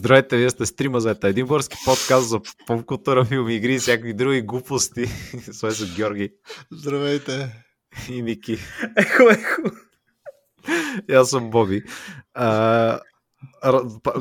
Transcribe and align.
Здравейте, 0.00 0.36
вие 0.36 0.50
сте 0.50 0.66
стрима 0.66 1.00
за 1.00 1.16
един 1.24 1.46
бърски 1.46 1.76
подкаст 1.84 2.28
за 2.28 2.40
поп-култура, 2.66 3.24
филми, 3.24 3.54
игри 3.54 3.74
и 3.74 3.78
всякакви 3.78 4.14
други 4.14 4.42
глупости. 4.42 5.06
С 5.52 5.72
са 5.72 5.94
Георги. 5.96 6.30
Здравейте. 6.72 7.64
И 8.08 8.22
Ники. 8.22 8.58
Ехо, 8.96 9.22
ехо. 9.30 9.62
И 11.10 11.14
аз 11.14 11.30
съм 11.30 11.50
Боби. 11.50 11.82
А, 12.34 13.00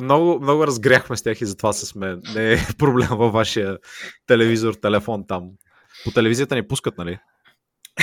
много, 0.02 0.40
много 0.42 0.68
разгряхме 0.68 1.18
с 1.18 1.24
тях 1.24 1.42
и 1.42 1.46
затова 1.46 1.74
се 1.74 1.86
сме. 1.86 2.18
Не 2.36 2.54
е 2.54 2.58
проблем 2.78 3.10
във 3.12 3.34
вашия 3.34 3.78
телевизор, 4.28 4.74
телефон 4.74 5.28
там. 5.28 5.50
По 6.04 6.12
телевизията 6.12 6.56
ни 6.56 6.68
пускат, 6.68 6.98
нали? 6.98 7.20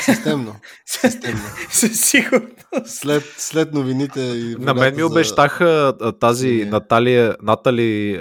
Системно. 0.04 0.56
Системно. 0.86 1.42
Със 1.70 2.00
сигурност. 2.00 2.56
След, 2.86 3.24
след 3.38 3.74
новините 3.74 4.20
и 4.20 4.56
На 4.58 4.74
мен 4.74 4.96
ми 4.96 5.02
обещаха 5.02 5.94
тази 6.20 6.48
Не. 6.48 6.64
Наталия, 6.64 7.36
Натали, 7.42 8.20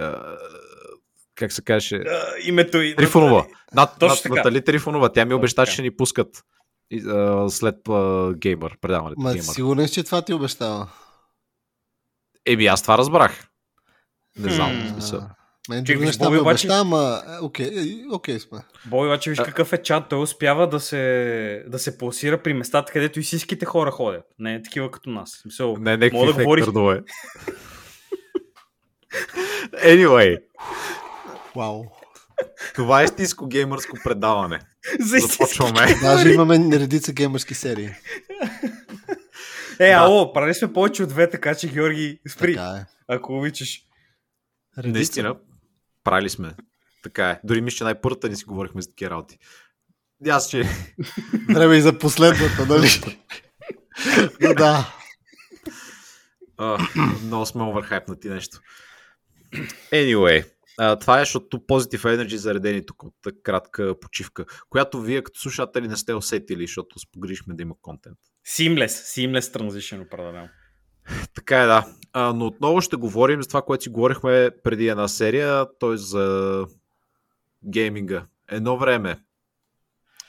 как 1.36 1.52
се 1.52 1.62
каже, 1.62 2.00
Името 2.46 2.82
и... 2.82 2.96
Трифонова. 2.96 3.46
Нат, 3.74 3.90
Точно 4.00 4.08
Нат, 4.08 4.24
така. 4.24 4.36
Натали 4.36 4.64
Трифонова. 4.64 5.12
Тя 5.12 5.26
ми 5.26 5.34
обеща, 5.34 5.66
че 5.66 5.82
ни 5.82 5.92
пускат 5.96 6.44
а, 7.08 7.50
след 7.50 7.76
а, 7.90 8.34
геймър, 8.38 8.78
предаването. 8.82 9.22
Ма 9.22 9.34
геймър. 9.34 9.54
сигурен 9.54 9.88
си, 9.88 9.94
че 9.94 10.04
това 10.04 10.22
ти 10.22 10.34
обещава. 10.34 10.88
Еми, 12.46 12.66
аз 12.66 12.82
това 12.82 12.98
разбрах. 12.98 13.48
Не 14.40 14.54
знам, 14.54 15.00
Хм. 15.10 15.18
Мен 15.70 15.80
Чакай, 15.80 15.96
други 15.96 16.06
неща 16.06 16.26
Боби 16.26 16.38
обаче- 16.38 16.68
обеща, 16.68 16.76
ама 16.76 17.22
е, 17.30 17.44
окей, 17.44 17.66
е, 17.68 18.14
окей 18.14 18.40
сме. 18.40 18.60
Бой, 18.86 19.08
обаче 19.08 19.30
виж 19.30 19.40
А- 19.40 19.44
какъв 19.44 19.74
е 19.74 19.78
чат. 19.78 20.10
Той 20.10 20.20
успява 20.20 20.70
да 20.70 20.80
се, 20.80 21.64
да 21.68 21.80
се 21.80 21.98
пласира 21.98 22.38
при 22.38 22.54
местата, 22.54 22.92
където 22.94 23.20
истинските 23.20 23.66
хора 23.66 23.92
ходят. 23.92 24.24
Не 24.40 24.56
е 24.56 24.62
такива 24.62 24.92
като 24.92 25.10
нас. 25.10 25.42
Мисъл, 25.46 25.78
Не, 25.78 25.92
някакви 25.92 26.18
мога 26.18 26.28
да 26.28 26.44
говориш... 26.44 26.66
търнове. 26.66 27.02
Anyway, 29.76 30.38
Вау. 31.56 31.84
това 32.76 33.02
е 33.02 33.06
истинско 33.06 33.48
геймърско 33.48 33.98
предаване. 34.04 34.60
За 35.00 35.18
Започваме. 35.18 35.96
Даже 36.02 36.30
имаме 36.30 36.80
редица 36.80 37.14
геймърски 37.14 37.54
серии. 37.54 37.90
Е, 39.80 39.88
Да. 39.88 39.94
ало, 39.94 40.34
правили 40.34 40.54
сме 40.54 40.74
повече 40.74 41.04
от 41.04 41.10
две, 41.10 41.30
така 41.30 41.56
че 41.56 41.68
Георги, 41.68 42.20
спри, 42.30 42.56
Така 42.56 42.68
е. 42.72 42.86
ако 43.08 43.38
обичаш. 43.38 43.82
Редица. 44.78 44.94
Наистина, 44.94 45.36
правили 46.06 46.30
сме. 46.30 46.56
Така 47.04 47.30
е. 47.30 47.40
Дори 47.44 47.62
мисля, 47.62 47.78
че 47.78 47.84
най-първата 47.84 48.30
ни 48.30 48.36
си 48.36 48.46
говорихме 48.46 48.82
за 48.82 48.90
такива 48.90 49.12
работи. 49.12 49.38
Аз, 50.30 50.50
че 50.50 50.64
Време 51.54 51.78
и 51.78 51.82
за 51.82 52.00
последната, 52.00 52.66
нали? 52.66 52.88
Но 54.42 54.54
да. 54.54 54.96
а, 56.58 56.88
много 57.24 57.46
сме 57.46 57.64
оверхайпнати 57.64 58.30
нещо. 58.30 58.60
Anyway, 59.94 60.46
а, 60.78 61.00
това 61.00 61.18
е, 61.18 61.22
защото 61.22 61.58
Positive 61.58 62.18
Energy 62.18 62.36
заредени 62.36 62.86
тук 62.86 63.04
от 63.04 63.14
така 63.24 63.38
кратка 63.44 64.00
почивка, 64.00 64.46
която 64.70 65.02
вие 65.02 65.24
като 65.24 65.40
слушатели 65.40 65.88
не 65.88 65.96
сте 65.96 66.14
усетили, 66.14 66.68
защото 66.68 67.00
спогрижихме 67.00 67.54
да 67.54 67.62
има 67.62 67.76
контент. 67.82 68.18
Seamless, 68.48 68.88
seamless 68.88 69.60
transition 69.60 70.06
определено. 70.06 70.50
Така 71.36 71.62
е, 71.62 71.66
да. 71.66 71.86
А, 72.14 72.34
но 72.34 72.46
отново 72.46 72.82
ще 72.82 72.96
говорим 72.96 73.42
за 73.42 73.48
това, 73.48 73.62
което 73.62 73.84
си 73.84 73.90
говорихме 73.90 74.50
преди 74.64 74.88
една 74.88 75.08
серия, 75.08 75.66
т.е. 75.80 75.98
за 75.98 76.66
гейминга. 77.70 78.26
Едно 78.52 78.78
време. 78.78 79.20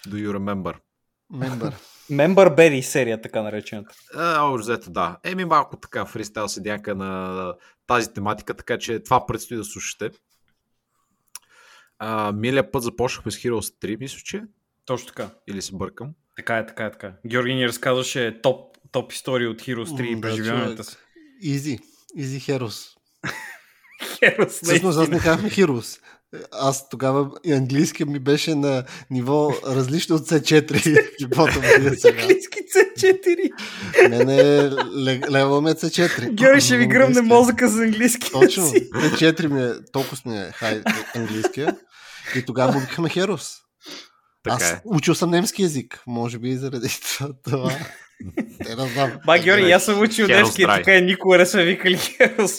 Do 0.09 0.15
you 0.15 0.37
remember? 0.37 0.75
Мембър. 1.31 1.75
Member 2.11 2.55
Berry 2.57 2.81
серия, 2.81 3.21
така 3.21 3.43
наречената. 3.43 3.95
А, 4.15 4.57
взето, 4.57 4.91
да. 4.91 5.17
Еми 5.25 5.45
малко 5.45 5.77
така 5.77 6.07
фристайл 6.07 6.49
седяка 6.49 6.95
на 6.95 7.55
тази 7.87 8.13
тематика, 8.13 8.55
така 8.55 8.79
че 8.79 9.03
това 9.03 9.27
предстои 9.27 9.57
да 9.57 9.65
слушате. 9.65 10.11
А, 11.99 12.33
миналия 12.33 12.71
път 12.71 12.83
започнахме 12.83 13.33
с 13.33 13.37
Heroes 13.37 13.83
3, 13.83 13.99
мисля, 14.01 14.19
че. 14.25 14.43
Точно 14.85 15.09
така. 15.09 15.31
Или 15.47 15.63
се 15.63 15.77
бъркам. 15.77 16.15
Така 16.37 16.59
е, 16.59 16.67
така 16.67 16.85
е, 16.85 16.91
така. 16.91 17.07
е. 17.07 17.13
Георги 17.27 17.55
ни 17.55 17.69
разказваше 17.69 18.41
топ, 18.43 18.76
топ 18.97 19.13
истории 19.13 19.47
от 19.47 19.63
Heroes 19.63 19.87
3 19.87 20.03
и 20.03 20.21
преживяванията 20.21 20.85
си. 20.85 20.97
Изи. 21.41 21.79
Изи 22.17 22.41
Heroes. 22.41 22.89
Heroes, 24.23 24.65
Всъщност 24.65 24.99
аз 24.99 25.09
не 25.09 25.19
казвам 25.19 25.51
Heroes. 25.51 26.01
Аз 26.53 26.89
тогава 26.89 27.31
и 27.45 27.53
английски 27.53 28.05
ми 28.05 28.19
беше 28.19 28.55
на 28.55 28.85
ниво 29.11 29.53
различно 29.67 30.17
от 30.17 30.29
C4. 30.29 31.01
Каквото 31.23 31.61
ми 31.81 31.97
сега. 31.97 32.21
Английски 32.21 32.59
C4. 32.77 33.51
Не, 34.09 34.25
не, 34.25 34.71
левел 35.31 35.61
ме 35.61 35.71
е 35.71 35.75
C4. 35.75 36.31
Георги 36.35 36.61
ще 36.61 36.77
ви 36.77 36.87
гръмне 36.87 37.21
мозъка 37.21 37.69
за 37.69 37.83
английски. 37.83 38.31
Точно. 38.33 38.67
си. 38.71 38.91
C4 38.91 39.47
ми 39.47 39.63
е, 39.63 39.75
толкова 39.93 40.19
ми 40.27 40.39
е 40.39 40.53
хай 40.55 40.83
английския. 41.15 41.77
И 42.37 42.43
тогава 42.43 42.73
му 42.73 42.81
викаме 42.81 43.09
Heroes. 43.09 43.57
Така 44.45 44.57
Аз 44.57 44.63
е. 44.63 44.83
учил 44.85 45.15
съм 45.15 45.31
немски 45.31 45.63
язик. 45.63 46.03
Може 46.07 46.39
би 46.39 46.49
и 46.49 46.57
заради 46.57 46.89
това. 47.45 47.79
Те 48.65 48.75
да 48.75 48.87
знам. 48.87 49.13
Ба, 49.27 49.39
Георги, 49.39 49.71
аз 49.73 49.85
съм 49.85 50.01
учил 50.01 50.27
немски 50.27 50.63
и 50.63 50.67
тук 50.77 50.87
е 50.87 51.01
никога 51.01 51.39
не 51.39 51.47
са 51.47 51.63
викали 51.63 51.99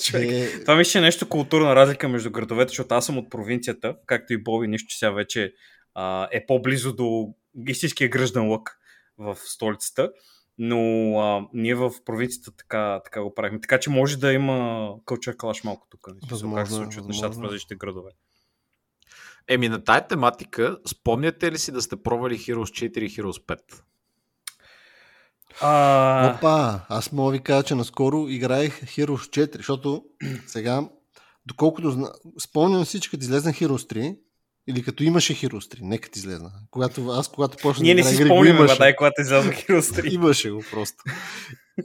човек. 0.03 0.29
Е, 0.31 0.61
Това 0.61 0.75
мисля, 0.75 0.91
че 0.91 0.97
е 0.97 1.01
нещо 1.01 1.29
културна 1.29 1.75
разлика 1.75 2.09
между 2.09 2.31
градовете, 2.31 2.69
защото 2.69 2.95
аз 2.95 3.05
съм 3.05 3.17
от 3.17 3.29
провинцията, 3.29 3.95
както 4.05 4.33
и 4.33 4.37
Боби, 4.43 4.67
нищо, 4.67 4.87
че 4.87 4.97
сега 4.97 5.11
вече 5.11 5.53
а, 5.95 6.27
е 6.31 6.45
по-близо 6.45 6.93
до 6.95 7.33
истинския 7.67 8.09
гръждан 8.09 8.49
лък 8.49 8.77
в 9.17 9.37
столицата, 9.45 10.11
но 10.57 10.79
а, 11.19 11.47
ние 11.53 11.75
в 11.75 11.91
провинцията 12.05 12.51
така, 12.51 13.01
така 13.03 13.21
го 13.21 13.33
правихме. 13.35 13.61
Така 13.61 13.79
че 13.79 13.89
може 13.89 14.17
да 14.17 14.33
има 14.33 14.89
кълчер 15.05 15.37
клаш 15.37 15.63
малко 15.63 15.87
тук. 15.89 16.07
не? 16.07 16.13
Смисъл, 16.13 16.53
как 16.53 16.67
се 16.67 16.73
Възможно 16.73 16.75
е, 16.75 16.83
случват 16.83 17.07
нещата 17.07 17.27
в 17.27 17.29
възможно 17.29 17.45
е. 17.45 17.47
различните 17.49 17.75
градове. 17.75 18.11
Еми 19.47 19.69
на 19.69 19.83
тая 19.83 20.07
тематика, 20.07 20.77
спомняте 20.87 21.51
ли 21.51 21.57
си 21.57 21.71
да 21.71 21.81
сте 21.81 21.95
пробвали 21.95 22.37
Heroes 22.37 22.89
4 22.89 22.99
и 22.99 23.09
Heroes 23.09 23.45
5? 23.45 23.59
А, 25.61 26.35
Опа, 26.37 26.79
аз 26.89 27.11
мога 27.11 27.31
ви 27.31 27.39
кажа, 27.39 27.63
че 27.63 27.75
наскоро 27.75 28.27
играех 28.29 28.81
Heroes 28.81 29.47
4, 29.47 29.57
защото 29.57 30.03
сега, 30.47 30.89
доколкото 31.45 31.91
зна... 31.91 32.11
спомням 32.43 32.85
си, 32.85 32.99
че 32.99 33.09
като 33.09 33.23
излезна 33.23 33.53
Heroes 33.53 33.93
3, 33.93 34.17
или 34.69 34.83
като 34.83 35.03
имаше 35.03 35.35
Heroes 35.35 35.75
3, 35.75 35.79
не 35.81 35.97
като 35.97 36.19
излезна. 36.19 36.51
Когато, 36.71 37.07
аз 37.07 37.27
когато 37.27 37.57
почнах 37.61 37.83
ние 37.83 37.95
да 37.95 38.01
не 38.01 38.09
си 38.09 38.15
спомняме, 38.15 38.59
имаше. 38.59 38.77
дай, 38.77 38.95
когато 38.95 39.21
излязва 39.21 39.51
Heroes 39.51 40.01
3. 40.01 40.11
Имаше 40.13 40.51
го 40.51 40.63
просто. 40.71 41.03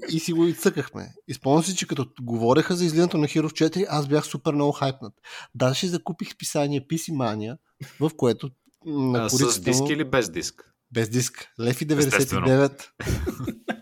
И 0.08 0.20
си 0.20 0.32
го 0.32 0.46
и 0.46 0.54
цъкахме. 0.54 1.08
И 1.28 1.34
спомням 1.34 1.64
си, 1.64 1.76
че 1.76 1.86
като 1.86 2.06
говореха 2.20 2.76
за 2.76 2.84
излизането 2.84 3.18
на 3.18 3.26
Heroes 3.26 3.68
4, 3.70 3.86
аз 3.88 4.06
бях 4.08 4.24
супер 4.26 4.52
много 4.52 4.72
хайпнат. 4.72 5.12
Даже 5.54 5.80
си 5.80 5.88
закупих 5.88 6.32
списание 6.32 6.80
PC 6.80 7.12
Mania, 7.12 7.56
в 8.00 8.10
което 8.16 8.50
на 8.86 9.24
А, 9.24 9.30
с 9.30 9.60
диск 9.60 9.80
му- 9.80 9.90
или 9.90 10.04
без 10.04 10.30
диск? 10.30 10.71
Без 10.92 11.08
диск. 11.08 11.48
Лев 11.60 11.82
и 11.82 11.86
Естествено. 11.92 12.46
99. 12.46 12.88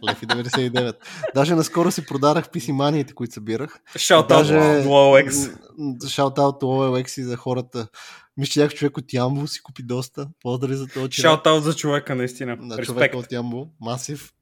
Лев 0.09 0.23
и 0.23 0.27
99. 0.27 0.95
Даже 1.35 1.55
наскоро 1.55 1.91
си 1.91 2.07
продарах 2.07 2.49
PC 2.49 2.73
маниите, 2.73 3.15
които 3.15 3.35
събирах. 3.35 3.81
Шаут 3.97 4.29
Даже... 4.29 4.55
OLX. 4.55 5.59
Шаут-аут 6.05 6.63
OLX 6.63 7.21
и 7.21 7.25
за 7.25 7.37
хората. 7.37 7.89
Мисля, 8.37 8.69
че 8.69 8.77
човек 8.77 8.97
от 8.97 9.13
Ямбо 9.13 9.47
си 9.47 9.63
купи 9.63 9.83
доста. 9.83 10.29
Поздрави 10.43 10.77
за 10.77 10.87
този 10.87 11.11
човек. 11.11 11.43
Шаут 11.45 11.65
за 11.65 11.75
човека, 11.75 12.15
наистина. 12.15 12.57
на 12.57 12.79
Респект. 12.79 12.87
човека 12.87 13.19
от 13.19 13.33
Ямбо. 13.33 13.67
Масив. 13.81 14.33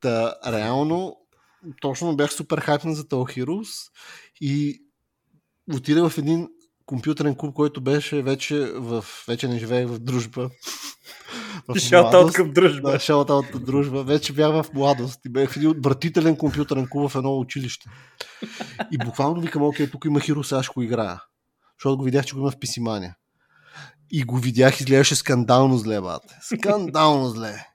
Та, 0.00 0.34
реално, 0.46 1.16
точно 1.80 2.16
бях 2.16 2.32
супер 2.32 2.58
хайпнат 2.58 2.96
за 2.96 3.08
този 3.08 3.24
Heroes 3.24 3.90
и 4.40 4.82
отидах 5.74 6.08
в 6.08 6.18
един 6.18 6.48
компютърен 6.86 7.34
клуб, 7.34 7.54
който 7.54 7.80
беше 7.80 8.22
вече 8.22 8.72
в... 8.74 9.04
Вече 9.28 9.48
не 9.48 9.58
живеех 9.58 9.88
в 9.88 9.98
дружба. 9.98 10.50
В 11.68 11.78
Шаут 11.78 12.12
младост. 12.12 12.34
към 12.36 12.52
дружба. 12.52 12.92
Да, 12.92 13.00
шаутаут 13.00 13.64
дружба. 13.64 14.02
Вече 14.02 14.32
бях 14.32 14.62
в 14.62 14.66
младост 14.74 15.20
и 15.26 15.28
бях 15.28 15.50
в 15.50 15.56
един 15.56 15.70
отвратителен 15.70 16.36
компютърен 16.36 16.86
клуб 16.90 17.10
в 17.10 17.16
едно 17.16 17.38
училище. 17.38 17.90
И 18.92 18.98
буквално 18.98 19.40
викам, 19.40 19.62
окей, 19.62 19.90
тук 19.90 20.04
има 20.04 20.20
Хиро, 20.20 20.44
сега 20.44 20.62
ще 20.62 20.72
го 20.74 20.82
играя. 20.82 21.20
Защото 21.78 21.98
го 21.98 22.04
видях, 22.04 22.24
че 22.24 22.34
го 22.34 22.40
има 22.40 22.50
в 22.50 22.58
писимания. 22.58 23.16
И 24.10 24.22
го 24.22 24.36
видях, 24.36 24.80
изглеждаше 24.80 25.16
скандално 25.16 25.78
зле, 25.78 26.00
бате. 26.00 26.38
Скандално 26.42 27.28
зле. 27.28 27.66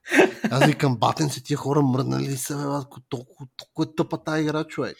Аз 0.51 0.65
викам, 0.65 0.97
батен 0.97 1.29
се 1.29 1.43
тия 1.43 1.57
хора 1.57 1.81
мръднали 1.81 2.23
ли 2.23 2.37
са, 2.37 2.57
бе, 2.57 2.63
бат, 2.63 2.87
толкова, 3.09 3.45
толкова 3.57 3.91
е 3.91 3.95
тъпа 3.95 4.23
тази 4.23 4.41
игра, 4.41 4.63
човек. 4.63 4.97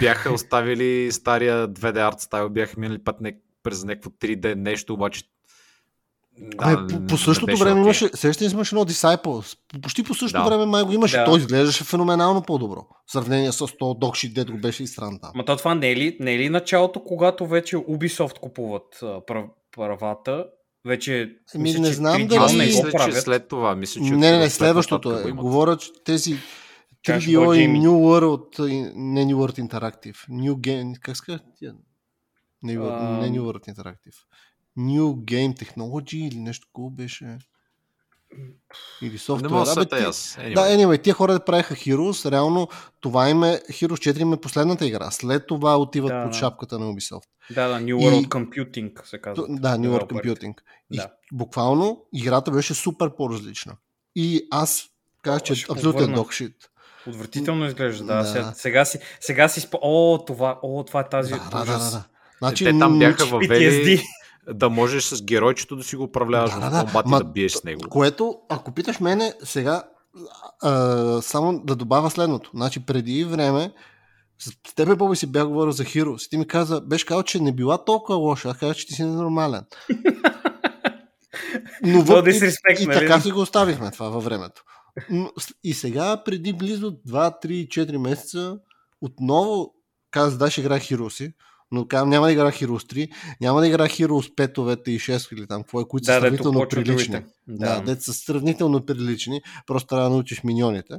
Бяха 0.00 0.32
оставили 0.32 1.12
стария 1.12 1.68
2D 1.68 2.08
арт 2.08 2.20
стайл, 2.20 2.50
бяха 2.50 2.80
минали 2.80 3.04
път 3.04 3.20
не, 3.20 3.36
през 3.62 3.84
някакво 3.84 4.10
3D 4.10 4.54
нещо, 4.54 4.94
обаче 4.94 5.22
Да, 6.38 6.80
не- 6.80 6.86
по, 6.88 7.06
по 7.06 7.16
същото 7.16 7.56
време 7.56 7.80
имаше, 7.80 8.08
сещаш 8.08 8.52
имаше 8.52 8.74
едно 8.74 8.84
Disciples. 8.84 9.58
Почти 9.82 10.02
по 10.02 10.14
същото 10.14 10.44
Да. 10.44 10.50
време 10.50 10.66
май 10.66 10.82
го 10.82 10.92
имаше. 10.92 11.16
Да. 11.16 11.24
Той 11.24 11.38
изглеждаше 11.38 11.84
феноменално 11.84 12.42
по-добро. 12.42 12.86
В 13.06 13.12
сравнение 13.12 13.52
с 13.52 13.66
то 13.78 13.94
Докши, 13.94 14.32
дето 14.32 14.52
го 14.52 14.58
беше 14.58 14.82
и 14.82 14.86
стран 14.86 15.18
там. 15.22 15.30
Ма 15.34 15.44
то 15.44 15.56
това 15.56 15.74
не 15.74 15.90
е, 15.90 15.96
ли, 15.96 16.16
не 16.20 16.34
е 16.34 16.38
ли 16.38 16.48
началото, 16.48 17.00
когато 17.00 17.46
вече 17.46 17.76
Ubisoft 17.76 18.38
купуват 18.38 19.00
правата? 19.72 20.46
Вече 20.84 21.30
Ами, 21.54 21.62
мисля, 21.62 21.80
не 21.80 21.88
че 21.88 21.94
знам 21.94 22.16
3D 22.16 22.26
дали- 22.26 22.38
Аз 22.38 22.54
мисля, 22.54 22.90
че 23.04 23.12
след 23.12 23.48
това, 23.48 23.74
мисля, 23.74 24.00
че 24.00 24.10
Не, 24.10 24.30
не, 24.30 24.38
не, 24.38 24.42
след 24.42 24.52
следващото 24.52 25.18
е. 25.18 25.32
Говоря, 25.32 25.76
че 25.76 25.90
тези 26.04 26.36
Чакаш 27.02 27.24
3DO 27.24 27.54
и. 27.54 27.68
New 27.68 27.88
World, 27.88 28.60
не 28.96 29.24
New 29.24 29.34
World 29.34 29.68
Interactive. 29.68 30.16
New 30.30 30.52
Game, 30.52 30.98
как 31.00 31.16
ска? 31.16 31.40
не 32.62 32.72
New 32.72 33.40
World 33.40 33.74
Interactive. 33.74 34.16
New 34.78 35.14
Game 35.14 35.54
Technology 35.54 36.16
или 36.18 36.38
нещо 36.38 36.66
такова 36.66 36.90
беше. 36.90 37.38
Или 39.02 39.12
Не 39.12 39.18
софтуер. 39.18 39.50
мога 39.50 39.64
да 39.66 39.84
ти- 39.86 39.94
аз. 39.96 40.36
Да, 40.44 40.60
anyway, 40.68 41.02
тия 41.02 41.14
хора 41.14 41.32
да 41.32 41.40
правиха 41.40 41.74
Heroes, 41.74 42.30
реално 42.30 42.68
това 43.00 43.28
им 43.28 43.44
е, 43.44 43.60
Heroes 43.60 44.12
4 44.12 44.18
им 44.18 44.32
е 44.32 44.36
последната 44.36 44.86
игра. 44.86 45.10
След 45.10 45.46
това 45.46 45.76
отиват 45.76 46.08
Да, 46.08 46.22
под 46.22 46.32
да. 46.32 46.38
шапката 46.38 46.78
на 46.78 46.86
Ubisoft. 46.86 47.22
Да, 47.50 47.68
да, 47.68 47.74
New 47.76 47.98
И- 47.98 48.04
World 48.04 48.28
Computing 48.28 49.04
се 49.04 49.18
казва. 49.18 49.46
Да, 49.48 49.68
New 49.70 49.88
World. 49.90 50.12
Computing. 50.12 50.54
И 50.90 50.96
Да. 50.96 51.08
буквално 51.32 52.04
играта 52.12 52.50
беше 52.50 52.74
супер 52.74 53.10
по-различна. 53.10 53.76
И 54.16 54.48
аз 54.50 54.84
казах, 55.22 55.42
че 55.42 55.54
ще 55.54 55.72
абсолютен 55.72 56.12
докшит. 56.14 56.70
Отвратително 57.08 57.66
изглежда, 57.66 58.04
да. 58.04 58.14
Да. 58.14 58.24
Сега, 58.24 58.52
сега 58.52 58.84
си, 58.84 58.98
сега 59.20 59.48
си 59.48 59.60
спо... 59.60 59.78
О, 59.82 60.24
това, 60.26 60.58
о, 60.62 60.84
това 60.84 61.00
е 61.00 61.08
тази 61.08 61.32
Да, 61.32 61.38
да, 61.50 61.58
да, 61.58 61.64
да, 61.64 61.90
да. 61.90 62.04
Значи, 62.38 62.64
Те 62.64 62.78
там 62.78 62.98
бяха 62.98 63.26
въвели 63.26 63.48
PTSD. 63.50 64.02
Да 64.48 64.70
можеш 64.70 65.04
с 65.04 65.22
геройчето 65.22 65.76
да 65.76 65.84
си 65.84 65.96
го 65.96 66.02
управляваш 66.02 66.50
Да, 66.50 66.56
в 66.56 66.60
да, 66.60 67.02
да. 67.02 67.16
и 67.16 67.18
да 67.18 67.24
биеш 67.24 67.52
с 67.52 67.64
него. 67.64 67.80
Което, 67.90 68.38
ако 68.48 68.72
питаш 68.72 69.00
мене, 69.00 69.32
сега 69.44 69.82
а, 70.62 71.22
само 71.22 71.60
да 71.60 71.76
добавя 71.76 72.10
следното. 72.10 72.50
Значи 72.54 72.86
преди 72.86 73.24
време 73.24 73.72
с 74.38 74.74
тебе, 74.74 74.94
Боби, 74.94 75.16
си 75.16 75.26
бях 75.26 75.46
говорил 75.46 75.72
за 75.72 75.84
Heroes. 75.84 76.30
Ти 76.30 76.36
ми 76.36 76.46
каза, 76.46 76.80
беше 76.80 77.06
казал, 77.06 77.22
че 77.22 77.40
не 77.40 77.52
била 77.52 77.84
толкова 77.84 78.18
лоша. 78.18 78.48
Аз 78.48 78.56
казах, 78.56 78.76
че 78.76 78.86
ти 78.86 78.92
си 78.92 79.04
ненормален. 79.04 79.64
Но 81.82 82.02
въпреки- 82.02 82.38
disrespect, 82.38 82.80
и 82.80 82.86
нали? 82.86 82.98
така 82.98 83.20
си 83.20 83.30
го 83.30 83.40
оставихме 83.40 83.90
това 83.90 84.08
във 84.08 84.24
времето. 84.24 84.62
Но 85.10 85.30
И 85.64 85.74
сега, 85.74 86.22
преди 86.24 86.52
близо 86.52 86.90
2, 86.90 87.44
3, 87.44 87.68
4 87.68 87.96
месеца, 87.96 88.58
отново 89.00 89.74
каза, 90.10 90.38
да, 90.38 90.50
ще 90.50 90.60
игра 90.60 90.78
Heroes, 90.78 91.32
но 91.76 91.88
казвам, 91.88 92.10
няма 92.10 92.26
да 92.26 92.32
игра 92.32 92.52
Heroes 92.52 92.92
3, 92.92 93.12
няма 93.40 93.60
да 93.60 93.68
игра 93.68 93.84
Heroes 93.84 94.34
5 94.34 94.88
и 94.88 95.00
6 95.00 95.32
или 95.32 95.46
там, 95.46 95.62
какво 95.62 95.80
е, 95.80 95.84
които 95.88 96.04
са 96.04 96.12
Да, 96.12 96.20
дето 96.20 96.42
сравнително 96.42 96.68
прилични. 96.68 97.12
другите. 97.12 97.32
Да, 97.48 97.80
да, 97.80 98.00
са 98.00 98.12
сравнително 98.12 98.86
прилични, 98.86 99.40
просто 99.66 99.86
трябва 99.86 100.04
да 100.04 100.10
научиш 100.10 100.42
миньоните. 100.44 100.94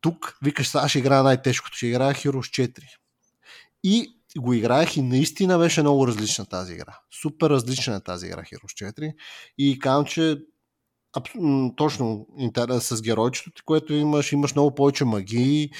Тук 0.00 0.38
викаш, 0.42 0.68
сега 0.68 0.88
ще 0.88 0.98
играя 0.98 1.22
най-тежкото, 1.22 1.76
ще 1.76 1.86
играя 1.86 2.14
Heroes 2.14 2.70
4. 2.70 2.82
И 3.84 4.14
го 4.38 4.52
играех 4.52 4.96
и 4.96 5.02
наистина 5.02 5.58
беше 5.58 5.80
много 5.80 6.06
различна 6.06 6.46
тази 6.46 6.72
игра. 6.72 6.98
Супер 7.22 7.50
различна 7.50 7.96
е 7.96 8.00
тази 8.00 8.26
игра 8.26 8.42
Heroes 8.42 8.92
4. 8.92 9.14
И 9.58 9.78
казвам, 9.78 10.04
че 10.04 10.38
точно 11.76 12.26
с 12.80 13.02
геройчето, 13.02 13.62
което 13.64 13.94
имаш, 13.94 14.32
имаш 14.32 14.54
много 14.54 14.74
повече 14.74 15.04
магии. 15.04 15.70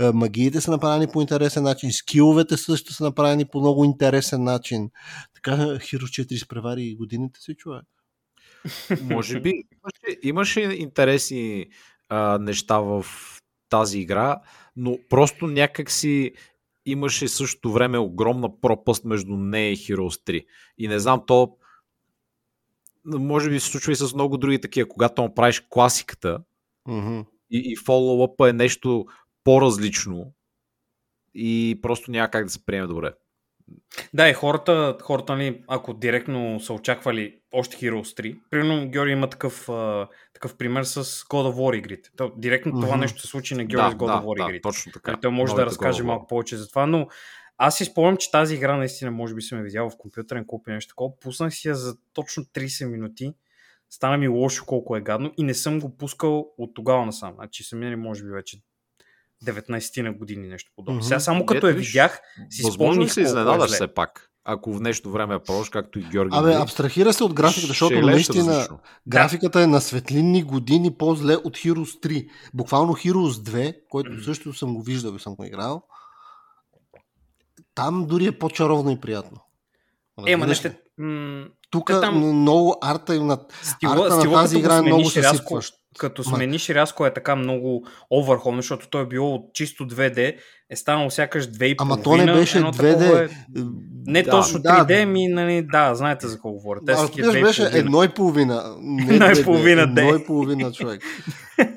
Е, 0.00 0.12
Магиите 0.12 0.60
са 0.60 0.70
направени 0.70 1.06
по 1.12 1.20
интересен 1.20 1.62
начин, 1.62 1.92
скиловете 1.92 2.56
също 2.56 2.92
са 2.92 3.04
направени 3.04 3.44
по 3.44 3.60
много 3.60 3.84
интересен 3.84 4.44
начин. 4.44 4.90
Така 5.34 5.56
Heroes 5.56 6.24
4 6.24 6.32
изпревари 6.32 6.94
годините 6.96 7.40
си, 7.40 7.54
човек. 7.54 7.84
Може 9.02 9.40
би 9.40 9.50
имаше, 9.50 10.18
имаше 10.22 10.60
интересни 10.60 11.66
а, 12.08 12.38
неща 12.38 12.78
в 12.78 13.06
тази 13.68 13.98
игра, 13.98 14.40
но 14.76 14.98
просто 15.08 15.46
някак 15.46 15.90
си 15.90 16.32
имаше 16.86 17.28
същото 17.28 17.72
време 17.72 17.98
огромна 17.98 18.60
пропаст 18.60 19.04
между 19.04 19.36
нея 19.36 19.72
и 19.72 19.76
Heroes 19.76 20.26
3. 20.26 20.44
И 20.78 20.88
не 20.88 20.98
знам, 20.98 21.22
то 21.26 21.56
може 23.04 23.50
би 23.50 23.60
се 23.60 23.66
случва 23.70 23.92
и 23.92 23.96
с 23.96 24.14
много 24.14 24.38
други 24.38 24.60
такива. 24.60 24.88
Когато 24.88 25.22
му 25.22 25.34
правиш 25.34 25.62
класиката 25.68 26.38
Мгм. 26.88 27.18
и, 27.50 27.72
и 27.72 27.76
фоллоуъпа 27.76 28.48
е 28.48 28.52
нещо 28.52 29.04
по-различно 29.44 30.32
и 31.34 31.78
просто 31.82 32.10
няма 32.10 32.28
как 32.30 32.44
да 32.44 32.50
се 32.50 32.64
приеме 32.66 32.86
добре. 32.86 33.12
Да, 34.14 34.28
и 34.28 34.34
хората, 34.34 34.96
хората 35.02 35.36
нали, 35.36 35.62
ако 35.68 35.94
директно 35.94 36.60
са 36.60 36.72
очаквали 36.72 37.36
още 37.52 37.76
Heroes 37.76 38.20
3, 38.20 38.38
примерно 38.50 38.88
Георги 38.90 39.12
има 39.12 39.30
такъв, 39.30 39.68
а, 39.68 40.08
такъв 40.34 40.56
пример 40.56 40.82
с 40.84 41.04
God 41.04 41.52
of 41.52 41.54
War 41.54 41.76
игрите. 41.78 42.10
То, 42.16 42.32
директно 42.36 42.72
това 42.72 42.88
Мгм. 42.88 43.00
нещо 43.00 43.20
се 43.20 43.26
случи 43.26 43.54
на 43.54 43.64
Георги 43.64 43.90
с 43.90 43.98
God 43.98 44.20
of 44.20 44.24
War 44.24 44.38
да, 44.44 44.50
игрите. 44.50 44.62
точно 44.62 44.92
така. 44.92 45.10
Нали, 45.10 45.20
Той 45.20 45.30
може 45.30 45.50
да 45.54 45.60
Новите 45.60 45.66
разкаже 45.70 45.98
God 45.98 46.02
of 46.02 46.04
War. 46.04 46.06
малко 46.06 46.26
повече 46.26 46.56
за 46.56 46.68
това, 46.68 46.86
но 46.86 47.08
аз 47.62 47.76
си 47.76 47.84
спомням, 47.84 48.16
че 48.16 48.30
тази 48.30 48.54
игра 48.54 48.76
наистина 48.76 49.10
може 49.10 49.34
би 49.34 49.42
съм 49.42 49.58
я 49.58 49.64
видял 49.64 49.90
в 49.90 49.96
компютърен 49.98 50.44
клуб 50.48 50.66
или 50.66 50.74
нещо 50.74 50.88
такова. 50.88 51.20
Пуснах 51.20 51.54
си 51.54 51.68
я 51.68 51.74
за 51.74 51.96
точно 52.12 52.44
30 52.44 52.84
минути. 52.84 53.34
Стана 53.90 54.16
ми 54.16 54.28
лошо 54.28 54.66
колко 54.66 54.96
е 54.96 55.00
гадно 55.00 55.32
и 55.36 55.42
не 55.42 55.54
съм 55.54 55.80
го 55.80 55.96
пускал 55.96 56.48
от 56.58 56.74
тогава 56.74 57.06
насам. 57.06 57.34
Значи 57.34 57.64
са 57.64 57.76
минали 57.76 57.96
може 57.96 58.24
би 58.24 58.30
вече 58.30 58.56
19 59.44 60.02
на 60.02 60.12
години 60.12 60.48
нещо 60.48 60.72
подобно. 60.76 60.98
Мгм. 60.98 61.06
Сега 61.06 61.20
само 61.20 61.46
като 61.46 61.66
я 61.66 61.70
Ето 61.70 61.78
виж, 61.78 61.88
видях, 61.88 62.20
си 62.50 62.62
спомних 62.62 63.12
се 63.12 63.20
е 63.20 63.24
изненадаш 63.24 63.68
зле. 63.68 63.74
все 63.74 63.94
пак, 63.94 64.30
ако 64.44 64.72
в 64.72 64.80
нещо 64.80 65.10
време 65.10 65.34
я 65.34 65.42
пробваш, 65.42 65.68
както 65.68 65.98
и 65.98 66.02
Георги. 66.02 66.36
Абе, 66.36 66.54
абстрахира 66.54 67.12
се 67.12 67.24
от 67.24 67.34
графиката, 67.34 67.66
защото 67.66 67.94
гледаш 67.94 68.14
наистина 68.14 68.52
различно. 68.52 68.78
графиката 69.06 69.62
е 69.62 69.66
на 69.66 69.80
светлинни 69.80 70.42
години 70.42 70.94
по-зле 70.98 71.36
от 71.36 71.56
Heroes 71.56 72.06
3. 72.06 72.28
Буквално 72.54 72.92
Heroes 72.92 73.50
2, 73.50 73.76
който 73.88 74.24
също 74.24 74.52
съм 74.52 74.74
го 74.74 74.82
виждал 74.82 75.14
и 75.14 75.20
съм 75.20 75.34
го 75.34 75.44
играл, 75.44 75.82
там 77.74 78.06
дори 78.06 78.26
е 78.26 78.38
по-чаровно 78.38 78.90
и 78.90 79.00
приятно. 79.00 79.40
Е, 80.26 80.36
ма 80.36 80.46
не 80.46 80.54
ще... 80.54 80.78
м, 80.98 81.48
Тук 81.70 81.86
те 81.86 82.00
там- 82.00 82.38
много 82.40 82.76
арта 82.82 83.14
им 83.14 83.26
на, 83.26 83.38
Стила, 83.62 83.92
арта 83.94 84.14
на 84.14 84.20
стила 84.20 84.40
тази 84.42 84.54
като 84.56 84.58
игра 84.66 84.76
е 84.76 84.80
го 84.80 84.86
много 84.86 85.10
съсипващ. 85.10 85.74
като 85.98 86.24
Ма- 86.24 86.34
смениш 86.34 86.68
рязко 86.68 87.06
е 87.06 87.14
така 87.14 87.36
много 87.36 87.86
overhaul, 88.12 88.56
защото 88.56 88.88
той 88.88 89.02
е 89.02 89.06
било 89.06 89.34
от 89.34 89.54
чисто 89.54 89.86
2D, 89.86 90.36
е 90.70 90.76
станало 90.76 91.10
сякаш 91.10 91.46
2,5. 91.46 91.74
Ама 91.78 92.02
то 92.02 92.16
не 92.16 92.32
беше 92.32 92.58
едно 92.58 92.72
2D. 92.72 92.98
такова 92.98 93.24
Е... 93.24 93.28
Не 94.06 94.22
Да, 94.22 94.30
точно 94.30 94.58
да. 94.58 94.68
3D, 94.68 95.04
ми, 95.04 95.28
нали, 95.28 95.66
да, 95.72 95.94
знаете 95.94 96.26
за 96.26 96.34
какво 96.34 96.50
говоря. 96.50 96.80
Те 96.86 96.92
А, 96.92 96.96
са 96.96 97.02
разбираш, 97.02 97.26
такива 97.26 97.48
беше 97.48 97.62
2,5. 97.62 97.74
едно 97.74 98.04
и 98.04 98.08
половина. 98.08 98.76
Не 98.80 99.02
Едно 99.14 99.30
и 99.30 99.44
половина, 99.44 99.94
де. 99.94 100.00
Едно 100.00 100.14
и 100.14 100.24
половина 100.26 100.72
човек. 100.72 101.02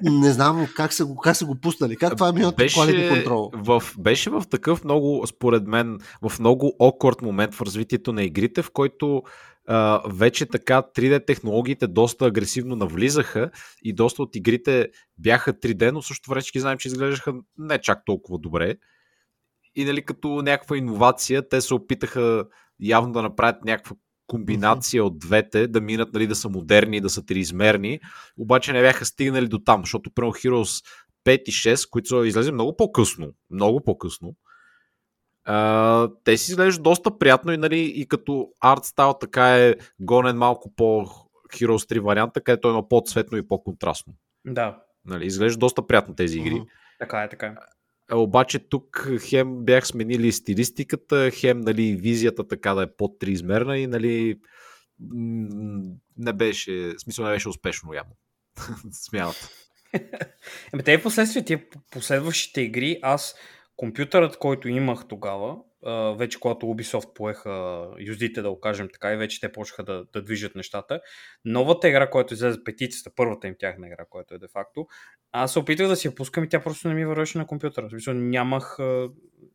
Не 0.01 0.31
знам 0.31 0.67
как 0.75 0.93
са 0.93 1.05
го, 1.05 1.15
как 1.15 1.35
са 1.35 1.45
го 1.45 1.55
пуснали. 1.55 1.95
Как 1.95 2.15
това 2.15 2.29
е 2.29 2.31
миналото 2.31 2.63
quality 2.63 3.09
контрол? 3.09 3.51
в, 3.53 3.83
беше 3.97 4.29
в 4.29 4.43
такъв 4.51 4.83
много, 4.83 5.23
според 5.27 5.67
мен, 5.67 5.99
в 6.21 6.39
много 6.39 6.71
awkward 6.81 7.21
момент 7.21 7.55
в 7.55 7.61
развитието 7.61 8.13
на 8.13 8.23
игрите, 8.23 8.61
в 8.61 8.71
който 8.71 9.23
а, 9.67 10.01
вече 10.09 10.45
така 10.45 10.83
3D 10.95 11.25
технологиите 11.25 11.87
доста 11.87 12.25
агресивно 12.25 12.75
навлизаха 12.75 13.51
и 13.83 13.93
доста 13.93 14.23
от 14.23 14.35
игрите 14.35 14.87
бяха 15.17 15.53
3D, 15.53 15.91
но 15.91 16.01
също 16.01 16.29
време 16.29 16.41
всички 16.41 16.59
знаем, 16.59 16.77
че 16.77 16.87
изглеждаха 16.87 17.33
не 17.57 17.79
чак 17.81 18.05
толкова 18.05 18.39
добре. 18.39 18.75
И 19.75 19.85
нали, 19.85 20.05
като 20.05 20.27
някаква 20.27 20.77
иновация, 20.77 21.49
те 21.49 21.61
се 21.61 21.73
опитаха 21.73 22.45
явно 22.79 23.13
да 23.13 23.21
направят 23.21 23.65
някаква 23.65 23.95
комбинация 24.27 25.05
от 25.05 25.19
двете, 25.19 25.67
да 25.67 25.81
минат, 25.81 26.13
нали, 26.13 26.27
да 26.27 26.35
са 26.35 26.49
модерни, 26.49 27.01
да 27.01 27.09
са 27.09 27.25
триизмерни, 27.25 27.99
обаче 28.37 28.73
не 28.73 28.81
бяха 28.81 29.05
стигнали 29.05 29.47
до 29.47 29.59
там, 29.59 29.81
защото 29.81 30.11
примерно 30.11 30.33
Heroes 30.33 30.85
5 31.25 31.43
и 31.43 31.51
6, 31.51 31.89
които 31.89 32.07
са 32.07 32.27
излезе 32.27 32.51
много 32.51 32.75
по-късно, 32.75 33.33
много 33.49 33.83
по-късно, 33.83 34.35
а, 35.45 36.09
те 36.23 36.37
си 36.37 36.51
изглеждат 36.51 36.83
доста 36.83 37.17
приятно 37.17 37.53
и, 37.53 37.57
нали, 37.57 37.79
и 37.79 38.07
като 38.07 38.49
арт 38.61 38.85
стайл 38.85 39.13
така 39.13 39.57
е 39.57 39.75
гонен 39.99 40.37
малко 40.37 40.75
по 40.75 41.05
Heroes 41.53 41.97
3 41.97 41.99
варианта, 41.99 42.41
където 42.41 42.67
е 42.67 42.71
едно 42.71 42.87
по-цветно 42.87 43.37
и 43.37 43.47
по-контрастно. 43.47 44.13
Да, 44.45 44.77
Нали, 45.05 45.25
изглежда 45.25 45.57
доста 45.57 45.87
приятно 45.87 46.15
тези 46.15 46.37
игри. 46.37 46.53
Мгм. 46.53 46.63
така 46.99 47.23
е, 47.23 47.29
така 47.29 47.45
е. 47.45 47.53
А, 48.09 48.17
обаче 48.17 48.59
тук 48.59 49.09
хем 49.21 49.65
бях 49.65 49.87
сменили 49.87 50.31
стилистиката, 50.31 51.31
хем 51.31 51.59
нали, 51.59 51.95
визията 51.95 52.47
така 52.47 52.73
да 52.73 52.83
е 52.83 52.95
по-триизмерна 52.97 53.77
и 53.77 53.87
нали, 53.87 54.39
не 56.17 56.33
беше, 56.33 56.93
смисъл 56.97 57.25
не 57.25 57.31
беше 57.31 57.49
успешно 57.49 57.93
явно. 57.93 58.15
Смяната. 58.91 59.49
Еми, 60.73 60.83
те 60.83 61.03
последствия, 61.03 61.45
тия 61.45 61.63
последващите 61.91 62.61
игри, 62.61 62.99
аз 63.01 63.35
компютърът, 63.75 64.37
който 64.37 64.69
имах 64.69 65.07
тогава, 65.07 65.57
вече 66.17 66.39
когато 66.39 66.65
Ubisoft 66.65 67.13
поеха 67.13 67.87
юздите, 67.99 68.41
да 68.41 68.49
го 68.49 68.59
кажем 68.59 68.89
така, 68.93 69.13
и 69.13 69.17
вече 69.17 69.39
те 69.39 69.51
почнаха 69.51 69.83
да, 69.83 70.05
да 70.13 70.21
движат 70.21 70.55
нещата. 70.55 71.01
Новата 71.45 71.89
игра, 71.89 72.09
която 72.09 72.33
излезе 72.33 72.63
петицата, 72.63 73.11
първата 73.15 73.47
им 73.47 73.55
тяхна 73.59 73.87
игра, 73.87 74.05
която 74.09 74.35
е 74.35 74.37
де-факто, 74.37 74.87
аз 75.31 75.53
се 75.53 75.59
опитах 75.59 75.87
да 75.87 75.95
си 75.95 76.07
я 76.07 76.15
пускам 76.15 76.43
и 76.43 76.49
тя 76.49 76.59
просто 76.59 76.87
не 76.87 76.93
ми 76.93 77.05
вървеше 77.05 77.37
на 77.37 77.47
компютъра. 77.47 77.87
В 77.87 77.89
смисъл, 77.89 78.13
нямах, 78.13 78.77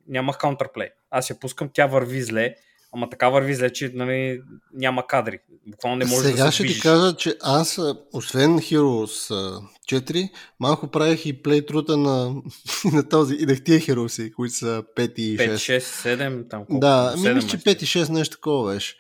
нямах 0.07 0.37
counterplay. 0.37 0.91
Аз 1.11 1.31
я 1.31 1.41
пускам, 1.41 1.71
тя 1.73 1.87
върви 1.87 2.23
зле, 2.23 2.55
ама 2.93 3.11
така 3.11 3.29
върви 3.29 3.55
зле, 3.55 3.73
че 3.73 3.93
нали, 3.95 4.41
няма 4.75 5.07
кадри. 5.07 5.39
Буквално 5.67 5.99
не 5.99 6.05
може 6.05 6.29
Сега 6.29 6.45
да 6.45 6.53
се 6.53 6.55
ще 6.55 6.63
ти 6.63 6.67
движиш. 6.67 6.83
кажа, 6.83 7.17
че 7.17 7.37
аз, 7.43 7.81
освен 8.13 8.59
Heroes 8.59 9.35
а, 9.35 9.61
4, 9.89 10.31
малко 10.61 10.89
правих 10.89 11.27
и 11.27 11.43
плейтрута 11.43 11.97
на, 11.97 12.35
на 12.93 13.09
този, 13.09 13.35
и 13.35 13.47
на 13.47 13.57
тия 13.57 13.81
Heroes, 13.81 14.33
които 14.35 14.55
са 14.55 14.85
5 14.97 15.19
и 15.19 15.39
6. 15.39 15.55
5, 15.55 15.55
6, 15.55 15.79
7, 15.79 16.51
там 16.51 16.65
колко? 16.67 16.81
Да, 16.81 17.15
ми 17.17 17.23
7 17.23 17.35
мисля, 17.35 17.49
че 17.49 17.57
май 17.67 17.75
5 17.75 17.83
и 17.83 17.87
6 17.87 18.09
нещо 18.09 18.37
такова 18.37 18.75
беше. 18.75 18.97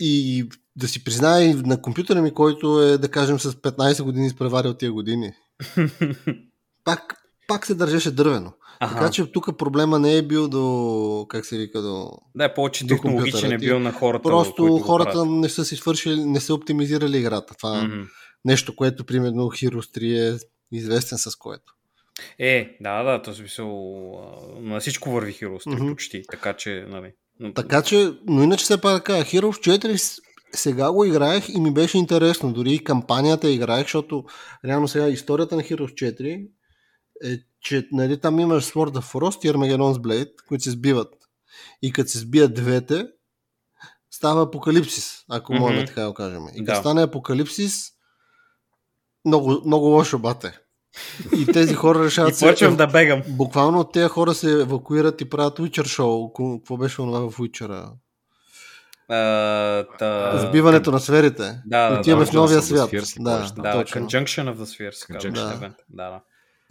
И 0.00 0.48
да 0.76 0.88
си 0.88 1.04
призная 1.04 1.50
и 1.50 1.54
на 1.54 1.82
компютъра 1.82 2.22
ми, 2.22 2.34
който 2.34 2.82
е, 2.82 2.98
да 2.98 3.08
кажем, 3.08 3.38
с 3.38 3.52
15 3.52 4.02
години 4.02 4.26
изпреварил 4.26 4.74
тия 4.74 4.92
години. 4.92 5.32
пак, 6.84 7.14
пак 7.48 7.66
се 7.66 7.74
държеше 7.74 8.10
дървено. 8.10 8.52
Аха. 8.82 8.94
Така 8.94 9.10
че 9.10 9.26
тук 9.26 9.58
проблема 9.58 9.98
не 9.98 10.16
е 10.16 10.22
бил 10.22 10.48
до, 10.48 11.26
как 11.28 11.46
се 11.46 11.58
вика, 11.58 11.82
до... 11.82 12.10
Да, 12.34 12.44
е 12.44 12.54
повече 12.54 12.86
технологичен 12.86 13.52
е 13.52 13.58
бил 13.58 13.78
на 13.78 13.92
хората. 13.92 14.22
Просто 14.22 14.78
хората 14.78 15.24
не 15.26 15.48
са 15.48 15.64
си 15.64 15.76
свършили, 15.76 16.24
не 16.24 16.40
са 16.40 16.54
оптимизирали 16.54 17.18
играта. 17.18 17.54
Това 17.54 17.84
Мгм. 17.84 18.00
нещо, 18.44 18.76
което 18.76 19.04
примерно 19.04 19.42
Heroes 19.42 19.98
3 19.98 20.34
е 20.34 20.38
известен 20.72 21.18
с 21.18 21.36
което. 21.36 21.72
Е, 22.38 22.76
да, 22.80 23.02
да, 23.02 23.22
то 23.22 23.34
смисъл 23.34 23.68
на 24.56 24.80
всичко 24.80 25.10
върви 25.10 25.32
Heroes 25.32 25.66
3 25.66 25.74
Мгм. 25.74 25.88
почти, 25.88 26.22
така 26.30 26.52
че, 26.52 26.86
нали. 26.88 27.12
Така 27.54 27.82
че, 27.82 28.12
но 28.26 28.42
иначе 28.42 28.64
все 28.64 28.80
пак 28.80 29.04
така, 29.04 29.18
Heroes 29.20 29.78
4 29.78 29.96
с- 29.96 30.20
сега 30.54 30.92
го 30.92 31.04
играех 31.04 31.48
и 31.48 31.60
ми 31.60 31.72
беше 31.72 31.98
интересно. 31.98 32.52
Дори 32.52 32.72
и 32.72 32.84
кампанията 32.84 33.50
играех, 33.50 33.82
защото 33.82 34.24
реално 34.64 34.88
сега 34.88 35.08
историята 35.08 35.56
на 35.56 35.62
Heroes 35.62 35.94
4 35.94 36.46
е, 37.24 37.38
че 37.62 37.88
нали, 37.92 38.20
там 38.20 38.40
имаш 38.40 38.64
Sword 38.64 38.90
of 38.90 39.12
Frost 39.12 39.46
и 39.46 39.52
Armageddon's 39.52 39.98
Blade, 39.98 40.30
които 40.48 40.64
се 40.64 40.70
сбиват. 40.70 41.14
И 41.82 41.92
като 41.92 42.10
се 42.10 42.18
сбият 42.18 42.54
двете, 42.54 43.06
става 44.10 44.42
апокалипсис, 44.42 45.24
ако 45.30 45.52
Мгм. 45.52 45.62
можем 45.62 45.86
така 45.86 46.02
да 46.02 46.14
кажем. 46.14 46.42
И 46.46 46.58
като 46.58 46.64
Да. 46.64 46.74
стане 46.74 47.02
апокалипсис, 47.02 47.84
много, 49.24 49.62
много 49.66 49.86
лошо 49.86 50.18
бате. 50.18 50.58
И 51.38 51.46
тези 51.46 51.74
хора 51.74 52.04
решават... 52.04 52.32
И 52.32 52.34
се- 52.34 52.46
почвам 52.46 52.76
да 52.76 52.86
бегам. 52.86 53.22
Буквално 53.28 53.80
от 53.80 53.92
тези 53.92 54.08
хора 54.08 54.34
се 54.34 54.52
евакуират 54.52 55.20
и 55.20 55.28
правят 55.28 55.58
Witcher 55.58 55.86
шоу. 55.86 56.32
Какво 56.32 56.76
беше 56.76 57.02
онова 57.02 57.20
в 57.20 57.36
Witcher? 57.36 57.92
Та... 59.98 60.38
Сбиването 60.38 60.90
на 60.90 61.00
сферите. 61.00 61.60
Да, 61.66 61.90
да, 61.90 62.00
Отиваме 62.00 62.24
да, 62.24 62.30
в 62.30 62.34
новия 62.34 62.62
свят. 62.62 62.90
Да, 63.18 63.52
Да, 63.56 63.72
точно. 63.72 64.00
Conjunction 64.00 64.54
of 64.54 64.56
the 64.56 64.64
Spheres. 64.64 65.12
Conjunction. 65.12 65.34
event. 65.58 65.74
Да, 65.88 66.10
да. 66.10 66.20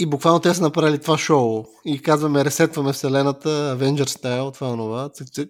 И 0.02 0.06
буквално 0.06 0.40
те 0.40 0.54
са 0.54 0.62
направили 0.62 1.00
това 1.00 1.18
шоу. 1.18 1.66
И 1.86 2.02
казваме, 2.02 2.46
ресетваме 2.46 2.94
вселената, 2.94 3.78
Avengers 3.80 4.22
Style, 4.22 4.54
това 4.54 4.70
онова, 4.70 5.10
цик 5.10 5.28
цик. 5.34 5.50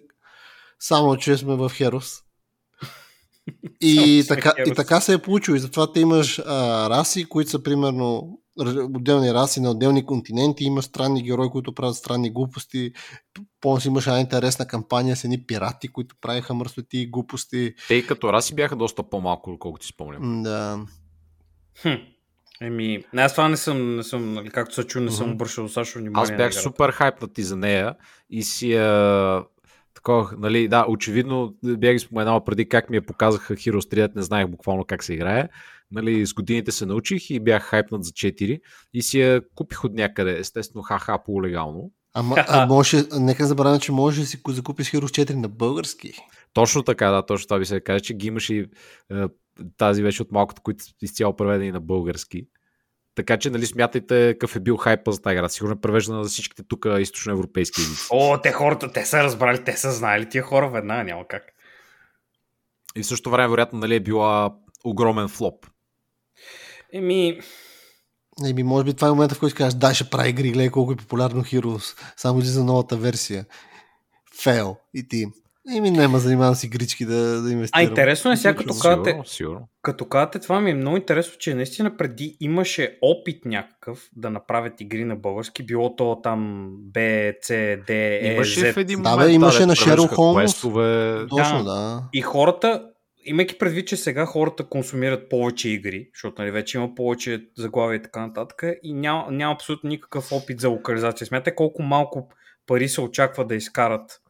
Само, 0.80 1.16
че 1.16 1.36
сме 1.36 1.56
в 1.56 1.70
Херос. 1.74 2.18
И 3.80 4.24
така, 4.28 4.52
и 4.66 4.74
така 4.74 5.00
се 5.00 5.12
е 5.12 5.18
получило. 5.18 5.56
И 5.56 5.60
затова 5.60 5.92
те 5.92 6.00
имаш 6.00 6.38
а, 6.38 6.90
раси, 6.90 7.24
които 7.24 7.50
са 7.50 7.62
примерно 7.62 8.38
отделни 8.94 9.34
раси 9.34 9.60
на 9.60 9.70
отделни 9.70 10.06
континенти. 10.06 10.64
Имаш 10.64 10.84
странни 10.84 11.22
герои, 11.22 11.48
които 11.50 11.74
правят 11.74 11.96
странни 11.96 12.30
глупости. 12.30 12.92
Помня 13.60 13.80
си 13.80 13.88
имаше 13.88 14.10
една 14.10 14.20
интересна 14.20 14.66
кампания 14.66 15.16
с 15.16 15.24
едни 15.24 15.46
пирати, 15.46 15.88
които 15.88 16.16
правиха 16.20 16.54
мръсоти 16.54 16.98
и 16.98 17.10
глупости. 17.10 17.74
Те 17.88 17.94
и 17.94 18.06
като 18.06 18.32
раси 18.32 18.54
бяха 18.54 18.76
доста 18.76 19.02
по-малко, 19.02 19.58
колкото 19.58 19.86
си 19.86 19.92
спомням. 19.94 20.42
Да. 20.42 20.86
Хм. 21.82 22.11
Еми, 22.62 23.04
не, 23.12 23.22
аз 23.22 23.32
това 23.32 23.48
не 23.48 23.56
съм, 23.56 23.96
не 23.96 24.02
съм 24.02 24.34
нали, 24.34 24.50
както 24.50 24.74
се 24.74 24.84
чу, 24.84 25.00
не 25.00 25.10
съм 25.10 25.32
обръщал 25.32 25.64
достатъчно 25.64 26.00
внимание. 26.00 26.22
Аз 26.22 26.30
на 26.30 26.36
бях 26.36 26.54
супер 26.54 26.90
хайпнат 26.90 27.38
и 27.38 27.42
за 27.42 27.56
нея 27.56 27.94
и 28.30 28.42
си 28.42 28.74
а, 28.74 29.44
такова, 29.94 30.30
нали, 30.38 30.68
да, 30.68 30.86
очевидно 30.88 31.54
бях 31.64 32.00
споменал 32.00 32.44
преди 32.44 32.68
как 32.68 32.90
ми 32.90 32.96
я 32.96 33.02
показаха 33.02 33.54
Heroes 33.54 33.94
3, 33.94 34.16
не 34.16 34.22
знаех 34.22 34.48
буквално 34.48 34.84
как 34.84 35.04
се 35.04 35.14
играе. 35.14 35.48
Нали, 35.90 36.26
с 36.26 36.34
годините 36.34 36.72
се 36.72 36.86
научих 36.86 37.30
и 37.30 37.40
бях 37.40 37.62
хайпнат 37.62 38.04
за 38.04 38.10
4 38.10 38.60
и 38.94 39.02
си 39.02 39.20
я 39.20 39.40
купих 39.54 39.84
от 39.84 39.94
някъде, 39.94 40.38
естествено 40.38 40.82
ха-ха 40.82 41.22
полулегално. 41.24 41.90
Ама, 42.14 42.36
а 42.48 42.66
може, 42.66 43.02
нека 43.12 43.42
не 43.42 43.46
забравяме, 43.46 43.80
че 43.80 43.92
може 43.92 44.20
да 44.20 44.26
си 44.26 44.40
закупиш 44.48 44.92
Heroes 44.92 45.24
4 45.24 45.34
на 45.34 45.48
български. 45.48 46.12
Точно 46.52 46.82
така, 46.82 47.10
да, 47.10 47.26
точно 47.26 47.46
това 47.46 47.58
би 47.58 47.64
се 47.64 47.80
каже, 47.80 48.00
че 48.00 48.14
ги 48.14 48.26
имаше 48.26 48.54
и 48.54 48.60
е, 49.12 49.24
тази 49.76 50.02
беше 50.02 50.22
от 50.22 50.32
малкото, 50.32 50.62
които 50.62 50.84
са 50.84 50.90
изцяло 51.02 51.36
преведени 51.36 51.72
на 51.72 51.80
български. 51.80 52.46
Така 53.14 53.36
че, 53.36 53.50
нали, 53.50 53.66
смятайте 53.66 54.32
какъв 54.32 54.56
е 54.56 54.60
бил 54.60 54.76
хайпа 54.76 55.12
за 55.12 55.22
тази 55.22 55.34
игра. 55.34 55.48
Сигурно 55.48 55.74
е 55.74 55.80
превеждана 55.80 56.24
за 56.24 56.30
всичките 56.30 56.62
тук 56.68 56.86
източноевропейски 56.98 57.80
езици. 57.80 58.06
О, 58.10 58.38
те 58.42 58.52
хората, 58.52 58.92
те 58.92 59.06
са 59.06 59.22
разбрали, 59.22 59.64
те 59.64 59.76
са 59.76 59.92
знаели 59.92 60.28
тия 60.28 60.42
хора 60.42 60.70
веднага, 60.70 61.04
няма 61.04 61.28
как. 61.28 61.42
И 62.96 63.02
в 63.02 63.06
същото 63.06 63.30
време, 63.30 63.48
вероятно, 63.48 63.78
нали, 63.78 63.94
е 63.94 64.00
била 64.00 64.54
огромен 64.84 65.28
флоп. 65.28 65.66
Еми, 66.92 67.40
Еми, 68.46 68.62
може 68.62 68.84
би 68.84 68.94
това 68.94 69.08
е 69.08 69.10
момента, 69.10 69.34
в 69.34 69.40
който 69.40 69.56
кажеш, 69.56 69.74
да, 69.74 69.94
ще 69.94 70.10
прави 70.10 70.28
игри, 70.28 70.52
гледай 70.52 70.70
колко 70.70 70.92
е 70.92 70.96
популярно 70.96 71.42
Heroes. 71.42 71.98
Само 72.16 72.38
излиза 72.38 72.64
новата 72.64 72.96
версия. 72.96 73.46
Фейл. 74.42 74.76
И 74.94 75.08
ти. 75.08 75.26
Еми, 75.76 75.90
няма 75.90 76.18
занимавам 76.18 76.54
си 76.54 76.66
игрички 76.66 77.04
да, 77.04 77.42
да 77.42 77.52
инвестирам. 77.52 77.80
а 77.86 77.88
интересно 77.88 78.32
е 78.32 78.36
сега 78.36 78.54
като 78.54 78.74
казвате, 78.82 79.20
като 79.82 80.04
казвате 80.08 80.38
това 80.38 80.60
ми 80.60 80.70
е 80.70 80.74
много 80.74 80.96
интересно, 80.96 81.38
че 81.38 81.54
наистина 81.54 81.96
преди 81.96 82.36
имаше 82.40 82.98
опит 83.02 83.44
някакъв 83.44 84.08
да 84.16 84.30
направят 84.30 84.80
игри 84.80 85.04
на 85.04 85.16
български, 85.16 85.66
било 85.66 85.96
то 85.96 86.20
там 86.22 86.70
B, 86.92 86.98
C, 87.44 87.78
D, 87.84 87.90
E, 87.90 88.34
Имаше 88.34 88.72
в 88.72 88.76
един 88.76 89.02
Да, 89.02 89.10
момент, 89.10 89.28
бе, 89.28 89.34
имаше 89.34 89.60
да, 89.60 89.66
на 89.66 89.74
Holmes. 89.74 90.38
квестове. 90.40 91.18
Точно, 91.30 91.58
Да. 91.58 91.72
да. 91.72 92.02
И 92.12 92.20
хората, 92.20 92.82
имайки 93.24 93.58
предвид, 93.58 93.88
че 93.88 93.96
сега 93.96 94.26
хората 94.26 94.64
консумират 94.64 95.28
повече 95.28 95.68
игри, 95.68 96.08
защото 96.14 96.42
нали, 96.42 96.50
вече 96.50 96.78
има 96.78 96.94
повече 96.94 97.44
заглавия 97.58 97.98
и 97.98 98.02
така 98.02 98.26
нататък, 98.26 98.62
и 98.82 98.92
няма, 98.94 99.26
няма 99.30 99.54
абсолютно 99.54 99.88
никакъв 99.88 100.32
опит 100.32 100.60
за 100.60 100.68
локализация. 100.68 101.26
Смятате 101.26 101.54
колко 101.54 101.82
малко 101.82 102.28
пари 102.66 102.88
се 102.88 103.00
очаква 103.00 103.44
да 103.46 103.54
изкарат, 103.54 104.21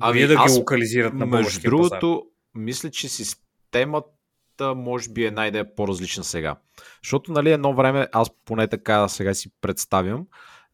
Ами, 0.00 0.18
ами, 0.22 0.28
да 0.28 0.34
аз, 0.38 0.52
ги 0.52 0.58
локализират 0.58 1.14
на 1.14 1.26
Между 1.26 1.30
българския 1.30 1.70
пазар. 1.70 2.00
другото, 2.00 2.22
мисля, 2.54 2.90
че 2.90 3.08
системата 3.08 4.74
може 4.76 5.10
би 5.10 5.24
е 5.24 5.26
една 5.26 5.46
идея 5.46 5.74
по-различна 5.74 6.24
сега. 6.24 6.56
Защото, 7.02 7.32
нали, 7.32 7.52
едно 7.52 7.74
време, 7.74 8.08
аз 8.12 8.30
поне 8.44 8.68
така 8.68 9.08
сега 9.08 9.34
си 9.34 9.48
представям, 9.60 10.26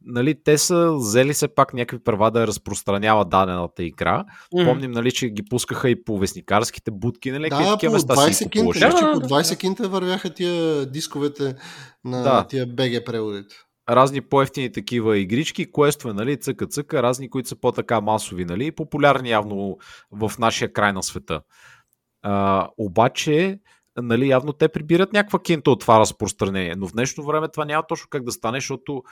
нали, 0.05 0.43
те 0.45 0.59
са 0.59 0.93
взели 0.97 1.35
се 1.35 1.49
пак 1.49 1.75
някакви 1.75 2.05
права 2.05 2.31
да 2.31 2.47
разпространява 2.47 3.25
дадената 3.25 3.83
игра. 3.83 4.25
М. 4.55 4.65
Помним, 4.65 4.91
нали, 4.91 5.13
че 5.13 5.29
ги 5.29 5.43
пускаха 5.51 5.91
и 5.91 6.05
по 6.05 6.19
вестникарските 6.19 6.91
будки, 6.91 7.31
нали, 7.31 7.49
Да, 7.49 7.59
да, 7.63 7.73
такива 7.73 7.93
места 7.93 8.17
си 8.17 8.21
20 8.21 8.45
ги 8.45 8.51
кинта. 8.51 8.79
Да, 8.79 8.89
да, 8.89 9.07
да, 9.07 9.13
по 9.13 9.21
да, 9.21 9.29
20 9.29 9.49
да. 9.51 9.57
кинта 9.57 9.89
вървяха 9.89 10.35
тия 10.35 10.87
дисковете 10.87 11.57
на 12.05 12.23
Да. 12.23 12.47
тия 12.47 12.67
BG 12.67 13.05
преводите. 13.05 13.55
Разни 13.97 14.21
по-ефтини 14.21 14.73
такива 14.73 15.19
игрички, 15.19 15.73
квестове, 15.73 16.15
нали, 16.15 16.37
цъка-цъка, 16.37 17.03
разни, 17.03 17.31
които 17.31 17.49
са 17.49 17.57
по-така 17.57 18.01
масови, 18.01 18.45
нали, 18.45 18.67
и 18.67 18.73
популярни 18.73 19.31
явно 19.31 19.79
в 20.13 20.33
нашия 20.39 20.73
край 20.73 20.93
на 20.93 21.03
света. 21.03 21.43
А, 22.23 22.69
обаче, 22.79 23.61
нали, 23.97 24.29
явно 24.29 24.53
те 24.53 24.69
прибират 24.69 25.13
някаква 25.13 25.43
кинта 25.43 25.71
от 25.71 25.81
това 25.81 26.01
разпространение, 26.01 26.75
но 26.77 26.89
в 26.89 26.93
днешно 26.93 27.25
време 27.25 27.49
това 27.49 27.65
няма 27.65 27.87
точно 27.87 28.07
как 28.11 28.25
да 28.25 28.33
стане, 28.33 28.57
защото 28.57 29.03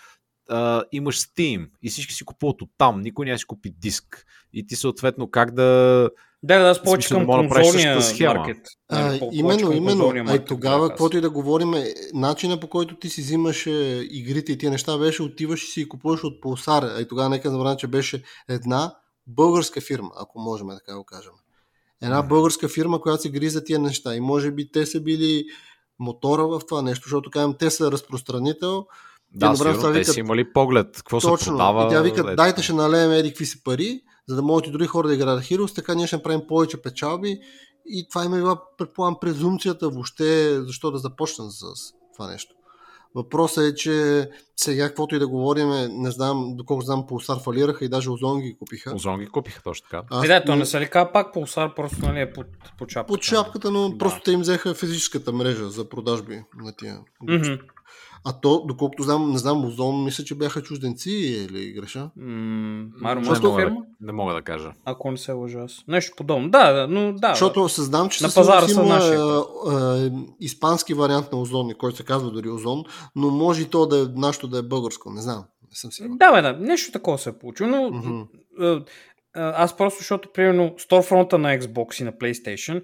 а, 0.49 0.85
имаш 0.93 1.21
Steam 1.21 1.69
и 1.83 1.91
всички 1.91 2.15
си 2.15 2.25
купуват 2.25 2.63
от 2.63 2.71
там, 2.79 3.01
никой 3.01 3.27
няма 3.27 3.39
си 3.39 3.45
купи 3.45 3.71
диск. 3.71 4.27
И 4.53 4.67
ти 4.67 4.77
съответно 4.77 5.31
как 5.31 5.55
да... 5.55 6.11
Да, 6.43 6.59
да, 6.59 6.69
аз 6.69 6.83
повече 6.83 7.09
към 7.09 7.27
конзолния 7.27 8.01
маркет. 8.21 8.57
А, 8.89 9.01
Нали, 9.01 9.19
повече 9.19 9.39
именно, 9.39 9.73
именно. 9.73 10.11
А 10.15 10.19
и 10.19 10.23
маркет 10.23 10.47
тогава, 10.47 10.89
каквото 10.89 11.17
и 11.17 11.21
да 11.21 11.31
говорим, 11.31 11.75
е, 11.75 11.85
начина 12.15 12.61
по 12.61 12.69
който 12.69 12.97
ти 12.97 13.09
си 13.09 13.21
взимаш 13.21 13.67
е, 13.67 13.71
игрите 14.11 14.53
и 14.53 14.59
тия 14.59 14.71
неща 14.71 14.99
беше 14.99 15.23
отиваш 15.23 15.65
и 15.65 15.67
си 15.67 15.81
ги 15.81 15.89
купуваш 15.89 16.25
от 16.25 16.43
Pulsar. 16.43 16.97
А 16.97 17.01
и 17.01 17.09
тогава 17.09 17.29
нека 17.29 17.51
забравя, 17.51 17.77
че 17.77 17.87
беше 17.87 18.23
една 18.49 18.95
българска 19.27 19.81
фирма, 19.81 20.11
ако 20.21 20.41
можем 20.41 20.69
така 20.69 20.93
да 20.93 20.99
го 20.99 21.05
кажем. 21.05 21.33
Една 22.03 22.23
българска 22.23 22.69
фирма, 22.69 23.01
която 23.01 23.23
се 23.23 23.31
грижи 23.31 23.51
за 23.51 23.65
тия 23.65 23.79
неща. 23.79 24.15
И 24.15 24.21
може 24.21 24.51
би 24.51 24.71
те 24.73 24.87
са 24.87 25.01
били 25.01 25.45
мотора 25.99 26.47
в 26.47 26.61
това 26.69 26.83
нещо, 26.83 27.05
защото 27.05 27.31
казвам, 27.31 27.55
те 27.59 27.71
са 27.71 27.93
разпространител. 27.93 28.87
Да, 29.35 29.57
сигурно, 29.57 29.81
те 29.83 29.89
викат- 29.89 30.15
си 30.15 30.21
имали 30.21 30.53
поглед, 30.53 30.97
какво 30.97 31.21
се 31.21 31.27
Точно. 31.27 31.53
продава. 31.53 31.87
и 31.87 31.91
тя 31.91 32.03
вика, 32.03 32.37
дайте 32.37 32.63
ще 32.63 32.73
налеем 32.73 33.13
еди 33.13 33.29
какви 33.29 33.47
си 33.47 33.63
пари, 33.65 34.01
за 34.29 34.37
да 34.37 34.43
могат 34.43 34.67
и 34.67 34.71
други 34.71 34.87
хора 34.87 35.09
да 35.09 35.15
играят 35.15 35.41
Heroes, 35.41 35.75
така 35.75 35.95
ние 35.95 36.07
ще 36.07 36.17
направим 36.17 36.41
повече 36.49 36.77
печалби. 36.77 37.39
И 37.87 38.07
това 38.09 38.25
има 38.25 38.37
била, 38.37 38.63
предполагам, 38.79 39.17
презумцията 39.21 39.89
въобще, 39.89 40.25
защо 40.63 40.91
да 40.91 40.99
започнат 40.99 41.53
с 41.53 41.63
това 42.15 42.31
нещо. 42.31 42.55
Въпросът 43.15 43.65
е, 43.65 43.75
че 43.75 44.29
сега, 44.57 44.89
каквото 44.89 45.15
и 45.15 45.19
да 45.19 45.29
говорим, 45.29 45.69
не 45.91 46.11
знам, 46.11 46.57
доколко 46.57 46.83
знам, 46.83 47.03
Pulsar 47.03 47.41
фалираха 47.41 47.85
и 47.85 47.89
даже 47.89 48.11
Озон 48.11 48.41
ги 48.41 48.57
купиха. 48.59 48.95
Озон 48.95 49.21
ги 49.21 49.27
купиха 49.27 49.63
точно 49.63 49.87
така. 49.91 50.03
Аз 50.11 50.25
Е, 50.25 50.29
да, 50.29 50.45
то 50.45 50.57
не- 50.57 50.67
се 50.67 50.81
ли 50.81 50.87
казва 50.87 51.13
пак 51.13 51.33
пулсар, 51.33 51.75
просто 51.75 51.97
нали 52.03 52.21
е 52.21 52.33
под, 52.33 52.47
под 52.79 52.91
шапката. 52.91 53.07
Под 53.09 53.23
шапката, 53.23 53.71
но 53.71 53.89
Да. 53.91 53.99
просто 53.99 54.21
те 54.21 54.33
им 54.33 54.41
взеха 54.41 54.75
физическата 54.75 55.33
мрежа 55.33 55.71
за 55.71 55.89
продажби 55.89 56.43
на 56.57 56.73
тия. 56.73 56.99
Мгм. 57.23 57.59
А 58.25 58.33
то, 58.41 58.65
доколкото 58.67 59.03
знам, 59.03 59.31
не 59.31 59.39
знам, 59.39 59.65
Озон, 59.65 60.05
мисля, 60.05 60.25
че 60.25 60.35
бяха 60.35 60.63
чужденци 60.63 61.11
или 61.11 61.73
греша. 61.73 62.11
М, 62.17 62.87
Маро, 63.01 63.21
не, 63.21 63.27
мога 63.29 63.59
фирма? 63.61 63.81
да, 64.01 64.07
не 64.07 64.13
мога 64.13 64.35
да 64.35 64.43
кажа. 64.43 64.73
Ако 64.85 65.11
не 65.11 65.17
се 65.17 65.33
лъжа 65.33 65.59
аз. 65.61 65.85
Нещо 65.89 66.13
подобно. 66.17 66.51
Да, 66.51 66.73
да, 66.73 66.89
но 66.89 67.13
да. 67.13 67.29
Защото 67.29 67.69
съзнам, 67.69 68.09
че 68.09 68.25
На 68.25 68.31
пазара 68.35 68.69
са 68.69 68.81
има 68.81 68.95
наши. 68.95 69.13
а, 69.13 69.43
а, 69.69 70.11
испански 70.41 70.95
вариант 70.95 71.33
на 71.33 71.41
Озон, 71.41 71.71
който 71.79 71.97
се 71.97 72.05
казва 72.05 72.31
дори 72.31 72.49
Озон, 72.49 72.85
но 73.17 73.31
може 73.31 73.63
и 73.63 73.71
то 73.71 73.87
да 73.87 74.03
е 74.03 74.07
нашето 74.15 74.49
да 74.49 74.59
е 74.59 74.63
българско. 74.63 75.11
Не 75.11 75.21
знам. 75.21 75.45
Не 75.71 75.77
съм 75.77 75.93
сигурен. 75.93 76.17
Да, 76.19 76.33
бе, 76.33 76.43
да, 76.43 76.53
нещо 76.53 76.93
такова 76.93 77.19
се 77.19 77.31
е 77.31 77.39
получило, 77.39 77.69
но 77.71 78.27
а, 78.61 78.67
а, 79.35 79.63
аз 79.65 79.77
просто, 79.77 79.99
защото, 79.99 80.29
примерно, 80.35 80.75
сторфронта 80.79 81.39
на 81.39 81.59
Xbox 81.59 82.01
и 82.01 82.05
на 82.05 82.13
PlayStation 82.13 82.83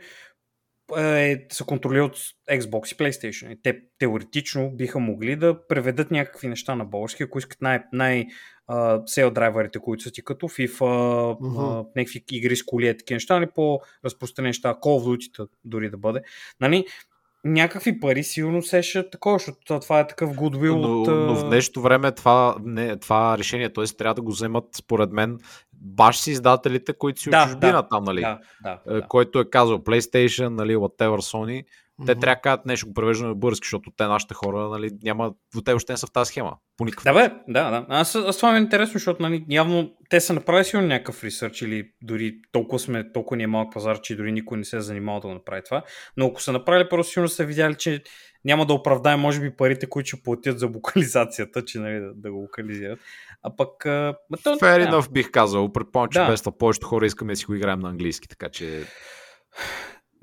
е, 0.99 1.47
се 1.53 1.65
контролира 1.65 2.05
от 2.05 2.17
Xbox 2.51 2.93
и 2.93 2.97
PlayStation. 2.97 3.53
И 3.53 3.63
те 3.63 3.81
теоретично 3.99 4.71
биха 4.71 4.99
могли 4.99 5.37
да 5.37 5.67
преведат 5.67 6.11
някакви 6.11 6.49
неща 6.49 6.75
на 6.75 6.85
български, 6.85 7.23
ако 7.23 7.39
искат 7.39 7.61
най- 7.61 7.83
най- 7.93 8.27
сел 9.07 9.31
драйверите, 9.31 9.79
които 9.79 10.03
са 10.03 10.11
ти 10.11 10.25
като 10.25 10.49
FIFA, 10.49 10.81
uh-huh. 10.81 11.87
някакви 11.97 12.25
игри 12.31 12.57
с 12.57 12.65
коли, 12.65 12.99
такива 12.99 13.17
неща, 13.17 13.35
нали, 13.35 13.51
по-разпространени 13.55 14.49
неща, 14.49 14.75
Call 14.75 14.79
of 14.81 15.17
Duty 15.17 15.49
дори 15.65 15.91
да 15.91 15.97
бъде. 15.97 16.23
Нали, 16.61 16.85
някакви 17.45 18.01
пари 18.01 18.25
сигурно 18.25 18.63
сещат 18.63 19.11
такова, 19.11 19.39
защото 19.39 19.81
това 19.81 20.01
е 20.01 20.07
такъв 20.07 20.31
goodwill 20.31 20.81
Но, 20.81 21.01
от... 21.01 21.09
но 21.09 21.35
в 21.35 21.49
днешното 21.49 21.83
време 21.83 22.13
това, 22.13 22.57
не, 22.65 22.97
това 22.97 23.39
решение, 23.39 23.73
т.е. 23.73 23.85
трябва 23.85 24.15
да 24.15 24.23
го 24.23 24.33
вземат, 24.33 24.65
според 24.77 25.13
мен, 25.13 25.39
баш 25.73 26.19
си 26.19 26.31
издателите, 26.31 26.93
които 26.93 27.21
си 27.21 27.31
Да, 27.31 27.43
от 27.43 27.49
чужбина 27.51 27.73
да, 27.73 27.89
там, 27.89 28.05
нали? 28.05 28.21
Да, 28.21 28.39
да, 28.63 28.79
Е, 28.89 28.95
да. 28.95 29.09
който 29.09 29.41
е 29.41 29.51
казал 29.51 29.79
PlayStation, 29.79 30.49
нали, 30.49 30.77
whatever 30.77 31.19
Sony, 31.19 31.65
те 32.07 32.13
Мгм. 32.13 32.21
трябва 32.21 32.35
да 32.35 32.41
кажат 32.41 32.67
нещо, 32.67 32.87
го 32.87 32.95
превеждаме 32.95 33.29
на 33.29 33.35
български, 33.35 33.67
защото 33.67 33.91
те 33.97 34.05
нашите 34.05 34.35
хора, 34.35 34.69
нали, 34.69 34.91
няма, 35.03 35.33
те 35.65 35.73
въобще 35.73 35.93
не 35.93 35.97
са 35.97 36.07
в 36.07 36.13
тази 36.13 36.29
схема. 36.29 36.53
По 36.77 36.85
никакъв 36.85 37.05
Да, 37.05 37.13
бе, 37.13 37.35
да, 37.49 37.71
да. 37.71 37.87
Аз, 37.89 38.15
аз 38.15 38.37
това 38.37 38.53
ми 38.53 38.59
е 38.59 38.61
интересно, 38.61 38.93
защото 38.93 39.23
нали, 39.23 39.45
явно 39.49 39.97
те 40.11 40.21
са 40.21 40.33
направили 40.33 40.65
сигурно 40.65 40.89
някакъв 40.89 41.25
ресърч 41.25 41.63
или 41.63 41.91
дори 42.03 42.35
толкова 42.53 42.79
сме, 42.79 43.13
толкова 43.13 43.37
ни 43.37 43.43
е 43.43 43.47
малък 43.47 43.73
пазар, 43.73 44.01
че 44.01 44.17
дори 44.17 44.33
никой 44.33 44.59
не 44.59 44.65
се 44.65 44.77
е 44.77 44.81
занимавал 44.81 45.21
да 45.21 45.29
го 45.29 45.35
направи 45.35 45.63
това. 45.65 45.83
Но 46.17 46.27
ако 46.27 46.43
са 46.43 46.53
направили, 46.53 46.89
просто 46.89 47.13
сигурно 47.13 47.29
са 47.29 47.45
видяли, 47.45 47.75
че 47.75 48.03
няма 48.45 48.67
да 48.67 48.73
оправдае, 48.73 49.17
може 49.17 49.41
би, 49.41 49.57
парите, 49.57 49.87
които 49.87 50.07
ще 50.07 50.23
платят 50.23 50.59
за 50.59 50.67
локализацията, 50.67 51.65
че 51.65 51.79
нали, 51.79 52.01
да, 52.01 52.13
да 52.15 52.33
го 52.33 52.39
локализират. 52.39 52.99
А 53.43 53.57
пък... 53.57 53.87
А, 53.87 54.15
то, 54.43 54.57
Fair 54.57 54.91
enough 54.91 55.13
бих 55.13 55.31
казал. 55.31 55.73
Предполагам, 55.73 56.11
че 56.13 56.19
Да. 56.19 56.27
без 56.29 56.43
това 56.43 56.59
повечето 56.59 56.87
хора 56.87 57.07
искаме 57.07 57.33
да 57.33 57.37
си 57.37 57.45
го 57.45 57.55
играем 57.55 57.81
на 57.81 57.89
английски, 57.89 58.29
така 58.29 58.49
че... 58.49 58.83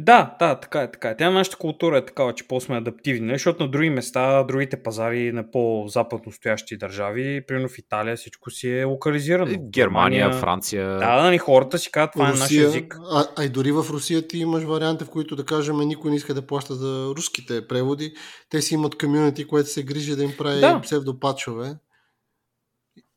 Да, 0.04 0.36
да, 0.40 0.60
така 0.60 0.82
е, 0.82 0.92
така 0.92 1.10
е. 1.10 1.18
Тя 1.18 1.30
нашата 1.30 1.58
култура 1.58 1.98
е 1.98 2.06
такава, 2.06 2.34
че 2.34 2.48
по-сме 2.48 2.78
адаптивни, 2.78 3.26
нали? 3.26 3.36
защото 3.36 3.64
на 3.64 3.72
други 3.72 3.90
места, 3.90 4.44
другите 4.44 4.84
пазари 4.84 5.32
на 5.32 5.52
по-западно 5.52 6.32
стоящи 6.32 6.78
държави, 6.78 7.46
примерно 7.48 7.70
в 7.70 7.78
Италия 7.78 8.18
всичко 8.18 8.52
си 8.52 8.70
е 8.70 8.84
локализирано. 8.84 9.52
Е, 9.52 9.58
Германия, 9.58 10.34
Франция... 10.34 10.88
Да, 10.88 11.24
нали, 11.24 11.38
хората 11.38 11.80
си 11.80 11.92
казват, 11.92 12.12
това 12.14 12.30
е 12.30 12.32
нашия 12.32 12.46
Русия, 12.46 12.68
език. 12.68 12.98
а, 13.12 13.26
а 13.38 13.44
и 13.44 13.50
дори 13.50 13.72
в 13.72 13.86
Русия 13.90 14.28
ти 14.28 14.38
имаш 14.38 14.64
варианти, 14.64 15.04
в 15.04 15.10
които 15.10 15.36
да 15.36 15.46
кажем 15.46 15.78
никой 15.80 16.12
не 16.12 16.18
иска 16.18 16.34
да 16.34 16.48
плаща 16.48 16.76
за 16.76 17.14
руските 17.18 17.68
преводи. 17.68 18.14
Те 18.50 18.62
си 18.62 18.74
имат 18.74 18.98
комюнити, 18.98 19.48
което 19.48 19.70
се 19.70 19.84
грижи 19.84 20.16
да 20.16 20.24
им 20.24 20.34
прави 20.38 20.60
Да. 20.60 20.74
да. 20.74 20.82
псевдопатчове. 20.82 21.76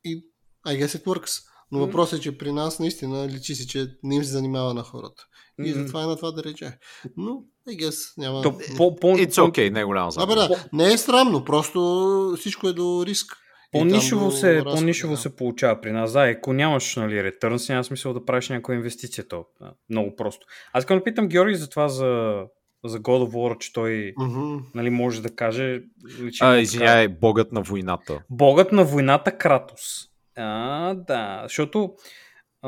И 0.05 0.25
I 0.67 0.83
guess 0.83 1.03
it 1.03 1.03
works. 1.03 1.54
Но 1.71 1.79
въпросът 1.79 2.19
е, 2.19 2.21
че 2.21 2.37
при 2.37 2.51
нас 2.51 2.79
наистина 2.79 3.27
личи 3.27 3.55
си, 3.55 3.67
че 3.67 3.87
не 4.03 4.15
им 4.15 4.23
се 4.23 4.31
занимава 4.31 4.73
на 4.73 4.83
хората. 4.83 5.23
И 5.63 5.71
затова 5.71 6.03
е 6.03 6.07
на 6.07 6.15
това 6.15 6.31
да 6.31 6.43
рече. 6.43 6.77
Но, 7.17 7.43
I 7.69 7.79
guess, 7.79 8.13
няма... 8.17 8.41
То, 8.41 8.57
по, 8.77 8.95
по, 8.95 9.07
It's 9.07 9.31
okay, 9.31 9.69
не 9.69 9.79
е 9.79 9.83
голяма 9.83 10.11
Абе 10.17 10.35
да, 10.35 10.67
не 10.73 10.93
е 10.93 10.97
срамно, 10.97 11.45
просто 11.45 12.35
всичко 12.39 12.67
е 12.67 12.73
до 12.73 13.03
риск. 13.05 13.37
До 13.83 13.99
се, 14.31 14.55
разходи, 14.55 14.75
по-нишево 14.75 15.13
да. 15.13 15.17
се 15.17 15.35
получава 15.35 15.81
при 15.81 15.91
нас. 15.91 16.13
Да, 16.13 16.29
ако 16.29 16.53
нямаш 16.53 16.95
нали, 16.95 17.23
ретърнс, 17.23 17.69
няма 17.69 17.83
смисъл 17.83 18.13
да 18.13 18.25
правиш 18.25 18.49
някаква 18.49 18.75
инвестиция. 18.75 19.27
То. 19.27 19.45
Да, 19.61 19.71
много 19.89 20.15
просто. 20.15 20.47
Аз 20.73 20.81
искам 20.81 20.97
да 20.97 21.03
питам 21.03 21.27
Георги 21.27 21.55
за 21.55 21.69
това 21.69 21.89
за, 21.89 22.41
за 22.85 22.99
God 22.99 23.29
of 23.29 23.31
War, 23.31 23.57
че 23.57 23.73
той 23.73 24.13
Мгм. 24.17 24.57
нали, 24.75 24.89
може 24.89 25.21
да 25.21 25.35
каже... 25.35 25.81
А, 26.41 26.53
му 26.53 26.59
извиняй, 26.59 27.07
богът 27.07 27.51
на 27.51 27.61
войната. 27.61 28.23
Богът 28.29 28.71
на 28.71 28.83
войната 28.83 29.37
Кратос. 29.37 30.14
А, 30.35 30.93
да, 30.93 31.39
защото 31.43 31.95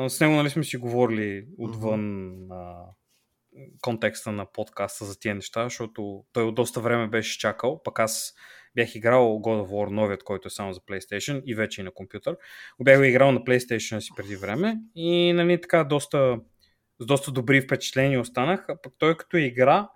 с 0.08 0.20
него 0.20 0.32
нали 0.32 0.50
сме 0.50 0.64
си 0.64 0.76
говорили 0.76 1.46
отвън 1.58 2.32
а, 2.50 2.84
контекста 3.80 4.32
на 4.32 4.52
подкаста 4.52 5.04
за 5.04 5.18
тия 5.18 5.34
неща, 5.34 5.64
защото 5.64 6.24
той 6.32 6.44
от 6.44 6.54
доста 6.54 6.80
време 6.80 7.08
беше 7.08 7.38
чакал, 7.38 7.82
пък 7.82 7.98
аз 7.98 8.34
бях 8.74 8.94
играл 8.94 9.24
God 9.24 9.66
of 9.66 9.70
War 9.70 9.90
новият, 9.90 10.22
който 10.22 10.48
е 10.48 10.50
само 10.50 10.72
за 10.72 10.80
PlayStation 10.80 11.42
и 11.44 11.54
вече 11.54 11.80
и 11.80 11.84
на 11.84 11.90
компютър. 11.90 12.36
Бях 12.84 12.98
го 12.98 13.04
играл 13.04 13.32
на 13.32 13.40
PlayStation 13.40 13.98
си 13.98 14.10
преди 14.16 14.36
време 14.36 14.76
и 14.94 15.32
нали 15.32 15.60
така 15.60 15.84
доста, 15.84 16.38
с 17.00 17.06
доста 17.06 17.32
добри 17.32 17.60
впечатления 17.60 18.20
останах, 18.20 18.68
а 18.68 18.76
пък 18.82 18.92
той 18.98 19.16
като 19.16 19.36
игра 19.36 19.88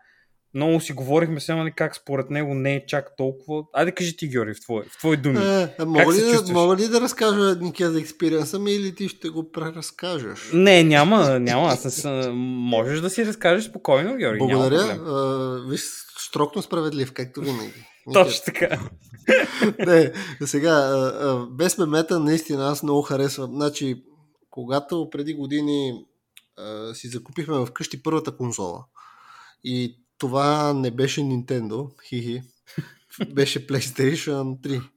много 0.55 0.81
си 0.81 0.93
говорихме 0.93 1.41
сега, 1.41 1.71
как 1.77 1.97
според 1.97 2.31
него 2.31 2.55
не 2.55 2.75
е 2.75 2.87
чак 2.87 3.17
толкова. 3.17 3.65
Айде 3.73 3.93
кажи 3.93 4.17
ти, 4.17 4.29
Георги, 4.29 4.55
в 4.55 4.61
твои, 4.61 4.83
в 4.83 4.99
твои 4.99 5.17
думи. 5.17 5.39
Е, 5.39 5.75
е, 5.79 5.85
мога, 5.85 6.13
ли 6.13 6.21
да, 6.21 6.53
мога 6.53 6.77
ли 6.77 6.89
да 6.89 7.01
разкажа 7.01 7.57
Нике 7.61 7.87
за 7.87 8.01
експириенса 8.01 8.59
ми 8.59 8.73
или 8.73 8.95
ти 8.95 9.09
ще 9.09 9.29
го 9.29 9.53
преразкажеш? 9.53 10.51
Не, 10.53 10.85
няма, 10.85 11.39
няма. 11.39 11.69
Аз 11.69 11.85
не 11.85 11.91
съм... 11.91 12.37
Можеш 12.39 13.01
да 13.01 13.11
си 13.11 13.27
разкажеш 13.27 13.69
спокойно, 13.69 14.17
Георги. 14.17 14.39
Благодаря. 14.39 14.79
А, 14.79 15.71
виж, 15.71 15.83
строкно 16.19 16.63
справедлив, 16.63 17.13
както 17.13 17.41
винаги. 17.41 17.85
Точно 18.13 18.45
така. 18.45 18.81
Не, 19.87 20.13
сега, 20.47 20.71
а, 20.71 21.13
а, 21.21 21.47
без 21.47 21.79
мемета, 21.79 22.21
наистина 22.21 22.69
аз 22.69 22.83
много 22.83 23.03
харесвам. 23.03 23.51
Значи, 23.51 24.03
когато 24.51 25.09
преди 25.11 25.35
години 25.35 26.05
а, 26.59 26.95
си 26.95 27.09
закупихме 27.09 27.67
вкъщи 27.67 28.03
първата 28.03 28.37
конзола 28.37 28.85
и 29.65 30.02
това 30.23 30.73
не 30.73 30.91
беше 30.91 31.21
Nintendo, 31.21 31.91
хихи, 32.09 32.43
беше 33.35 33.67
PlayStation 33.67 34.61
3. 34.61 34.89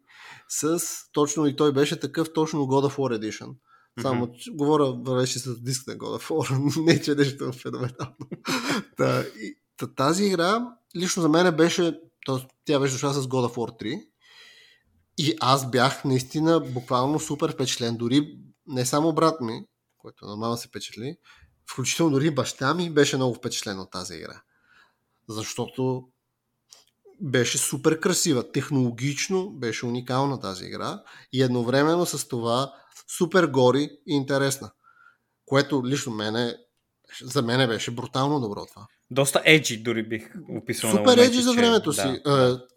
С 0.49 0.79
точно 1.13 1.47
и 1.47 1.55
той 1.55 1.73
беше 1.73 1.99
такъв 1.99 2.33
точно 2.33 2.59
God 2.59 2.89
of 2.89 2.95
War 2.95 3.19
Edition. 3.19 3.55
Само, 4.01 4.31
че 4.31 4.51
говоря, 4.51 4.93
вървеше 4.93 5.39
с 5.39 5.61
диск 5.61 5.87
на 5.87 5.93
God 5.93 6.19
of 6.19 6.29
War, 6.29 6.85
не 6.85 7.01
че 7.01 7.15
нещо 7.15 7.51
феноменално. 7.53 8.15
Та, 8.97 9.21
и, 9.21 9.57
та, 9.77 9.87
тази 9.87 10.25
игра, 10.25 10.67
лично 10.95 11.21
за 11.21 11.29
мен 11.29 11.55
беше, 11.55 11.99
т.е. 12.25 12.47
тя 12.65 12.79
беше 12.79 12.93
дошла 12.93 13.13
с 13.13 13.27
God 13.27 13.53
of 13.53 13.55
War 13.55 13.83
3 13.83 14.05
и 15.17 15.35
аз 15.39 15.71
бях 15.71 16.05
наистина 16.05 16.59
буквално 16.59 17.19
супер 17.19 17.53
впечатлен. 17.53 17.97
Дори 17.97 18.37
не 18.67 18.85
само 18.85 19.13
брат 19.13 19.41
ми, 19.41 19.65
който 19.97 20.25
нормално 20.25 20.57
се 20.57 20.67
впечатли, 20.67 21.17
включително 21.71 22.11
дори 22.11 22.31
баща 22.31 22.73
ми 22.73 22.89
беше 22.89 23.15
много 23.15 23.35
впечатлен 23.35 23.79
от 23.79 23.91
тази 23.91 24.15
игра. 24.15 24.41
Защото 25.29 26.07
беше 27.21 27.57
супер 27.57 27.99
красива. 27.99 28.51
Технологично 28.51 29.51
беше 29.51 29.85
уникална 29.85 30.39
тази 30.39 30.65
игра 30.65 31.03
и 31.33 31.43
едновременно 31.43 32.05
с 32.05 32.27
това 32.27 32.73
супер 33.17 33.47
гори 33.47 33.89
и 34.07 34.15
интересна. 34.15 34.71
Което 35.45 35.83
лично 35.85 36.11
мене, 36.13 36.55
за 37.21 37.41
мене 37.41 37.67
беше 37.67 37.91
брутално 37.91 38.39
добро 38.39 38.65
това. 38.65 38.87
Доста 39.11 39.41
еджи 39.45 39.77
дори 39.77 40.03
бих 40.03 40.31
описал 40.49 40.91
Супер 40.91 41.03
моменти, 41.03 41.21
еджи 41.21 41.41
за 41.41 41.53
времето 41.53 41.91
да, 41.91 42.01
си. 42.01 42.07
е, 42.07 42.75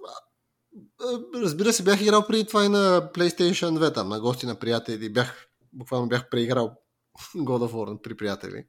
Разбира 1.35 1.73
се, 1.73 1.83
бях 1.83 2.01
играл 2.01 2.27
преди 2.27 2.47
това 2.47 2.65
и 2.65 2.69
на 2.69 3.11
PlayStation 3.15 3.79
2, 3.79 3.95
там, 3.95 4.09
на 4.09 4.21
гости 4.21 4.47
на 4.47 4.59
приятели. 4.59 5.13
Бях, 5.13 5.47
буквално 5.73 6.09
бях 6.09 6.29
преиграл 6.29 6.75
God 7.37 7.69
of 7.69 7.73
War 7.73 8.03
при 8.03 8.17
приятели, 8.17 8.65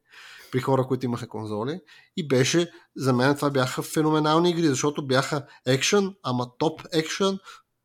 при 0.51 0.59
хора, 0.59 0.87
които 0.87 1.05
имаха 1.05 1.27
конзоли. 1.27 1.79
И 2.17 2.27
беше, 2.27 2.71
за 2.95 3.13
мен 3.13 3.35
това 3.35 3.49
бяха 3.49 3.81
феноменални 3.81 4.49
игри, 4.49 4.67
защото 4.67 5.07
бяха 5.07 5.45
екшън, 5.65 6.15
ама 6.23 6.47
топ 6.57 6.81
екшън, 6.93 7.39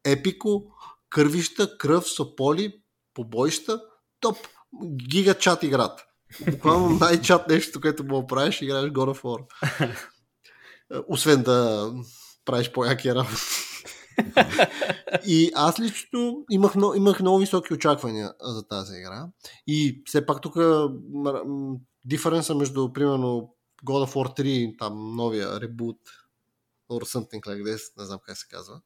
епико, 0.04 0.62
кървища, 1.10 1.78
кръв, 1.78 2.08
сополи, 2.08 2.82
побоища, 3.14 3.80
топ, 4.20 4.36
гига 5.08 5.34
чат 5.34 5.62
играта. 5.62 6.04
Буквално 6.50 6.88
най-чат 7.00 7.48
нещо, 7.48 7.80
което 7.80 8.04
мога 8.04 8.20
да 8.20 8.26
правиш, 8.26 8.62
играеш 8.62 8.90
God 8.90 9.18
of 9.18 9.22
War. 9.22 9.46
Освен 11.08 11.42
да 11.42 11.90
правиш 12.44 12.72
по-яки 12.72 13.14
работи. 13.14 13.42
и 15.26 15.50
аз 15.54 15.80
лично 15.80 16.44
имах, 16.50 16.74
много- 16.74 16.94
имах 16.94 17.20
много 17.20 17.38
високи 17.38 17.74
очаквания 17.74 18.32
за 18.40 18.68
тази 18.68 18.96
игра. 18.96 19.28
И 19.66 20.02
все 20.06 20.26
пак 20.26 20.40
тук 20.40 20.56
диференса 22.04 22.54
между, 22.54 22.92
примерно, 22.92 23.54
God 23.86 24.06
of 24.06 24.14
War 24.14 24.40
3, 24.40 24.78
там 24.78 25.16
новия 25.16 25.60
ребут, 25.60 25.98
or 26.90 27.04
something 27.04 27.40
like 27.40 27.62
this, 27.62 27.98
не 27.98 28.04
знам 28.04 28.18
как 28.26 28.36
се 28.36 28.46
казва. 28.50 28.80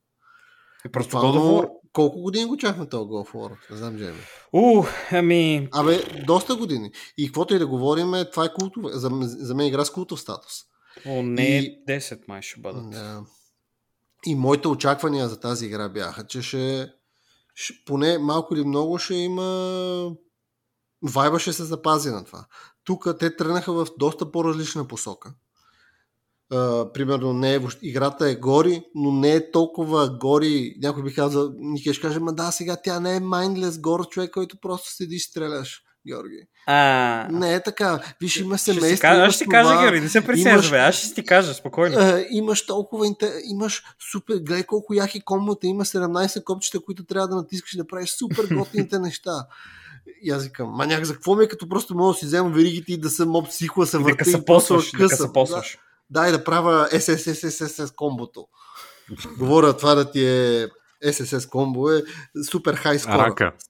И 0.87 0.93
Просто 0.93 1.17
Буквално, 1.17 1.41
God 1.41 1.45
of 1.45 1.65
War. 1.65 1.71
Колко 1.93 2.21
години 2.23 2.45
го 2.45 2.57
чахме 2.57 2.89
този 2.89 3.05
God 3.05 3.29
of 3.29 3.33
War? 3.33 3.57
Не 3.71 3.77
знам, 3.77 3.99
Джейми. 3.99 4.21
У, 4.53 4.85
ами... 5.11 5.69
Абе, 5.73 6.03
доста 6.27 6.57
години. 6.57 6.93
И 7.17 7.27
каквото 7.27 7.55
и 7.55 7.59
да 7.59 7.67
говорим, 7.67 8.13
това 8.33 8.45
е 8.45 8.53
култов, 8.55 8.83
за, 8.87 9.11
за 9.23 9.55
мен 9.55 9.67
игра 9.67 9.85
с 9.85 9.91
култов 9.91 10.21
статус. 10.21 10.53
О, 11.07 11.23
не 11.23 11.59
И- 11.59 11.85
10 11.89 12.21
май 12.29 12.43
ще 12.43 12.61
бъдат. 12.61 12.91
Да. 12.91 13.25
И 14.27 14.35
моите 14.35 14.69
очаквания 14.69 15.29
за 15.29 15.41
тази 15.41 15.67
игра 15.67 15.89
бяха, 15.89 16.27
че 16.27 16.43
ще, 16.43 16.89
ще 17.55 17.75
поне 17.87 18.19
малко 18.19 18.55
или 18.55 18.65
много 18.65 18.99
ще 18.99 19.15
има 19.15 20.13
вайба 21.03 21.39
ще 21.39 21.53
се 21.53 21.65
запази 21.65 22.11
на 22.11 22.25
това. 22.25 22.45
Тук 22.85 23.19
те 23.19 23.37
тръгнаха 23.37 23.73
в 23.73 23.87
доста 23.99 24.33
по-различна 24.33 24.89
посока. 24.89 25.33
Uh, 26.53 26.93
примерно 26.93 27.33
не 27.33 27.55
е, 27.55 27.61
играта 27.83 28.31
е 28.31 28.35
гори, 28.35 28.83
но 28.95 29.13
не 29.13 29.35
е 29.35 29.51
толкова 29.51 30.19
гори. 30.19 30.75
Някой 30.83 31.03
би 31.03 31.15
казал, 31.15 31.53
Нике 31.59 31.93
ще 31.93 32.03
каже, 32.03 32.21
ма 32.21 32.33
да, 32.33 32.51
сега 32.51 32.77
тя 32.85 33.01
не 33.01 33.17
е 33.17 33.21
mindless 33.21 33.81
гор 33.81 34.09
човек, 34.09 34.31
който 34.31 34.61
просто 34.61 34.91
седи 34.91 35.15
и 35.15 35.21
стреляш. 35.21 35.83
Георги. 36.09 36.43
А, 36.67 37.29
Не 37.31 37.55
е 37.55 37.63
така. 37.63 38.01
Виж, 38.21 38.37
има 38.37 38.59
ще 38.59 38.73
си 38.73 38.81
семейство. 38.81 39.09
аз 39.09 39.35
ще 39.35 39.45
ти 39.45 39.51
кажа, 39.51 39.81
Георги, 39.81 40.01
не 40.01 40.09
се 40.09 40.21
бе, 40.71 40.79
аз 40.79 40.95
ще 40.95 41.15
ти 41.15 41.25
кажа, 41.25 41.55
спокойно. 41.55 42.01
Е, 42.01 42.27
имаш 42.31 42.67
толкова 42.67 43.07
интер... 43.07 43.33
имаш 43.45 43.83
супер, 44.13 44.35
гледай 44.35 44.65
колко 44.65 44.95
яки 44.95 45.21
комбата, 45.21 45.67
има 45.67 45.85
17 45.85 46.45
копчета, 46.45 46.81
които 46.81 47.05
трябва 47.05 47.29
да 47.29 47.37
натискаш 47.37 47.73
и 47.73 47.77
да 47.77 47.87
правиш 47.87 48.11
супер 48.11 48.55
готините 48.55 48.99
неща. 48.99 49.47
И 50.23 50.31
аз 50.31 50.45
викам, 50.45 50.69
маняк, 50.69 51.05
за 51.05 51.15
какво 51.15 51.35
ми 51.35 51.45
е 51.45 51.49
като 51.49 51.69
просто 51.69 51.95
мога 51.95 52.13
да 52.13 52.19
си 52.19 52.25
взема 52.27 52.51
веригите 52.51 52.93
и 52.93 53.01
да 53.01 53.11
съм 53.11 53.29
моб 53.29 53.49
психо, 53.49 53.81
да 53.81 53.87
се 53.87 53.97
да 53.99 54.03
върта 54.03 54.15
и 54.15 54.19
къса 54.19 54.45
просто 54.45 54.75
посваш, 54.75 54.91
да 54.91 54.99
късам. 55.09 55.33
Да, 55.33 55.63
дай 56.11 56.33
да 56.33 56.45
правя 56.45 56.89
SSSSS 56.93 57.95
комбото. 57.95 58.47
Говоря 59.39 59.77
това 59.77 59.95
да 59.95 60.11
ти 60.11 60.27
е 60.27 60.69
SSS 61.05 61.49
комбо 61.49 61.91
е 61.91 62.03
супер 62.51 62.75
хай 62.75 62.99
скор. 62.99 63.13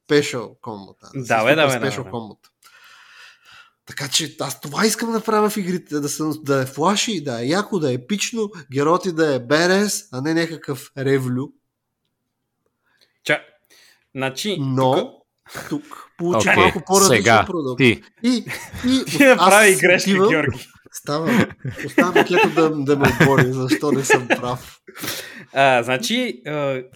Спешъл 0.05 0.57
комбота. 0.63 1.11
Да, 1.15 1.45
бе, 1.45 1.55
да, 1.55 1.67
бе, 1.67 1.91
да, 1.91 2.11
комбота. 2.11 2.51
Така 3.87 4.09
че 4.09 4.37
аз 4.41 4.61
това 4.61 4.87
искам 4.87 5.13
да 5.13 5.21
правя 5.21 5.51
в 5.51 5.57
игрите, 5.57 6.01
да, 6.01 6.09
съм, 6.09 6.33
да 6.43 6.63
е 6.63 6.67
флаши, 6.67 7.25
да 7.25 7.43
е 7.43 7.47
яко, 7.47 7.79
да 7.79 7.91
е 7.91 7.95
епично, 7.95 8.51
героти 8.73 9.13
да 9.13 9.35
е 9.35 9.39
берес, 9.39 10.09
а 10.13 10.21
не 10.21 10.35
някакъв 10.35 10.93
ревлю. 10.99 11.49
Ча, 13.25 13.41
значи, 14.15 14.57
Но 14.61 14.95
тук- 14.95 15.18
тук 15.69 16.11
получих 16.19 16.51
Окей, 16.53 16.63
малко 16.63 16.81
по-различен 16.87 17.47
продукт. 17.47 17.79
ти. 17.79 18.03
И, 18.23 18.45
и 18.85 19.25
направи 19.25 19.73
аз 19.73 19.81
грешка, 19.81 20.11
отивам- 20.11 20.29
Георги. 20.29 20.67
Става, 20.93 21.47
оставам 21.87 22.15
кето 22.15 22.51
да, 22.55 22.71
да 22.71 22.97
ме 22.97 23.07
отбори, 23.21 23.53
защо 23.53 23.93
не 23.93 24.05
съм 24.05 24.29
прав. 24.29 24.81
А, 25.53 25.83
значи, 25.83 26.43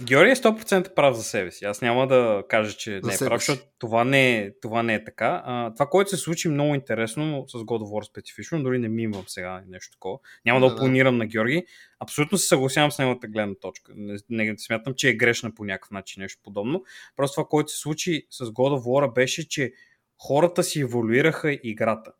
Георги 0.02 0.30
е 0.30 0.36
100% 0.36 0.94
прав 0.94 1.16
за 1.16 1.22
себе 1.22 1.50
си. 1.50 1.64
Аз 1.64 1.80
няма 1.80 2.06
да 2.06 2.42
кажа, 2.48 2.76
че 2.76 2.90
не 2.90 3.14
е 3.14 3.18
прав, 3.18 3.40
защото 3.40 3.62
това 3.78 4.04
не 4.04 4.38
е, 4.38 4.50
това 4.62 4.82
не 4.82 4.94
е 4.94 5.04
така. 5.04 5.42
А, 5.44 5.74
това, 5.74 5.86
което 5.86 6.10
се 6.10 6.16
случи 6.16 6.48
много 6.48 6.74
интересно 6.74 7.44
с 7.48 7.52
God 7.52 7.82
of 7.82 7.90
War 7.90 8.10
специфично, 8.10 8.62
дори 8.62 8.78
не 8.78 8.88
ми 8.88 9.02
имам 9.02 9.24
сега 9.26 9.62
нещо 9.68 9.92
такова. 9.92 10.18
Няма 10.44 10.60
да, 10.60 10.66
Да, 10.66 10.74
да. 10.74 10.82
опонирам 10.82 11.16
на 11.16 11.26
Георги. 11.26 11.64
Абсолютно 12.00 12.38
се 12.38 12.46
съгласявам 12.46 12.92
с 12.92 12.98
неговата 12.98 13.28
гледна 13.28 13.54
точка. 13.54 13.92
Не, 13.96 14.18
не 14.30 14.54
смятам, 14.58 14.94
че 14.94 15.08
е 15.08 15.14
грешна 15.14 15.54
по 15.54 15.64
някакъв 15.64 15.90
начин 15.90 16.20
нещо 16.20 16.40
подобно. 16.44 16.84
Просто 17.16 17.34
това, 17.34 17.48
което 17.48 17.72
се 17.72 17.78
случи 17.78 18.26
с 18.30 18.44
God 18.44 18.80
of 18.80 18.82
War 18.82 19.14
беше, 19.14 19.48
че 19.48 19.72
хората 20.18 20.62
си 20.62 20.80
еволюираха 20.80 21.58
играта. 21.62 22.12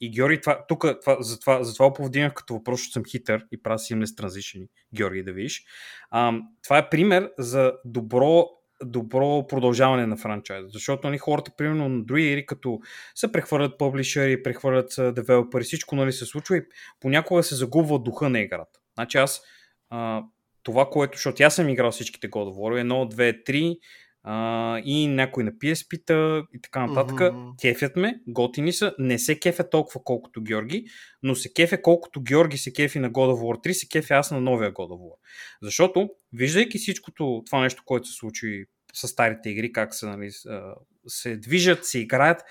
И 0.00 0.10
Георги, 0.10 0.40
това, 0.40 0.66
тук, 0.68 0.84
това, 1.00 1.16
затова, 1.20 1.62
затова 1.62 1.92
повдигнах 1.92 2.34
като 2.34 2.54
въпрос, 2.54 2.80
защото 2.80 2.92
съм 2.92 3.04
хитър 3.04 3.46
и 3.52 3.62
правя 3.62 3.78
seamless 3.78 4.22
transition, 4.22 4.68
Георги, 4.94 5.22
да 5.22 5.32
видиш. 5.32 5.64
А, 6.10 6.32
това 6.62 6.78
е 6.78 6.88
пример 6.88 7.30
за 7.38 7.72
добро, 7.84 8.46
добро 8.84 9.46
продължаване 9.46 10.06
на 10.06 10.16
франчайза. 10.16 10.68
Защото 10.68 11.06
нали, 11.06 11.18
хората, 11.18 11.50
примерно 11.56 11.88
на 11.88 12.04
други 12.04 12.26
игри, 12.26 12.46
като 12.46 12.80
се 13.14 13.32
прехвърлят 13.32 13.78
публишери, 13.78 14.42
прехвърлят 14.42 15.14
девелопери, 15.14 15.64
всичко 15.64 15.96
нали, 15.96 16.12
се 16.12 16.26
случва 16.26 16.56
и 16.56 16.62
понякога 17.00 17.42
се 17.42 17.54
загубва 17.54 17.98
духа 17.98 18.28
на 18.28 18.40
играта. 18.40 18.80
Значи 18.94 19.18
аз 19.18 19.42
а, 19.90 20.22
това, 20.62 20.90
което, 20.90 21.16
защото 21.16 21.42
аз 21.42 21.54
съм 21.54 21.68
играл 21.68 21.90
всичките 21.90 22.30
God 22.30 22.54
of 22.54 22.56
War, 22.56 22.82
1, 22.82 23.14
2, 23.14 23.50
3 23.50 23.78
а, 24.22 24.78
и 24.84 25.06
някой 25.06 25.44
на 25.44 25.52
PSP-та 25.52 26.42
и 26.54 26.60
така 26.60 26.86
нататък. 26.86 27.34
Мгм. 27.34 27.48
Кефят 27.60 27.96
ме, 27.96 28.20
готини 28.28 28.72
са, 28.72 28.94
не 28.98 29.18
се 29.18 29.38
кефя 29.40 29.70
толкова 29.70 30.00
колкото 30.04 30.42
Георги, 30.42 30.84
но 31.22 31.34
се 31.34 31.52
кефя 31.52 31.82
колкото 31.82 32.22
Георги 32.22 32.58
се 32.58 32.72
кефи 32.72 32.98
на 32.98 33.10
God 33.10 33.34
of 33.34 33.40
War 33.40 33.66
3, 33.68 33.72
се 33.72 33.88
кефя 33.88 34.14
аз 34.14 34.30
на 34.30 34.40
новия 34.40 34.72
God 34.72 34.90
of 34.90 34.98
War. 34.98 35.16
Защото, 35.62 36.10
виждайки 36.32 36.78
всичкото 36.78 37.42
това 37.46 37.60
нещо, 37.60 37.82
което 37.86 38.08
се 38.08 38.14
случи 38.14 38.64
с 38.94 39.08
старите 39.08 39.50
игри, 39.50 39.72
как 39.72 39.94
се, 39.94 40.06
нали, 40.06 40.30
се 41.06 41.36
движат, 41.36 41.84
се 41.84 41.98
играят, 41.98 42.42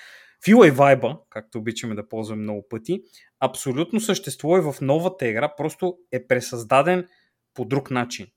фила 0.45 0.67
и 0.67 0.71
вайба, 0.71 1.19
както 1.29 1.57
обичаме 1.57 1.95
да 1.95 2.07
ползваме 2.07 2.41
много 2.41 2.65
пъти, 2.69 3.01
абсолютно 3.39 3.99
съществува 3.99 4.57
и 4.57 4.61
в 4.61 4.75
новата 4.81 5.27
игра, 5.27 5.55
просто 5.55 5.97
е 6.11 6.27
пресъздаден 6.27 7.07
по 7.53 7.65
друг 7.65 7.91
начин. 7.91 8.27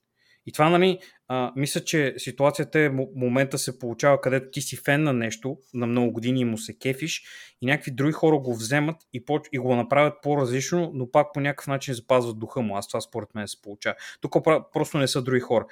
И 0.47 0.53
това, 0.53 0.71
нали, 0.71 0.99
а, 1.29 1.53
мисля, 1.57 1.81
че 1.81 2.15
ситуацията 2.19 2.81
е 2.81 2.91
мо- 2.91 3.11
момента 3.17 3.59
се 3.59 3.79
получава, 3.79 4.21
където 4.21 4.51
ти 4.51 4.61
си 4.61 4.77
фен 4.77 5.03
на 5.03 5.13
нещо, 5.13 5.57
на 5.75 5.87
много 5.87 6.13
години 6.13 6.41
и 6.41 6.45
му 6.45 6.59
се 6.59 6.79
кефиш 6.79 7.23
и 7.61 7.67
някакви 7.67 7.91
други 7.91 8.13
хора 8.13 8.39
го 8.39 8.55
вземат 8.55 8.97
и, 9.13 9.25
по- 9.25 9.41
и 9.53 9.59
го 9.59 9.77
направят 9.77 10.15
по-различно, 10.23 10.91
но 10.95 11.11
пак 11.11 11.27
по 11.35 11.41
някакъв 11.41 11.67
начин 11.67 11.95
запазват 11.95 12.39
духа 12.39 12.61
му. 12.61 12.77
Аз 12.77 12.89
това 12.89 13.01
според 13.01 13.35
мен 13.35 13.49
се 13.49 13.63
получава. 13.63 13.97
Тук 14.21 14.45
просто 14.73 14.99
не 14.99 15.09
са 15.09 15.23
други 15.23 15.41
хора. 15.41 15.67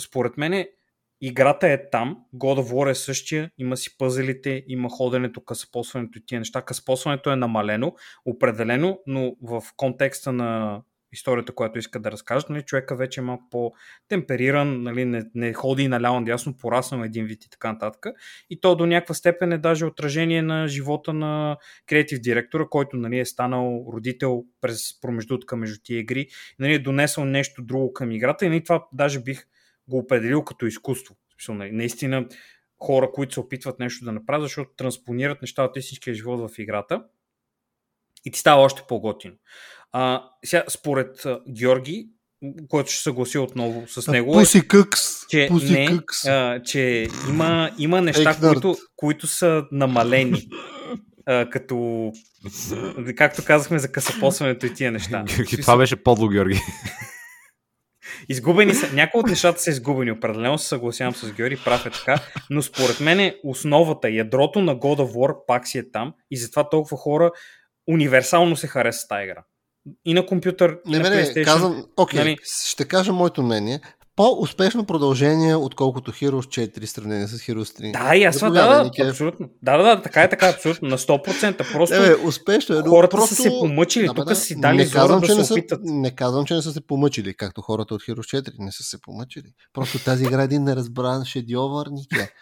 Според 0.00 0.36
мен 0.36 0.66
играта 1.20 1.68
е 1.68 1.90
там, 1.90 2.18
God 2.34 2.60
of 2.60 2.72
War 2.72 2.90
е 2.90 2.94
същия, 2.94 3.50
има 3.58 3.76
си 3.76 3.98
пъзелите, 3.98 4.64
има 4.68 4.88
ходенето, 4.90 5.44
късапосването 5.44 6.18
и 6.18 6.26
тия 6.26 6.38
неща. 6.40 6.62
Късапосването 6.62 7.30
е 7.30 7.36
намалено, 7.36 7.94
определено, 8.24 9.00
но 9.06 9.36
в 9.42 9.62
контекста 9.76 10.32
на 10.32 10.80
историята, 11.12 11.54
която 11.54 11.78
иска 11.78 12.00
да 12.00 12.10
разкажат, 12.10 12.50
нали, 12.50 12.62
човека 12.62 12.96
вече 12.96 13.20
е 13.20 13.22
малко 13.22 13.44
по-темпериран, 13.50 14.82
нали, 14.82 15.04
не, 15.04 15.24
не 15.34 15.52
ходи 15.52 15.88
наляво 15.88 16.20
надясно, 16.20 16.56
пораснал 16.56 17.04
един 17.04 17.24
вид 17.24 17.44
и 17.44 17.50
така 17.50 17.72
нататък. 17.72 18.06
И 18.50 18.60
то 18.60 18.76
до 18.76 18.86
някаква 18.86 19.14
степен 19.14 19.52
е 19.52 19.58
даже 19.58 19.86
отражение 19.86 20.42
на 20.42 20.68
живота 20.68 21.12
на 21.12 21.56
креатив 21.86 22.20
директора, 22.20 22.66
който 22.70 22.96
нали, 22.96 23.18
е 23.18 23.24
станал 23.24 23.86
родител 23.92 24.44
през 24.60 25.00
промеждутка 25.00 25.56
между 25.56 25.80
тия 25.84 25.98
игри, 25.98 26.28
нали, 26.58 26.74
е 26.74 26.78
донесъл 26.78 27.24
нещо 27.24 27.62
друго 27.62 27.92
към 27.92 28.12
играта 28.12 28.46
и 28.46 28.48
нали, 28.48 28.64
това 28.64 28.86
даже 28.92 29.22
бих 29.22 29.46
го 29.88 29.98
определил 29.98 30.44
като 30.44 30.66
изкуство. 30.66 31.16
Нали, 31.48 31.72
наистина 31.72 32.28
хора, 32.78 33.10
които 33.12 33.34
се 33.34 33.40
опитват 33.40 33.78
нещо 33.78 34.04
да 34.04 34.12
направят, 34.12 34.42
защото 34.42 34.70
транспонират 34.76 35.42
нещата 35.42 35.70
от 35.70 35.76
истинския 35.76 36.14
живот 36.14 36.50
в 36.50 36.58
играта 36.58 37.04
и 38.24 38.30
ти 38.30 38.38
става 38.40 38.62
още 38.62 38.82
по-готино. 38.88 39.34
А, 39.92 40.22
сега, 40.44 40.64
според 40.68 41.26
а, 41.26 41.40
Георги, 41.48 42.08
който 42.68 42.90
ще 42.90 43.02
съгласи 43.02 43.38
отново 43.38 43.84
с 43.88 44.12
него, 44.12 44.30
е, 44.30 44.42
Пуси 44.42 44.68
къкс. 44.68 45.26
че, 45.28 45.48
Пуси 45.50 45.72
не, 45.72 45.86
къкс. 45.86 46.24
а, 46.24 46.62
че 46.64 47.08
има, 47.28 47.70
има 47.78 48.00
неща, 48.00 48.36
които, 48.40 48.76
които 48.96 49.26
са 49.26 49.64
намалени. 49.72 50.48
А, 51.26 51.50
като, 51.50 52.12
както 53.16 53.44
казахме 53.44 53.78
за 53.78 53.92
късапосването 53.92 54.66
и 54.66 54.74
тия 54.74 54.92
неща. 54.92 55.24
Георги, 55.26 55.60
това 55.60 55.76
беше 55.76 55.96
подло, 55.96 56.28
Георги. 56.28 56.60
Изгубени 58.28 58.74
са. 58.74 58.92
Някои 58.94 59.20
от 59.20 59.26
нещата 59.26 59.60
са 59.60 59.70
изгубени. 59.70 60.12
Определено 60.12 60.58
се 60.58 60.68
съгласявам 60.68 61.14
с 61.14 61.32
Георги, 61.32 61.58
прав 61.64 61.86
е 61.86 61.90
така. 61.90 62.22
Но 62.50 62.62
според 62.62 63.00
мен 63.00 63.20
е 63.20 63.36
основата, 63.44 64.10
ядрото 64.10 64.60
на 64.60 64.76
God 64.76 64.98
of 64.98 65.12
War 65.12 65.46
пак 65.46 65.68
си 65.68 65.78
е 65.78 65.90
там 65.90 66.14
и 66.30 66.36
затова 66.36 66.68
толкова 66.68 66.96
хора 66.96 67.30
универсално 67.90 68.56
се 68.56 68.66
харесва 68.66 69.08
тази 69.08 69.24
игра. 69.24 69.44
И 70.04 70.14
на 70.14 70.26
компютър, 70.26 70.78
и 70.86 70.90
Не, 70.90 70.98
на 70.98 71.10
не, 71.10 71.16
не, 71.16 71.22
PlayStation. 71.22 71.44
казвам, 71.44 71.86
окей, 71.96 72.20
нали? 72.20 72.36
ще 72.66 72.84
кажа 72.84 73.12
моето 73.12 73.42
мнение. 73.42 73.80
По-успешно 74.20 74.84
продължение, 74.84 75.56
отколкото 75.56 76.12
Heroes 76.12 76.70
4 76.76 76.86
в 76.86 76.90
сравнение 76.90 77.26
с 77.26 77.38
Heroes 77.38 77.92
3. 77.92 77.92
Да, 77.92 78.16
и 78.16 78.24
аз 78.24 78.38
да, 78.38 78.50
да, 78.50 78.84
Нике. 78.84 79.02
абсолютно. 79.02 79.48
Да, 79.62 79.76
да, 79.76 79.82
да, 79.82 80.02
така 80.02 80.22
е, 80.22 80.28
така 80.28 80.46
е, 80.46 80.50
абсолютно. 80.50 80.88
На 80.88 80.98
100%. 80.98 81.72
Просто 81.72 81.94
Не, 81.96 82.08
бе, 82.08 82.16
успешно 82.24 82.76
е. 82.76 82.78
но 82.78 82.90
хората 82.90 83.16
просто... 83.16 83.34
са 83.34 83.42
се 83.42 83.48
помъчили. 83.48 84.08
бе, 84.08 84.14
Тук 84.14 84.28
да. 84.28 84.36
си 84.36 84.60
дали 84.60 84.76
не 84.76 84.90
казвам, 84.90 85.20
да 85.20 85.26
че 85.26 85.34
не 85.34 85.44
са, 85.44 85.54
опитат. 85.54 85.80
Не 85.84 86.14
казвам, 86.14 86.44
че 86.44 86.54
не 86.54 86.62
са 86.62 86.72
се 86.72 86.80
помъчили, 86.86 87.34
както 87.34 87.62
хората 87.62 87.94
от 87.94 88.02
Heroes 88.02 88.40
4 88.42 88.52
не 88.58 88.72
са 88.72 88.82
се 88.82 89.00
помъчили. 89.00 89.44
Просто 89.72 89.98
тази 89.98 90.24
игра 90.24 90.40
е 90.40 90.44
един 90.44 90.64
неразбран 90.64 91.24
шедьовър, 91.24 91.86
Нике. 91.90 92.28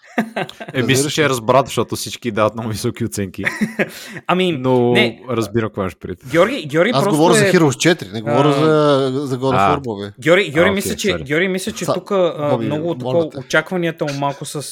Е, 0.75 0.83
мисля, 0.83 1.11
че 1.11 1.25
е 1.25 1.29
разбрат, 1.29 1.67
защото 1.67 1.97
всички 1.97 2.31
дават 2.31 2.55
много 2.55 2.69
високи 2.69 3.05
оценки. 3.05 3.45
Ами, 4.27 4.53
Но 4.53 4.93
не. 4.93 5.23
разбира 5.31 5.69
какво 5.69 5.81
имаш 5.81 5.97
пред. 5.97 6.19
Георги, 6.31 6.67
Георги 6.67 6.91
Аз 6.95 7.03
просто 7.05 7.17
говоря 7.19 7.35
е... 7.35 7.39
за 7.39 7.45
Heroes 7.59 7.95
4, 7.95 8.13
не 8.13 8.21
говоря 8.21 8.49
А. 8.49 8.53
за, 8.53 9.27
за 9.27 9.39
God 9.39 9.79
of 9.79 9.83
War. 9.85 10.13
Георги, 10.21 10.51
Георги, 10.51 10.71
А, 10.71 10.73
мисля, 10.73 10.97
че. 10.97 11.19
Георги 11.19 11.49
мисля, 11.49 11.68
че 11.73 11.85
Са- 11.85 11.95
тук 11.95 12.09
Боби, 12.51 12.67
много 12.67 12.95
такова, 12.95 13.31
те. 13.31 13.39
очакванията 13.39 14.05
му 14.05 14.19
малко 14.19 14.45
с, 14.45 14.57
а, 14.57 14.63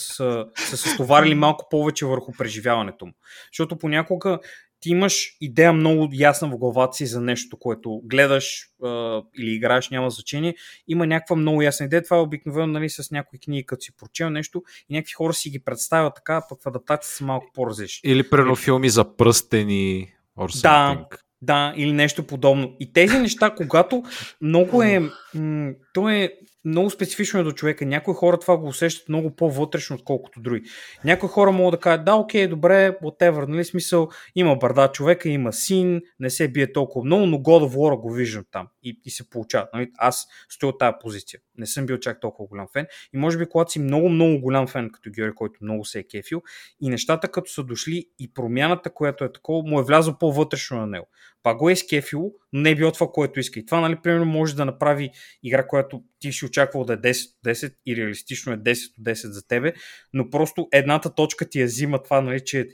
са 0.57 0.77
се 0.77 0.89
стоварили 0.89 1.35
малко 1.35 1.67
повече 1.71 2.07
върху 2.07 2.33
преживяването 2.39 3.07
му. 3.07 3.13
Защото 3.53 3.79
понякога 3.79 4.39
ти 4.81 4.91
имаш 4.91 5.37
идея 5.41 5.73
много 5.73 6.09
ясна 6.13 6.49
в 6.49 6.57
главата 6.59 6.97
си 6.97 7.07
за 7.07 7.21
нещо, 7.21 7.57
което 7.59 8.01
гледаш 8.05 8.69
а, 8.85 9.23
или 9.39 9.51
играеш, 9.51 9.91
няма 9.91 10.11
значение. 10.11 10.55
Има 10.89 11.07
някаква 11.07 11.37
много 11.37 11.63
ясна 11.63 11.87
идея. 11.87 12.03
Това 12.03 12.17
е 12.17 12.21
обикновено 12.21 12.73
нали, 12.73 12.91
с 12.91 13.11
някои 13.11 13.39
книги, 13.39 13.67
като 13.67 13.85
си 13.85 13.97
прочел 13.97 14.31
нещо 14.31 14.63
и 14.89 14.95
някакви 14.95 15.13
хора 15.13 15.33
си 15.33 15.51
ги 15.51 15.59
представят 15.59 16.15
така, 16.15 16.43
пък 16.49 16.63
в 16.63 16.67
адаптация 16.67 17.13
са 17.13 17.25
малко 17.25 17.47
по-различни. 17.55 18.11
Или 18.11 18.31
прено 18.31 18.57
филми 18.57 18.89
за 18.89 19.17
пръстени 19.17 20.13
or 20.39 20.63
Да. 20.63 21.07
Да, 21.43 21.75
или 21.77 21.93
нещо 21.93 22.27
подобно. 22.27 22.77
И 22.81 22.93
тези 22.93 23.19
неща, 23.19 23.55
когато 23.57 24.03
много 24.41 24.83
е. 24.83 25.01
М- 25.35 25.73
то 25.97 26.09
е 26.09 26.33
много 26.65 26.91
специфично 26.91 27.41
е 27.41 27.43
до 27.43 27.53
човека. 27.53 27.87
Някои 27.87 28.15
хора 28.15 28.39
това 28.39 28.57
го 28.57 28.67
усещат 28.67 29.09
много 29.09 29.37
по-вътрешно, 29.37 29.97
отколкото 29.97 30.41
други. 30.41 30.63
Някои 31.05 31.29
хора 31.29 31.53
могат 31.53 31.79
да 31.79 31.81
кажат, 31.81 32.05
да, 32.05 32.15
окей, 32.15 32.47
добре, 32.47 32.99
whatever, 33.03 33.47
нали, 33.49 33.65
смисъл, 33.65 34.09
има 34.35 34.57
бърда 34.57 34.89
човека, 34.93 35.29
има 35.29 35.53
син, 35.53 36.01
не 36.21 36.31
се 36.31 36.49
бие 36.49 36.73
толкова 36.73 37.05
много, 37.05 37.27
но 37.27 37.37
God 37.37 37.69
of 37.69 37.75
War 37.75 38.01
го 38.01 38.13
виждам 38.13 38.45
там. 38.51 38.69
и, 38.83 39.01
и 39.05 39.11
се 39.11 39.31
получават. 39.31 39.69
Нали? 39.75 39.91
Аз 39.99 40.27
стоя 40.49 40.71
от 40.71 40.79
тази 40.79 40.95
позиция. 41.01 41.41
Не 41.59 41.67
съм 41.67 41.87
бил 41.87 41.99
чак 41.99 42.21
толкова 42.21 42.49
голям 42.49 42.67
фен. 42.73 42.87
И 43.15 43.19
може 43.19 43.39
би, 43.39 43.47
когато 43.47 43.73
си 43.73 43.79
много, 43.79 44.09
много 44.09 44.41
голям 44.41 44.67
фен, 44.67 44.91
като 44.91 45.11
Георги, 45.11 45.35
който 45.35 45.59
много 45.63 45.85
се 45.85 45.99
е 45.99 46.03
кефил, 46.03 46.43
и 46.81 46.89
нещата, 46.89 47.29
като 47.29 47.51
са 47.51 47.65
дошли, 47.65 48.07
и 48.19 48.35
промяната, 48.35 48.91
която 48.91 49.25
е 49.25 49.33
такова, 49.33 49.71
му 49.71 49.81
е 49.81 49.85
влязло 49.85 50.19
по-вътрешно 50.19 50.77
на 50.77 50.87
него. 50.87 51.07
Па 51.43 51.55
го 51.55 51.71
е 51.71 51.77
скефило, 51.77 52.33
но 52.53 52.61
не 52.61 52.71
е 52.71 52.75
било 52.75 52.93
това, 52.93 53.07
което 53.13 53.41
иска. 53.41 53.61
И 53.61 53.67
това, 53.67 53.81
нали, 53.81 53.97
примерно, 54.03 54.27
може 54.27 54.57
да 54.57 54.65
направи 54.65 55.11
игра, 55.43 55.67
която 55.67 55.86
ти 56.18 56.33
си 56.33 56.44
очаквал 56.44 56.85
да 56.85 56.92
е 56.92 56.96
10 56.96 57.27
от 57.27 57.55
10 57.55 57.75
и 57.87 57.96
реалистично 57.96 58.53
е 58.53 58.57
10 58.57 58.99
от 58.99 59.05
10 59.05 59.31
за 59.31 59.46
тебе, 59.46 59.72
но 60.12 60.31
просто 60.31 60.68
едната 60.72 61.14
точка 61.14 61.49
ти 61.49 61.61
я 61.61 61.66
взима 61.66 62.03
това, 62.03 62.20
нали, 62.20 62.44
че 62.44 62.68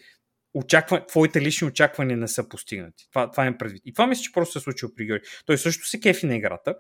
очаква, 0.55 1.07
твоите 1.07 1.40
лични 1.40 1.66
очаквания 1.66 2.16
не 2.16 2.29
са 2.29 2.48
постигнати. 2.48 3.09
Това, 3.11 3.31
това 3.31 3.46
е 3.46 3.59
предвид. 3.59 3.83
И 3.85 3.92
това 3.92 4.07
мисля, 4.07 4.22
че 4.22 4.33
просто 4.33 4.53
се 4.53 4.59
е 4.59 4.62
случило 4.62 4.92
при 4.96 5.07
Георги. 5.07 5.25
Той 5.46 5.59
също 5.59 5.88
се 5.88 6.01
кефи 6.01 6.27
на 6.27 6.37
играта. 6.37 6.75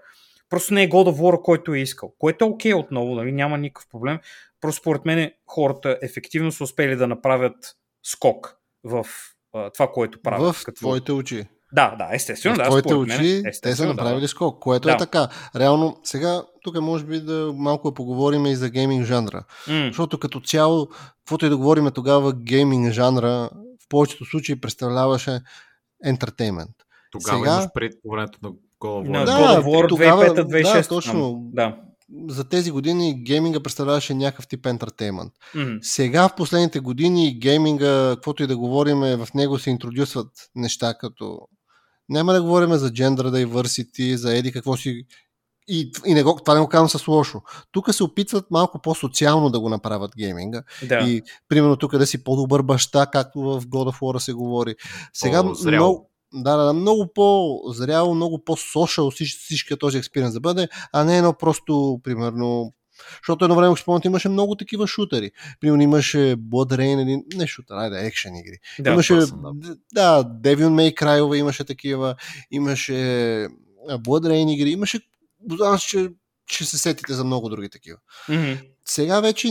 Просто 0.48 0.74
не 0.74 0.82
е 0.82 0.88
God 0.88 1.10
of 1.10 1.20
War, 1.20 1.42
който 1.42 1.74
е 1.74 1.78
искал. 1.78 2.14
Което 2.18 2.44
е 2.44 2.48
окей 2.48 2.72
okay 2.72 2.84
отново, 2.84 3.14
нали? 3.14 3.32
няма 3.32 3.58
никакъв 3.58 3.88
проблем. 3.90 4.18
Просто 4.60 4.80
според 4.80 5.04
мен 5.04 5.32
хората 5.46 5.98
ефективно 6.02 6.52
са 6.52 6.64
успели 6.64 6.96
да 6.96 7.06
направят 7.06 7.54
скок 8.02 8.56
в 8.84 9.06
а, 9.54 9.70
това, 9.70 9.88
което 9.92 10.22
правят. 10.22 10.54
В 10.54 10.64
като... 10.64 10.78
твоите 10.78 11.12
очи. 11.12 11.44
Да, 11.72 11.94
да, 11.98 12.08
естествено. 12.12 12.54
В 12.54 12.58
да, 12.58 12.64
твоите 12.64 12.94
очи 12.94 13.40
мен, 13.44 13.52
те 13.62 13.76
са 13.76 13.86
направили 13.86 14.20
да. 14.20 14.28
скок, 14.28 14.58
което 14.60 14.88
Да. 14.88 14.94
е 14.94 14.96
така. 14.96 15.28
Реално, 15.56 15.96
сега 16.04 16.42
тук 16.62 16.80
може 16.80 17.04
би 17.04 17.20
да 17.20 17.52
малко 17.56 17.90
да 17.90 17.94
поговорим 17.94 18.46
и 18.46 18.56
за 18.56 18.70
гейминг 18.70 19.04
жанра. 19.04 19.44
М, 19.68 19.84
Защото 19.86 20.18
като 20.18 20.40
цяло, 20.40 20.88
каквото 21.18 21.46
и 21.46 21.48
да 21.48 21.56
говорим 21.56 21.90
тогава, 21.90 22.32
гейминг 22.34 22.92
жанра 22.92 23.50
в 23.84 23.88
повечето 23.88 24.24
случаи 24.24 24.60
представляваше 24.60 25.40
ентертеймент. 26.04 26.70
Тогава 27.12 27.38
Сега- 27.38 27.52
имаш 27.52 27.66
пред 27.74 27.92
по 28.02 28.10
времето 28.10 28.38
на 28.42 28.50
God 28.50 28.56
of 28.80 29.08
на 29.08 29.18
War. 29.18 29.24
Да, 29.24 29.32
God 29.32 29.60
of 29.60 29.64
War 29.64 29.88
тогава- 29.88 30.24
2005-2006. 30.24 30.82
да, 30.82 30.88
точно. 30.88 31.40
Да. 31.52 31.76
За 32.28 32.48
тези 32.48 32.70
години 32.70 33.22
гейминга 33.24 33.60
представляваше 33.60 34.14
някакъв 34.14 34.46
тип 34.46 34.66
ентертеймент. 34.66 35.32
М, 35.54 35.78
Сега 35.82 36.28
в 36.28 36.34
последните 36.34 36.80
години 36.80 37.38
гейминга, 37.38 38.12
каквото 38.14 38.42
и 38.42 38.46
да 38.46 38.56
говорим, 38.56 38.98
в 39.00 39.28
него 39.34 39.58
се 39.58 39.70
интродюсват 39.70 40.28
неща 40.54 40.94
като... 40.94 41.38
Няма 42.08 42.32
да 42.32 42.42
говорим 42.42 42.74
за 42.74 42.90
gender 42.90 43.46
diversity, 43.46 44.14
за 44.14 44.36
еди 44.36 44.52
какво 44.52 44.76
си... 44.76 45.06
И, 45.68 45.92
и 46.06 46.14
не 46.14 46.22
го, 46.22 46.38
това 46.44 46.54
не 46.54 46.60
го 46.60 46.68
казвам 46.68 46.88
с 46.88 47.06
лошо. 47.06 47.42
Тук 47.72 47.94
се 47.94 48.04
опитват 48.04 48.50
малко 48.50 48.78
по-социално 48.82 49.50
да 49.50 49.60
го 49.60 49.68
направят 49.68 50.10
гейминга. 50.16 50.62
да. 50.88 50.98
И 50.98 51.22
примерно 51.48 51.76
тук 51.76 51.98
да 51.98 52.06
си 52.06 52.24
по-добър 52.24 52.62
баща, 52.62 53.06
както 53.06 53.40
в 53.40 53.60
God 53.60 53.92
of 53.92 54.00
War 54.00 54.18
се 54.18 54.32
говори. 54.32 54.74
Сега 55.12 55.42
много, 55.42 56.10
да, 56.34 56.56
да, 56.56 56.72
много 56.72 57.12
по-зряло, 57.14 58.14
много 58.14 58.44
по-сошъл 58.44 59.10
всички 59.10 59.78
този 59.78 59.98
експириенс 59.98 60.34
да 60.34 60.40
бъде, 60.40 60.68
а 60.92 61.04
не 61.04 61.18
едно 61.18 61.32
просто, 61.32 62.00
примерно, 62.04 62.72
защото 63.22 63.44
едно 63.44 63.56
време, 63.56 63.68
ако 63.68 63.78
спомняте, 63.78 64.08
имаше 64.08 64.28
много 64.28 64.56
такива 64.56 64.86
шутери. 64.86 65.30
Примерно 65.60 65.82
имаше 65.82 66.18
Blood 66.18 66.76
Rain, 66.76 67.02
или 67.02 67.22
не 67.34 67.46
шутер, 67.46 67.74
айде, 67.74 68.06
екшен 68.06 68.36
игри. 68.36 68.58
да. 68.78 68.90
имаше, 68.90 69.18
точно, 69.18 69.54
да, 69.92 70.24
Devil 70.24 70.68
May 70.68 70.94
Cry 70.94 71.36
имаше 71.38 71.64
такива, 71.64 72.14
имаше 72.50 72.92
Blood 73.90 74.26
Rain 74.26 74.50
игри, 74.50 74.70
имаше, 74.70 75.00
аз 75.60 75.82
че, 75.82 76.08
ще 76.46 76.64
се 76.64 76.78
сетите 76.78 77.12
за 77.12 77.24
много 77.24 77.48
други 77.48 77.68
такива. 77.68 77.98
Мгм. 78.28 78.52
Сега 78.84 79.20
вече 79.20 79.48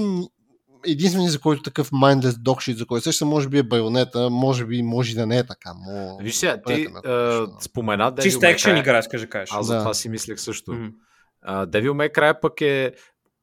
единственият, 0.87 1.31
за 1.31 1.39
който 1.39 1.61
такъв 1.61 1.91
mindless 1.91 2.31
dog 2.31 2.71
shit, 2.71 2.77
за 2.77 2.85
който 2.85 3.03
сеща, 3.03 3.25
може 3.25 3.49
би 3.49 3.57
е 3.57 3.63
байонета, 3.63 4.29
може 4.29 4.65
би 4.65 4.81
може 4.83 5.11
и 5.11 5.15
да 5.15 5.25
не 5.25 5.37
е 5.37 5.45
така. 5.45 5.73
Но... 5.87 6.17
Виж 6.21 6.35
сега, 6.35 6.61
ти 6.67 6.87
ме, 6.93 7.11
а, 7.11 7.47
спомена 7.61 8.13
Devil 8.13 8.21
Чиста 8.21 8.49
екшен 8.49 8.77
игра, 8.77 9.01
да 9.01 9.29
кажеш. 9.29 9.49
Аз 9.53 9.65
за 9.65 9.73
Да. 9.73 9.79
това 9.79 9.93
си 9.93 10.09
мислех 10.09 10.39
също. 10.39 10.73
Мгм. 10.73 10.87
Uh, 11.49 11.65
Devil 11.65 11.91
May 11.91 12.15
Cry 12.15 12.39
пък 12.41 12.61
е 12.61 12.93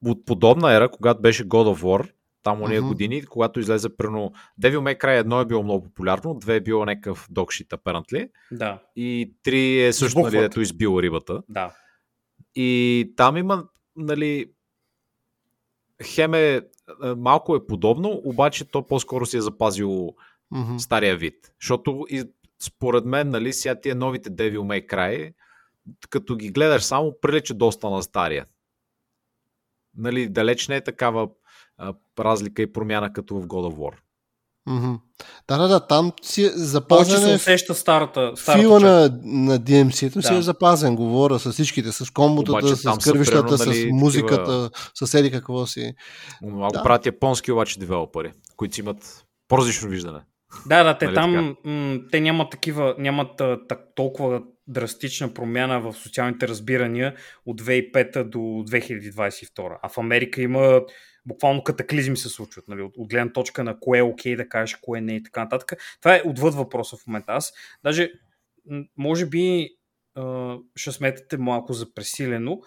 от 0.06 0.24
подобна 0.24 0.74
ера, 0.74 0.90
когато 0.90 1.20
беше 1.20 1.44
God 1.44 1.76
of 1.76 1.82
War, 1.82 2.10
там 2.42 2.62
уния 2.62 2.80
Мгм. 2.80 2.88
години, 2.88 3.24
когато 3.24 3.60
излезе 3.60 3.96
прено... 3.96 4.32
Devil 4.62 4.78
May 4.78 4.98
Cry 4.98 5.18
едно 5.18 5.40
е 5.40 5.44
било 5.44 5.62
много 5.62 5.84
популярно, 5.84 6.34
две 6.34 6.56
е 6.56 6.60
било 6.60 6.84
някакъв 6.84 7.28
dogshit 7.30 7.68
apparently, 7.68 8.30
Да, 8.52 8.82
и 8.96 9.34
три 9.42 9.84
е 9.84 9.92
също, 9.92 10.20
нали, 10.20 10.38
ето 10.38 10.60
избил 10.60 11.00
рибата. 11.02 11.42
да. 11.48 11.74
И 12.54 13.12
там 13.16 13.36
има, 13.36 13.64
нали, 13.96 14.50
хем 16.04 16.34
е, 16.34 16.60
а, 17.02 17.16
малко 17.16 17.56
е 17.56 17.66
подобно, 17.66 18.20
обаче 18.24 18.64
то 18.64 18.86
по-скоро 18.86 19.26
си 19.26 19.36
е 19.36 19.40
запазило 19.40 20.14
Мгм. 20.50 20.78
стария 20.78 21.16
вид. 21.16 21.34
Защото 21.60 22.06
и, 22.10 22.24
според 22.62 23.04
мен, 23.04 23.30
нали, 23.30 23.52
сега 23.52 23.80
тия 23.80 23.94
новите 23.94 24.30
Devil 24.30 24.58
May 24.58 24.86
Cry, 24.86 25.34
като 26.10 26.36
ги 26.36 26.50
гледаш 26.50 26.82
само, 26.84 27.14
прилича 27.20 27.54
доста 27.54 27.90
на 27.90 28.02
стария. 28.02 28.46
Нали, 29.96 30.28
далеч 30.28 30.68
не 30.68 30.76
е 30.76 30.84
такава 30.84 31.28
а, 31.78 31.94
разлика 32.18 32.62
и 32.62 32.72
промяна 32.72 33.12
като 33.12 33.40
в 33.40 33.46
God 33.46 33.72
of 33.72 33.76
War. 33.76 33.92
Мгм. 34.66 34.94
Да, 35.48 35.58
да, 35.58 35.68
да, 35.68 35.86
там 35.86 36.12
си 36.22 36.44
е 36.44 36.46
Повече 36.48 36.58
се 36.58 36.64
запазен 36.64 37.30
е 37.30 37.34
усеща 37.34 37.74
старата, 37.74 38.32
старата 38.36 38.60
фила 38.60 38.80
на, 38.80 39.20
на 39.24 39.58
DMC-то 39.58 40.22
си 40.22 40.32
Да. 40.32 40.38
е 40.38 40.42
запазен, 40.42 40.96
говоря 40.96 41.38
с 41.38 41.52
всичките, 41.52 41.92
с 41.92 42.10
комботата, 42.12 42.58
Обаче 42.58 42.76
с 42.76 42.82
са 42.82 42.96
кървищата, 43.04 43.42
примерно, 43.42 43.58
с 43.58 43.66
нали, 43.66 43.92
музиката, 43.92 44.70
с 44.94 45.14
еди 45.14 45.30
какво 45.30 45.66
си. 45.66 45.92
Много 46.42 46.72
Да. 46.72 46.82
правят 46.82 47.06
японски 47.06 47.52
обаче 47.52 47.78
девелопери, 47.78 48.32
които 48.56 48.74
си 48.74 48.80
имат 48.80 49.24
по-различно 49.48 49.88
виждане. 49.88 50.20
Да, 50.66 50.84
да, 50.84 50.98
те 50.98 51.04
Нали 51.04 51.14
там 51.14 51.56
м- 51.64 51.98
те 52.12 52.20
нямат 52.20 52.50
такива, 52.50 52.94
нямат 52.98 53.40
а, 53.40 53.58
так, 53.68 53.80
толкова 53.94 54.42
драстична 54.68 55.34
промяна 55.34 55.80
в 55.80 55.94
социалните 55.94 56.48
разбирания 56.48 57.14
от 57.46 57.62
2005 57.62 58.22
до 58.22 58.38
2022. 58.38 59.78
А 59.82 59.88
в 59.88 59.98
Америка 59.98 60.42
има 60.42 60.82
буквално 61.26 61.64
катаклизми 61.64 62.16
се 62.16 62.28
случват, 62.28 62.68
нали, 62.68 62.82
от, 62.82 62.92
от 62.96 63.08
гледна 63.08 63.32
точка 63.32 63.64
на 63.64 63.80
кое 63.80 63.98
е 63.98 64.02
окей 64.02 64.36
да 64.36 64.48
кажеш, 64.48 64.76
кое 64.76 65.00
не 65.00 65.16
и 65.16 65.22
така 65.22 65.44
нататък. 65.44 65.72
Това 66.00 66.16
е 66.16 66.22
отвъд 66.24 66.54
въпроса 66.54 66.96
в 66.96 67.06
момента. 67.06 67.32
Аз 67.32 67.52
даже, 67.84 68.10
може 68.96 69.26
би, 69.26 69.70
ще 70.76 70.92
сметате 70.92 71.36
малко 71.36 71.72
за 71.72 71.94
пресилено, 71.94 72.60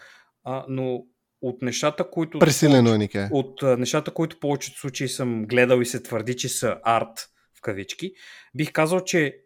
но 0.68 1.06
от 1.42 1.62
нещата, 1.62 2.10
които... 2.10 2.40
Пресилено 2.40 2.94
е, 2.94 2.98
Нике. 2.98 3.30
от 3.32 3.62
нещата, 3.62 4.12
които 4.12 4.40
повечето 4.40 4.80
случаи 4.80 5.08
съм 5.08 5.46
гледал 5.46 5.82
и 5.82 5.86
се 5.86 6.04
твърди, 6.04 6.38
че 6.38 6.50
са 6.50 6.78
арт, 6.84 7.30
в 7.58 7.62
кавички, 7.62 8.12
бих 8.56 8.72
казал, 8.72 9.04
че 9.04 9.38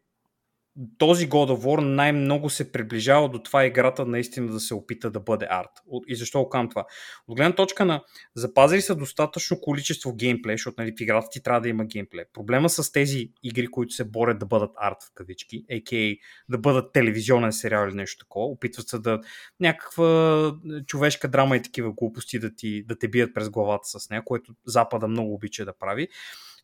този 0.97 1.29
God 1.29 1.51
of 1.51 1.63
War 1.63 1.81
най-много 1.81 2.49
се 2.49 2.71
приближава 2.71 3.29
до 3.29 3.39
това 3.39 3.65
играта 3.65 4.05
наистина 4.05 4.51
да 4.51 4.59
се 4.59 4.73
опита 4.73 5.11
да 5.11 5.19
бъде 5.19 5.47
арт. 5.49 5.69
И 6.07 6.15
защо 6.15 6.43
го 6.43 6.49
казвам 6.49 6.69
това? 6.69 6.85
От 7.27 7.38
гледна 7.38 7.55
точка 7.55 7.85
на 7.85 8.03
запазили 8.35 8.81
са 8.81 8.95
достатъчно 8.95 9.61
количество 9.61 10.15
геймплей, 10.15 10.53
защото 10.53 10.75
нали, 10.81 10.93
в 10.97 11.01
играта 11.01 11.27
ти 11.31 11.43
трябва 11.43 11.61
да 11.61 11.69
има 11.69 11.85
геймплей. 11.85 12.25
Проблема 12.33 12.69
с 12.69 12.91
тези 12.91 13.31
игри, 13.43 13.67
които 13.67 13.93
се 13.93 14.03
борят 14.03 14.39
да 14.39 14.45
бъдат 14.45 14.71
арт 14.75 14.97
в 15.03 15.13
кавички, 15.15 15.65
а.к.а. 15.71 16.15
да 16.49 16.57
бъдат 16.57 16.93
телевизионен 16.93 17.53
сериал 17.53 17.88
или 17.88 17.95
нещо 17.95 18.25
такова, 18.25 18.45
опитват 18.45 18.88
се 18.88 18.99
да 18.99 19.21
някаква 19.59 20.53
човешка 20.88 21.27
драма 21.27 21.57
и 21.57 21.61
такива 21.61 21.91
глупости 21.91 22.39
да, 22.39 22.55
ти, 22.55 22.83
да 22.85 22.99
те 22.99 23.07
бият 23.07 23.33
през 23.33 23.49
главата 23.49 23.99
с 23.99 24.09
нея, 24.09 24.23
което 24.25 24.53
Запада 24.65 25.07
много 25.07 25.33
обича 25.33 25.65
да 25.65 25.77
прави. 25.77 26.07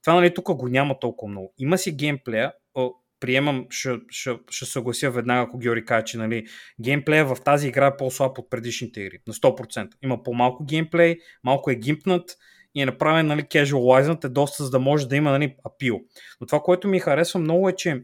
Това 0.03 0.13
нали, 0.13 0.33
тук 0.33 0.53
го 0.55 0.67
няма 0.67 0.99
толкова 0.99 1.31
много. 1.31 1.53
Има 1.57 1.77
си 1.77 1.91
геймплея, 1.91 2.53
приемам, 3.21 3.65
ще, 3.69 3.89
ще, 4.09 4.39
ще 4.49 4.65
съглася 4.65 5.11
веднага, 5.11 5.41
ако 5.41 5.57
Георги 5.57 5.85
каже, 5.85 6.05
че 6.05 6.17
нали, 6.17 6.45
геймплея 6.81 7.25
в 7.25 7.37
тази 7.45 7.67
игра 7.67 7.87
е 7.87 7.97
по-слаб 7.97 8.37
от 8.37 8.49
предишните 8.49 9.01
игри. 9.01 9.19
На 9.27 9.33
100%. 9.33 9.89
Има 10.03 10.23
по-малко 10.23 10.65
геймплей, 10.65 11.17
малко 11.43 11.71
е 11.71 11.75
гимпнат 11.75 12.37
и 12.75 12.81
е 12.81 12.85
направен 12.85 13.27
нали, 13.27 13.41
casualized, 13.41 14.25
е 14.25 14.29
доста, 14.29 14.63
за 14.63 14.69
да 14.69 14.79
може 14.79 15.07
да 15.07 15.15
има 15.15 15.31
нали, 15.31 15.55
апил. 15.63 15.99
Но 16.41 16.47
това, 16.47 16.59
което 16.59 16.87
ми 16.87 16.99
харесва 16.99 17.39
много 17.39 17.69
е, 17.69 17.75
че 17.75 18.03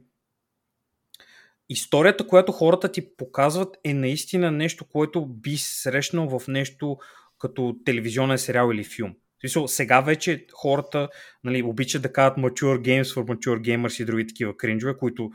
историята, 1.69 2.27
която 2.27 2.51
хората 2.51 2.91
ти 2.91 3.15
показват 3.15 3.77
е 3.83 3.93
наистина 3.93 4.51
нещо, 4.51 4.85
което 4.85 5.25
би 5.25 5.57
срещнал 5.57 6.39
в 6.39 6.47
нещо 6.47 6.97
като 7.39 7.75
телевизионен 7.85 8.37
сериал 8.37 8.71
или 8.73 8.83
филм. 8.83 9.15
В 9.47 9.49
смисъл, 9.49 9.67
сега 9.67 10.01
вече 10.01 10.45
хората 10.53 11.09
нали, 11.43 11.63
обичат 11.63 12.01
да 12.01 12.13
казват 12.13 12.37
mature 12.37 12.81
games 12.81 13.03
for 13.03 13.35
mature 13.35 13.61
gamers 13.61 14.01
и 14.01 14.05
други 14.05 14.27
такива 14.27 14.57
кринджове, 14.57 14.97
които 14.97 15.29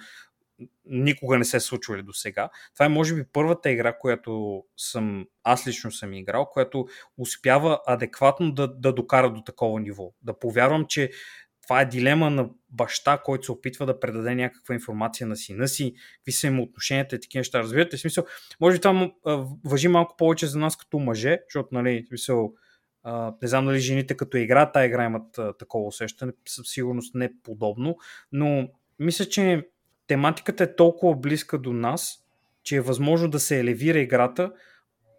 никога 0.84 1.38
не 1.38 1.44
се 1.44 1.60
случвали 1.60 2.02
до 2.02 2.12
сега. 2.12 2.50
Това 2.74 2.86
е 2.86 2.88
може 2.88 3.14
би 3.14 3.24
първата 3.32 3.70
игра, 3.70 3.98
която 3.98 4.62
съм, 4.76 5.26
аз 5.44 5.66
лично 5.66 5.90
съм 5.90 6.12
играл, 6.12 6.46
която 6.46 6.86
успява 7.18 7.80
адекватно 7.86 8.52
да, 8.52 8.68
да 8.68 8.92
докара 8.92 9.32
до 9.32 9.42
такова 9.42 9.80
ниво. 9.80 10.12
Да 10.22 10.38
повярвам, 10.38 10.86
че 10.88 11.10
това 11.62 11.80
е 11.80 11.86
дилема 11.86 12.30
на 12.30 12.48
баща, 12.70 13.18
който 13.18 13.44
се 13.44 13.52
опитва 13.52 13.86
да 13.86 14.00
предаде 14.00 14.34
някаква 14.34 14.74
информация 14.74 15.26
на 15.26 15.36
сина 15.36 15.68
си, 15.68 15.94
какви 16.14 16.32
са 16.32 16.46
им 16.46 16.60
отношенията 16.60 17.16
и 17.16 17.20
такива 17.20 17.40
неща. 17.40 17.58
Разбирате 17.58 17.98
смисъл, 17.98 18.24
може 18.60 18.76
би 18.76 18.80
това 18.80 19.10
въжи 19.64 19.88
малко 19.88 20.16
повече 20.16 20.46
за 20.46 20.58
нас 20.58 20.76
като 20.76 20.98
мъже, 20.98 21.38
защото, 21.48 21.68
нали, 21.72 22.02
в 22.04 22.08
смисъл, 22.08 22.52
не 23.42 23.48
знам 23.48 23.66
дали 23.66 23.78
жените 23.78 24.16
като 24.16 24.36
игра, 24.36 24.72
тази 24.72 24.86
игра 24.86 25.04
имат 25.04 25.40
такова 25.58 25.86
усещане, 25.86 26.32
със 26.48 26.68
сигурност 26.68 27.14
не 27.14 27.30
подобно, 27.42 27.96
но 28.32 28.68
мисля, 28.98 29.24
че 29.24 29.68
тематиката 30.06 30.64
е 30.64 30.76
толкова 30.76 31.16
близка 31.16 31.58
до 31.58 31.72
нас, 31.72 32.18
че 32.62 32.76
е 32.76 32.80
възможно 32.80 33.28
да 33.28 33.40
се 33.40 33.60
елевира 33.60 33.98
играта, 33.98 34.52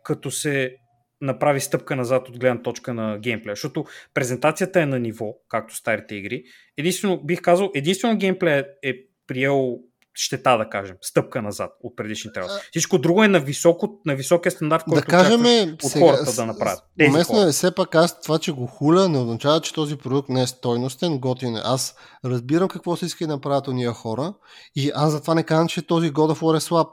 като 0.04 0.32
се 0.32 0.76
направи 1.22 1.60
стъпка 1.60 1.96
назад 1.96 2.30
от 2.30 2.39
гледна 2.39 2.62
точка 2.62 2.93
на 2.93 3.19
геймплея. 3.19 3.56
Защото 3.56 3.86
презентацията 4.13 4.82
е 4.82 4.86
на 4.86 5.00
ниво, 5.00 5.34
както 5.50 5.76
старите 5.76 6.15
игри. 6.15 6.43
Единствено, 6.78 7.24
бих 7.24 7.41
казал, 7.41 7.72
единствено 7.76 8.17
геймплея 8.17 8.67
е 8.84 8.93
приел 9.28 9.80
щета, 10.13 10.58
да 10.58 10.69
кажем, 10.69 10.95
стъпка 11.02 11.41
назад 11.41 11.71
от 11.84 11.95
предишните 11.95 12.39
работи. 12.39 12.67
Всичко 12.71 12.97
друго 12.97 13.23
е 13.23 13.28
на, 13.28 13.39
високо, 13.39 14.02
на 14.06 14.15
високия 14.15 14.52
стандарт, 14.52 14.84
който 14.84 15.06
да 15.06 15.08
кажем, 15.08 15.41
от 15.73 15.82
сега, 15.82 16.06
хората 16.06 16.34
да 16.36 16.45
направят. 16.45 16.80
Тези 16.97 17.10
уместно 17.10 17.36
хора. 17.36 17.49
е 17.49 17.52
все 17.52 17.76
пак 17.76 17.95
аз 17.95 18.21
това, 18.21 18.39
че 18.39 18.52
го 18.52 18.67
хуля, 18.67 19.10
не 19.10 19.17
означава, 19.17 19.62
че 19.62 19.73
този 19.73 19.95
продукт 19.95 20.30
не 20.30 20.41
е 20.41 20.47
стойностен, 20.47 21.19
готин 21.19 21.56
е. 21.56 21.62
Аз 21.63 21.95
разбирам 22.26 22.67
какво 22.67 22.95
се 22.95 23.06
иска 23.06 23.28
да 23.28 23.34
направят 23.34 23.67
уния 23.67 23.91
хора 23.91 24.34
и 24.76 24.91
аз 24.95 25.12
затова 25.12 25.36
не 25.36 25.43
казвам, 25.43 25.67
че 25.67 25.82
този 25.82 26.12
God 26.12 26.36
of 26.36 26.39
War 26.39 26.58
е 26.58 26.60
слаб, 26.60 26.88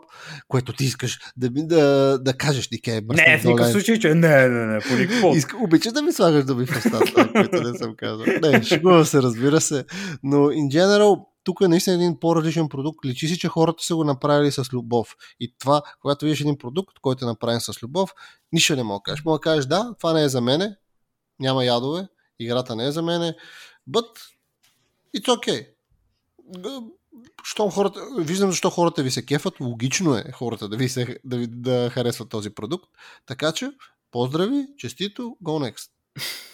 което 0.48 0.72
ти 0.72 0.84
искаш 0.84 1.18
да, 1.36 1.50
да, 1.50 2.18
да 2.18 2.32
кажеш, 2.32 2.68
Нике. 2.72 3.02
Не, 3.08 3.38
в 3.38 3.44
никакъв 3.44 3.72
случай, 3.72 3.98
че 3.98 4.14
не, 4.14 4.48
не, 4.48 4.66
не, 4.66 4.80
по 4.80 4.94
никакво. 4.94 5.32
Иска, 5.34 5.56
обича 5.56 5.92
да 5.92 6.02
ми 6.02 6.12
слагаш 6.12 6.44
да 6.44 6.54
ми 6.54 6.66
в 6.66 6.76
устата, 6.76 7.32
което 7.32 7.62
не 7.62 7.78
съм 7.78 7.94
казал. 7.96 8.26
Не, 8.42 8.62
шегува 8.62 9.04
се, 9.04 9.22
разбира 9.22 9.60
се. 9.60 9.84
Но 10.22 10.36
in 10.36 10.68
general, 10.68 11.29
тук 11.44 11.60
е 11.60 11.68
наистина 11.68 11.96
един 11.96 12.20
по-различен 12.20 12.68
продукт. 12.68 13.04
Личи 13.04 13.28
си, 13.28 13.38
че 13.38 13.48
хората 13.48 13.84
са 13.84 13.96
го 13.96 14.04
направили 14.04 14.52
с 14.52 14.72
любов. 14.72 15.16
И 15.40 15.54
това, 15.58 15.82
когато 16.00 16.24
видиш 16.24 16.40
един 16.40 16.58
продукт, 16.58 16.98
който 16.98 17.24
е 17.24 17.28
направен 17.28 17.60
с 17.60 17.82
любов, 17.82 18.14
нищо 18.52 18.76
не 18.76 18.82
мога 18.82 18.98
да 18.98 19.02
кажеш. 19.02 19.24
Мога 19.24 19.38
да 19.38 19.42
кажеш, 19.42 19.66
да, 19.66 19.94
това 19.98 20.12
не 20.12 20.22
е 20.22 20.28
за 20.28 20.40
мене, 20.40 20.76
няма 21.40 21.64
ядове, 21.64 22.08
играта 22.38 22.76
не 22.76 22.86
е 22.86 22.92
за 22.92 23.02
мене, 23.02 23.36
but 23.90 24.08
it's 25.16 25.28
okay. 25.28 25.68
Щом 27.44 27.70
хората, 27.70 28.00
виждам 28.18 28.50
защо 28.50 28.70
хората 28.70 29.02
ви 29.02 29.10
се 29.10 29.26
кефат, 29.26 29.60
логично 29.60 30.16
е 30.16 30.24
хората 30.32 30.68
да, 30.68 30.76
ви 30.76 30.88
се, 30.88 31.18
да, 31.24 31.36
ви, 31.36 31.46
да 31.46 31.90
харесват 31.90 32.28
този 32.28 32.50
продукт. 32.50 32.90
Така 33.26 33.52
че, 33.52 33.70
поздрави, 34.10 34.66
честито, 34.78 35.36
go 35.42 35.72
next. 35.72 35.90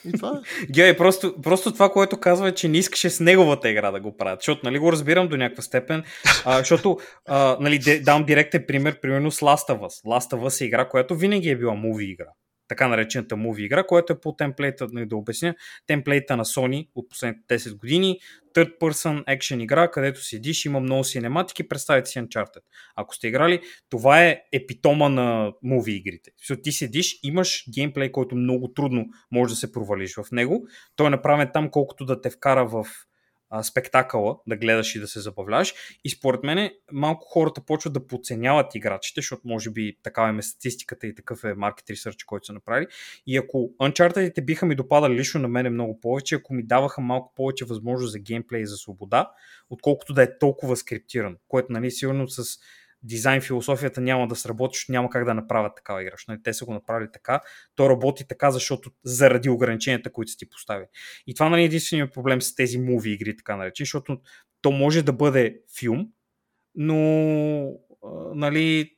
И 0.04 0.12
това 0.12 0.42
е. 0.62 0.66
Геой, 0.72 0.96
просто, 0.96 1.34
просто 1.42 1.72
това, 1.72 1.92
което 1.92 2.20
казва 2.20 2.48
е, 2.48 2.54
че 2.54 2.68
не 2.68 2.78
искаше 2.78 3.10
с 3.10 3.20
неговата 3.20 3.70
игра 3.70 3.90
да 3.90 4.00
го 4.00 4.16
правят. 4.16 4.40
Защото, 4.40 4.60
нали, 4.64 4.78
го 4.78 4.92
разбирам 4.92 5.28
до 5.28 5.36
някаква 5.36 5.62
степен. 5.62 6.04
А, 6.44 6.58
защото, 6.58 6.98
а, 7.28 7.56
нали, 7.60 8.00
давам 8.00 8.24
директен 8.24 8.64
пример, 8.68 9.00
примерно 9.00 9.30
с 9.30 9.40
Last 9.40 9.68
of 9.68 9.78
Us. 9.78 10.18
Last 10.18 10.36
of 10.36 10.46
Us 10.46 10.60
е 10.60 10.64
игра, 10.64 10.88
която 10.88 11.16
винаги 11.16 11.50
е 11.50 11.56
била 11.56 11.74
муви 11.74 12.04
игра. 12.04 12.30
Така 12.68 12.88
наречената 12.88 13.36
муви 13.36 13.64
игра, 13.64 13.86
която 13.86 14.12
е 14.12 14.20
по 14.20 14.36
темплейта, 14.36 14.86
нали, 14.92 15.06
да 15.06 15.16
обясня, 15.16 15.54
темплейта 15.86 16.36
на 16.36 16.44
Sony 16.44 16.88
от 16.94 17.08
последните 17.08 17.58
10 17.58 17.78
години. 17.78 18.18
Third 18.54 18.78
person 18.78 19.24
action 19.24 19.62
игра, 19.62 19.90
където 19.90 20.24
седиш, 20.24 20.64
има 20.64 20.80
много 20.80 21.04
синематики, 21.04 21.68
представете 21.68 22.10
си 22.10 22.18
Uncharted. 22.18 22.62
Ако 22.96 23.14
сте 23.14 23.28
играли, 23.28 23.60
това 23.90 24.22
е 24.24 24.42
епитома 24.52 25.08
на 25.08 25.52
муви 25.62 25.92
игрите. 25.92 26.30
Защото 26.38 26.62
ти 26.62 26.72
седиш, 26.72 27.18
имаш 27.22 27.64
геймплей, 27.74 28.12
който 28.12 28.36
много 28.36 28.72
трудно 28.72 29.06
може 29.32 29.52
да 29.52 29.56
се 29.56 29.72
провалиш 29.72 30.14
в 30.16 30.24
него. 30.32 30.66
Той 30.96 31.06
е 31.06 31.10
направен 31.10 31.50
там, 31.52 31.70
колкото 31.70 32.04
да 32.04 32.20
те 32.20 32.30
вкара 32.30 32.66
в 32.66 32.86
спектакъла, 33.62 34.36
да 34.46 34.56
гледаш 34.56 34.94
и 34.94 35.00
да 35.00 35.08
се 35.08 35.20
забавляваш. 35.20 35.74
И 36.04 36.10
според 36.10 36.42
мен 36.42 36.70
малко 36.92 37.26
хората 37.26 37.60
почват 37.60 37.92
да 37.92 38.06
подценяват 38.06 38.74
играчите, 38.74 39.20
защото 39.20 39.42
може 39.44 39.70
би 39.70 39.96
такава 40.02 40.38
е 40.38 40.42
статистиката 40.42 41.06
и 41.06 41.14
такъв 41.14 41.44
е 41.44 41.54
маркет 41.54 41.90
ресърч, 41.90 42.24
който 42.24 42.46
са 42.46 42.52
направили. 42.52 42.86
И 43.26 43.36
ако 43.36 43.70
Uncharted 43.80 44.44
биха 44.44 44.66
ми 44.66 44.74
допадали 44.74 45.14
лично 45.14 45.40
на 45.40 45.48
мене 45.48 45.70
много 45.70 46.00
повече, 46.00 46.34
ако 46.34 46.54
ми 46.54 46.66
даваха 46.66 47.00
малко 47.00 47.32
повече 47.36 47.64
възможност 47.64 48.12
за 48.12 48.18
геймплей 48.18 48.62
и 48.62 48.66
за 48.66 48.76
свобода, 48.76 49.30
отколкото 49.70 50.14
да 50.14 50.22
е 50.22 50.38
толкова 50.38 50.76
скриптиран, 50.76 51.36
което 51.48 51.72
нали 51.72 51.90
сигурно 51.90 52.28
с 52.28 52.58
дизайн 53.02 53.40
философията 53.40 54.00
няма 54.00 54.28
да 54.28 54.36
сработи, 54.36 54.76
защото 54.76 54.92
няма 54.92 55.10
как 55.10 55.24
да 55.24 55.34
направят 55.34 55.76
такава 55.76 56.02
игра. 56.02 56.14
Нали, 56.28 56.42
те 56.42 56.54
са 56.54 56.64
го 56.64 56.72
направили 56.72 57.08
така. 57.12 57.40
То 57.74 57.90
работи 57.90 58.26
така, 58.28 58.50
защото 58.50 58.90
заради 59.04 59.48
ограниченията, 59.48 60.12
които 60.12 60.30
са 60.32 60.38
ти 60.38 60.48
постави. 60.48 60.84
И 61.26 61.34
това 61.34 61.48
нали, 61.48 61.62
е 61.62 61.64
единственият 61.64 62.14
проблем 62.14 62.42
с 62.42 62.54
тези 62.54 62.78
муви 62.78 63.10
игри, 63.10 63.36
така 63.36 63.56
наречени, 63.56 63.84
защото 63.84 64.20
то 64.62 64.70
може 64.70 65.02
да 65.02 65.12
бъде 65.12 65.60
филм, 65.78 66.08
но 66.74 67.72
нали, 68.34 68.95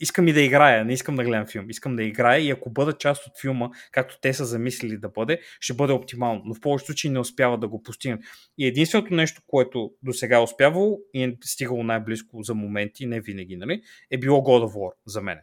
искам 0.00 0.28
и 0.28 0.32
да 0.32 0.40
играя, 0.40 0.84
не 0.84 0.92
искам 0.92 1.16
да 1.16 1.24
гледам 1.24 1.46
филм, 1.46 1.70
искам 1.70 1.96
да 1.96 2.02
играя 2.02 2.40
и 2.40 2.50
ако 2.50 2.70
бъда 2.70 2.92
част 2.92 3.26
от 3.26 3.32
филма, 3.40 3.68
както 3.92 4.18
те 4.22 4.34
са 4.34 4.44
замислили 4.44 4.98
да 4.98 5.08
бъде, 5.08 5.40
ще 5.60 5.74
бъде 5.74 5.92
оптимално, 5.92 6.42
но 6.44 6.54
в 6.54 6.60
повечето 6.60 6.86
случаи 6.86 7.10
не 7.10 7.18
успява 7.18 7.58
да 7.58 7.68
го 7.68 7.82
постигнат. 7.82 8.20
И 8.58 8.66
единственото 8.66 9.14
нещо, 9.14 9.42
което 9.46 9.92
до 10.02 10.12
сега 10.12 10.36
е 10.36 10.42
успявало 10.42 10.98
и 11.14 11.24
е 11.24 11.36
стигало 11.44 11.82
най-близко 11.82 12.42
за 12.42 12.54
моменти, 12.54 13.06
не 13.06 13.20
винаги, 13.20 13.56
нали, 13.56 13.82
е 14.10 14.18
било 14.18 14.40
God 14.40 14.70
of 14.70 14.74
War 14.74 14.92
за 15.06 15.22
мен. 15.22 15.38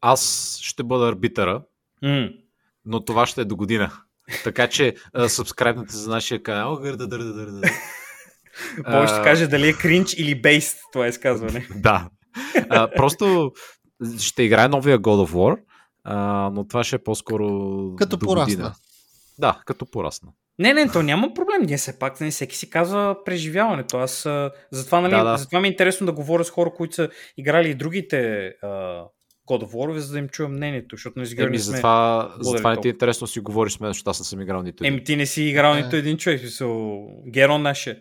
Аз 0.00 0.58
ще 0.62 0.82
бъда 0.82 1.08
арбитъра, 1.08 1.62
mm. 2.04 2.36
но 2.84 3.04
това 3.04 3.26
ще 3.26 3.40
е 3.40 3.44
до 3.44 3.56
година. 3.56 3.92
Така 4.44 4.68
че, 4.68 4.94
сабскрайбнете 5.28 5.96
за 5.96 6.10
нашия 6.10 6.42
канал. 6.42 6.76
Гърда, 6.76 7.06
дърда, 7.06 7.32
дърда. 7.32 7.68
Може 8.88 9.12
да 9.12 9.22
каже 9.22 9.46
дали 9.46 9.68
е 9.68 9.72
кринч 9.72 10.14
или 10.14 10.40
бейст 10.42 10.78
това 10.92 11.08
изказване. 11.08 11.66
да, 11.76 12.08
а, 12.70 12.90
просто 12.96 13.52
ще 14.18 14.42
играе 14.42 14.68
новия 14.68 14.98
God 14.98 15.26
of 15.26 15.32
War, 15.32 15.58
а, 16.04 16.50
но 16.54 16.68
това 16.68 16.84
ще 16.84 16.96
е 16.96 16.98
по-скоро. 16.98 17.46
Като 17.96 18.18
порасна. 18.18 18.44
Година. 18.54 18.74
Да, 19.38 19.60
като 19.66 19.86
порасна. 19.86 20.28
Не, 20.58 20.74
не, 20.74 20.88
то 20.92 21.02
няма 21.02 21.34
проблем. 21.34 21.62
Ние 21.62 21.76
все 21.76 21.98
пак, 21.98 22.20
не, 22.20 22.30
всеки 22.30 22.56
си 22.56 22.70
казва 22.70 23.16
преживяването. 23.24 23.98
Аз 23.98 24.28
затова, 24.70 25.00
нали, 25.00 25.10
Да, 25.10 25.24
да. 25.24 25.36
затова 25.36 25.60
ми 25.60 25.68
е 25.68 25.70
интересно 25.70 26.06
да 26.06 26.12
говоря 26.12 26.44
с 26.44 26.50
хора, 26.50 26.70
които 26.76 26.94
са 26.94 27.08
играли 27.36 27.70
и 27.70 27.74
другите 27.74 28.46
а, 28.62 28.68
God 29.48 29.62
of 29.64 29.72
War, 29.72 29.96
за 29.98 30.12
да 30.12 30.18
им 30.18 30.28
чуя 30.28 30.48
мнението, 30.48 30.96
защото 30.96 31.18
не 31.18 31.26
Еми, 31.38 31.58
сме... 31.58 31.58
затова, 31.58 32.34
затова 32.40 32.70
не 32.70 32.80
ти 32.80 32.88
е 32.88 32.90
интересно 32.90 33.26
си 33.26 33.40
говориш 33.40 33.72
с 33.72 33.80
мен, 33.80 33.90
защото 33.90 34.10
аз 34.10 34.20
не 34.20 34.24
съм 34.24 34.40
играл 34.40 34.62
нито 34.62 34.84
един. 34.84 34.94
Еми, 34.94 35.04
ти 35.04 35.16
не 35.16 35.26
си 35.26 35.42
играл 35.42 35.74
Е. 35.74 35.82
нито 35.82 35.96
един 35.96 36.16
човек. 36.16 36.40
Смисъл, 36.40 36.70
get 37.28 37.48
on 37.48 37.62
that 37.62 37.72
shit. 37.72 37.98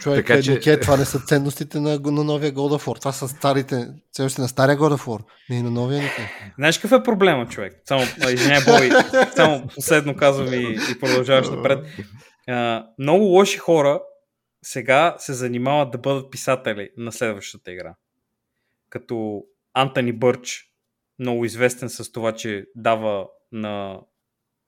Човек, 0.00 0.18
Така 0.26 0.32
така, 0.34 0.42
че- 0.42 0.60
че... 0.60 0.80
това 0.80 0.96
не 0.96 1.04
са 1.04 1.18
ценностите 1.20 1.80
на, 1.80 1.98
на 2.04 2.24
новия 2.24 2.52
God 2.52 2.78
of 2.78 2.84
War. 2.84 2.98
Това 2.98 3.12
са 3.12 3.28
старите, 3.28 3.88
ценности 4.12 4.40
на 4.40 4.48
стария 4.48 4.76
God 4.76 4.96
of 4.96 5.04
War, 5.06 5.24
не 5.50 5.56
и 5.56 5.62
на 5.62 5.70
новия 5.70 6.02
Нике. 6.02 6.30
Знаеш 6.58 6.78
какъв 6.78 7.00
е 7.00 7.02
проблема, 7.02 7.48
човек? 7.48 7.82
Само, 7.84 8.02
а, 8.26 8.30
извиняй, 8.30 8.64
Бой, 8.64 8.90
само 9.36 9.66
последно 9.74 10.16
казвам 10.16 10.54
и, 10.54 10.78
и 10.92 10.98
продължаваш 11.00 11.48
напред. 11.48 11.86
А, 12.48 12.86
много 12.98 13.24
лоши 13.24 13.58
хора 13.58 14.00
сега 14.62 15.14
се 15.18 15.32
занимават 15.32 15.90
да 15.90 15.98
бъдат 15.98 16.30
писатели 16.30 16.90
на 16.96 17.12
следващата 17.12 17.72
игра. 17.72 17.94
Като 18.90 19.42
Антони 19.74 20.12
Бърч, 20.12 20.64
много 21.18 21.44
известен 21.44 21.88
с 21.88 22.12
това, 22.12 22.32
че 22.32 22.64
дава 22.76 23.26
на 23.52 24.00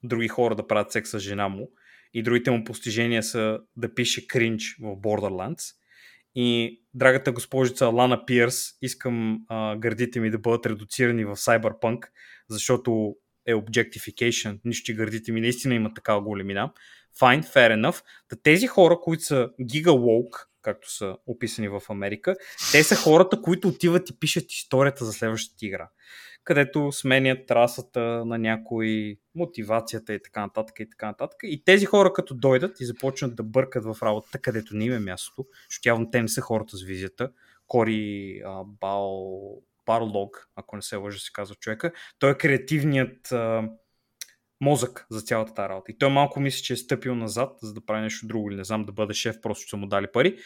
други 0.03 0.29
хора 0.29 0.55
да 0.55 0.67
правят 0.67 0.93
секс 0.93 1.11
с 1.11 1.19
жена 1.19 1.49
му 1.49 1.71
и 2.17 2.23
другите 2.23 2.51
му 2.51 2.65
постижения 2.65 3.23
са 3.23 3.59
да 3.77 3.95
пише 3.95 4.27
кринч 4.27 4.77
в 4.81 4.97
Borderlands. 4.97 5.75
И 6.35 6.81
драгата 6.95 7.33
госпожица 7.33 7.87
Лана 7.87 8.27
Пирс, 8.27 8.65
искам 8.83 9.39
а, 9.49 9.77
гърдите 9.77 10.21
ми 10.21 10.31
да 10.31 10.39
бъдат 10.39 10.67
редуцирани 10.67 11.25
в 11.25 11.37
Cyberpunk, 11.37 11.99
защото 12.49 13.15
е 13.47 13.55
objectification, 13.55 14.59
нищо, 14.65 14.85
че 14.85 14.95
гърдите 14.95 15.33
ми 15.33 15.41
наистина 15.41 15.75
имат 15.75 15.95
такава 15.95 16.21
големина. 16.21 16.73
Fine, 17.21 17.45
fair 17.45 17.81
enough. 17.81 18.03
Та 18.29 18.37
тези 18.43 18.67
хора, 18.67 18.99
които 19.03 19.23
са 19.23 19.51
giga 19.61 19.91
woke, 19.91 20.47
както 20.63 20.95
са 20.95 21.17
описани 21.27 21.69
в 21.69 21.83
Америка, 21.89 22.37
те 22.73 22.83
са 22.83 22.97
хората, 22.97 23.43
които 23.43 23.69
отиват 23.69 24.11
и 24.11 24.19
пишат 24.19 24.53
историята 24.53 25.05
за 25.05 25.13
следващата 25.13 25.67
игра 25.67 25.89
където 26.47 26.93
сменят 26.93 27.51
расата 27.51 28.01
на 28.27 28.39
някой, 28.39 29.17
мотивацията 29.35 30.15
и 30.15 30.23
така 30.23 30.41
нататък 30.41 30.81
и 30.81 30.91
така 30.91 31.07
нататък. 31.07 31.41
И 31.43 31.65
тези 31.65 31.87
хора 31.87 32.13
като 32.13 32.35
дойдат 32.35 32.81
и 32.81 32.85
започнат 32.85 33.37
да 33.37 33.43
бъркат 33.43 33.85
в 33.85 33.97
работата, 34.03 34.39
където 34.39 34.77
не 34.77 34.85
им 34.85 34.93
е 34.93 34.99
мястото, 34.99 35.47
защото 35.71 35.89
явно 35.89 36.11
те 36.11 36.23
не 36.23 36.29
са 36.29 36.41
хората 36.41 36.77
с 36.77 36.83
визията. 36.83 37.31
Кори 37.67 38.41
а, 38.45 38.65
Бал, 38.65 39.41
Барлог, 39.87 40.49
ако 40.57 40.77
не 40.77 40.83
се 40.83 40.97
лъжа 40.97 41.19
се 41.19 41.31
казва 41.33 41.55
човека, 41.55 41.93
той 42.19 42.31
е 42.31 42.35
креативният 42.39 43.33
а, 43.33 43.69
мозък 44.61 45.07
за 45.11 45.21
цялата 45.21 45.55
тази 45.55 45.69
работа. 45.69 45.93
И 45.93 45.99
той 45.99 46.11
малко 46.11 46.41
мисли, 46.41 46.63
че 46.63 46.73
е 46.73 46.77
стъпил 46.77 47.15
назад, 47.15 47.57
за 47.63 47.75
да 47.75 47.87
прави 47.87 48.03
нещо 48.03 48.27
друго 48.27 48.51
или 48.51 48.57
не 48.57 48.65
знам, 48.65 48.85
да 48.85 48.93
бъде 48.93 49.15
шеф, 49.15 49.41
просто 49.43 49.63
ще 49.63 49.71
са 49.71 49.77
му 49.77 49.87
дали 49.87 50.07
пари. 50.13 50.39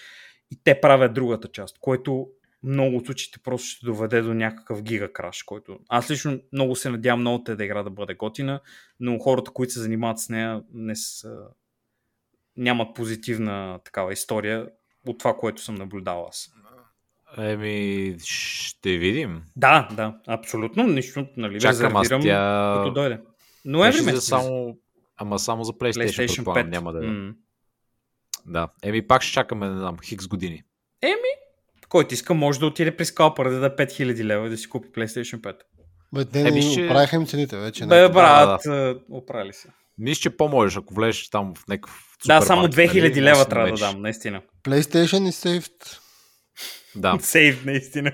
И 0.50 0.62
те 0.64 0.80
правят 0.80 1.14
другата 1.14 1.48
част, 1.48 1.78
което 1.80 2.28
много 2.62 2.96
от 2.96 3.06
случаите 3.06 3.38
просто 3.38 3.68
ще 3.68 3.86
доведе 3.86 4.22
до 4.22 4.34
някакъв 4.34 4.82
гигакраш, 4.82 5.42
който 5.42 5.78
аз 5.88 6.10
лично 6.10 6.40
много 6.52 6.76
се 6.76 6.90
надявам 6.90 7.22
новата 7.22 7.56
да 7.56 7.64
игра 7.64 7.82
да 7.82 7.90
бъде 7.90 8.14
готина, 8.14 8.60
но 9.00 9.18
хората, 9.18 9.50
които 9.50 9.72
се 9.72 9.80
занимават 9.80 10.18
с 10.18 10.28
нея, 10.28 10.62
не 10.72 10.96
са, 10.96 11.36
нямат 12.56 12.94
позитивна 12.94 13.78
такава 13.84 14.12
история 14.12 14.68
от 15.06 15.18
това, 15.18 15.36
което 15.36 15.62
съм 15.62 15.74
наблюдавал 15.74 16.26
аз. 16.28 16.50
Еми, 17.38 18.16
ще 18.24 18.98
видим. 18.98 19.42
Да, 19.56 19.88
да, 19.96 20.18
абсолютно, 20.26 20.86
нищо, 20.86 21.26
нали, 21.36 21.60
Чакам 21.60 21.96
аз 21.96 22.08
тя... 22.08 22.74
като 22.76 22.92
дойде. 22.92 23.20
Ноември 23.64 24.02
месец. 24.02 24.24
само... 24.24 24.78
Ама 25.16 25.38
само 25.38 25.64
за 25.64 25.72
PlayStation, 25.72 26.06
PlayStation 26.06 26.36
предполагам, 26.36 26.66
5. 26.66 26.70
няма 26.70 26.92
да 26.92 27.06
е. 27.06 27.08
М. 27.08 27.34
Да. 28.46 28.68
Еми, 28.82 29.06
пак 29.06 29.22
ще 29.22 29.32
чакаме, 29.32 29.70
не 29.70 29.78
знам, 29.78 29.98
хикс 30.04 30.26
години. 30.26 30.62
Който 31.90 32.14
иска, 32.14 32.34
може 32.34 32.60
да 32.60 32.66
отиде 32.66 32.96
при 32.96 33.04
скалпър 33.04 33.48
да 33.48 33.60
даде 33.60 33.76
5000 33.78 34.24
лева 34.24 34.46
и 34.46 34.50
да 34.50 34.56
си 34.56 34.68
купи 34.68 34.88
PlayStation 34.90 35.40
5. 35.40 35.56
Бе, 36.14 36.24
те 36.24 36.40
Е, 36.40 36.44
не 36.44 36.50
виж, 36.50 36.74
че- 36.74 36.84
оправиха 36.84 37.16
им 37.16 37.26
цените 37.26 37.56
вече. 37.56 37.86
Бе, 37.86 38.02
не. 38.02 38.08
брат, 38.08 38.66
а, 38.66 38.98
оправили 39.10 39.52
се. 39.52 39.68
Мисля, 39.98 40.20
че 40.20 40.30
по-можеш, 40.30 40.76
ако 40.76 40.94
влезеш 40.94 41.28
там 41.30 41.54
в 41.56 41.68
някакъв 41.68 42.06
Да, 42.26 42.40
само 42.40 42.62
супермаркет, 42.62 42.94
2000 42.94 43.10
нали, 43.10 43.22
лева 43.22 43.44
трябва 43.44 43.68
да 43.68 43.76
дам, 43.76 44.02
наистина. 44.02 44.42
PlayStation 44.64 45.28
и 45.28 45.32
saved. 45.32 45.98
Да. 46.96 47.18
Сейв, 47.20 47.64
наистина. 47.64 48.12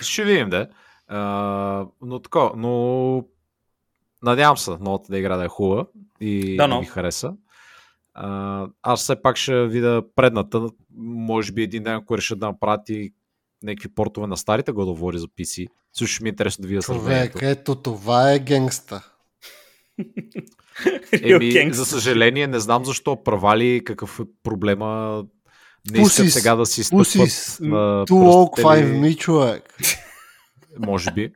Ще 0.00 0.24
видим, 0.24 0.50
да. 0.50 0.68
А, 1.08 1.20
но 2.02 2.18
така, 2.20 2.50
но 2.56 3.24
надявам 4.22 4.56
се 4.56 4.70
новата 4.70 5.04
да 5.10 5.18
игра 5.18 5.36
да 5.36 5.44
е 5.44 5.48
хубава 5.48 5.86
и 6.20 6.56
Да, 6.56 6.62
да, 6.62 6.68
но. 6.68 6.80
ми 6.80 6.86
хареса. 6.86 7.32
Аз 8.82 9.00
все 9.00 9.22
пак 9.22 9.36
ще 9.36 9.66
видя 9.66 10.02
предната. 10.16 10.68
Може 10.98 11.52
би 11.52 11.62
един 11.62 11.82
ден, 11.82 11.94
ако 11.94 12.16
решат 12.16 12.38
да 12.38 12.46
направят 12.46 12.88
и 12.88 13.12
някакви 13.62 13.88
портове 13.88 14.26
на 14.26 14.36
старите 14.36 14.72
го 14.72 14.84
да 14.84 14.90
говори 14.90 15.18
за 15.18 15.26
PC. 15.26 15.66
Също 15.92 16.14
ще 16.14 16.22
ми 16.24 16.28
е 16.28 16.30
интересно 16.30 16.62
да 16.62 16.68
видя 16.68 16.82
Човек, 16.82 17.00
сравнението. 17.02 17.38
ето 17.42 17.74
това 17.74 18.32
е 18.32 18.38
генгста. 18.38 19.06
Еми, 21.22 21.50
Рио 21.50 21.74
за 21.74 21.84
съжаление, 21.86 22.46
не 22.46 22.60
знам 22.60 22.84
защо 22.84 23.22
правали, 23.22 23.82
какъв 23.84 24.20
е 24.20 24.22
проблема. 24.42 25.24
Не 25.90 26.02
искат 26.02 26.30
сега 26.32 26.56
да 26.56 26.66
си 26.66 26.84
стъпват 26.84 27.14
на 27.60 28.04
пръстите 28.06 28.62
5 28.62 28.80
ли, 28.80 28.84
ми, 28.84 29.16
човек. 29.16 29.74
Може 30.78 31.10
би. 31.12 31.32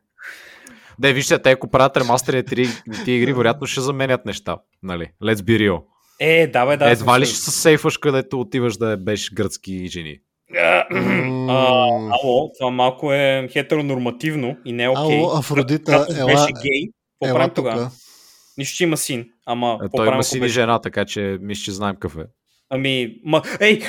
Не, 0.99 1.13
вижте, 1.13 1.43
те 1.43 1.51
ако 1.51 1.71
правят 1.71 1.97
ремастери 1.97 2.69
на 2.87 3.05
тия 3.05 3.17
игри, 3.17 3.33
вероятно 3.33 3.67
ще 3.67 3.81
заменят 3.81 4.27
неща. 4.27 4.57
Нали? 4.83 5.11
Let's 5.23 5.35
be 5.35 5.71
real. 5.71 5.83
Е, 6.21 6.47
да, 6.47 6.67
бе, 6.67 6.77
да. 6.77 6.91
Едва 6.91 7.21
ли 7.21 7.27
ще 7.27 7.37
се 7.37 7.51
сейфаш, 7.51 7.99
където 7.99 8.41
отиваш 8.41 8.77
да 8.77 8.97
беше 8.97 9.35
гръцки 9.35 9.87
жени. 9.87 10.19
А, 10.59 10.85
Ало, 12.23 12.53
това 12.59 12.71
малко 12.71 13.13
е 13.13 13.49
хетеронормативно 13.53 14.57
и 14.65 14.73
не 14.73 14.85
е 14.85 14.89
окей. 14.89 15.19
Ало, 15.19 15.39
Афродита, 15.39 16.07
ела, 16.19 16.27
беше 16.27 16.53
гей, 16.63 16.83
какво 17.21 17.27
ела 17.31 17.35
правим 17.39 17.55
тогава? 17.55 17.91
Нищо, 18.59 18.77
че 18.77 18.85
има 18.85 18.97
син. 18.97 19.27
Ама, 19.47 19.79
Е, 19.85 19.89
Той 19.97 20.07
има 20.09 20.25
сини 20.25 20.41
беше- 20.41 20.53
жена, 20.55 20.81
така 20.81 21.05
че 21.05 21.39
мисля, 21.41 21.63
че 21.63 21.73
знаем 21.73 21.95
какъв 21.95 22.17
е. 22.19 22.25
Ами, 22.71 23.17
ма, 23.25 23.43
ей, 23.61 23.81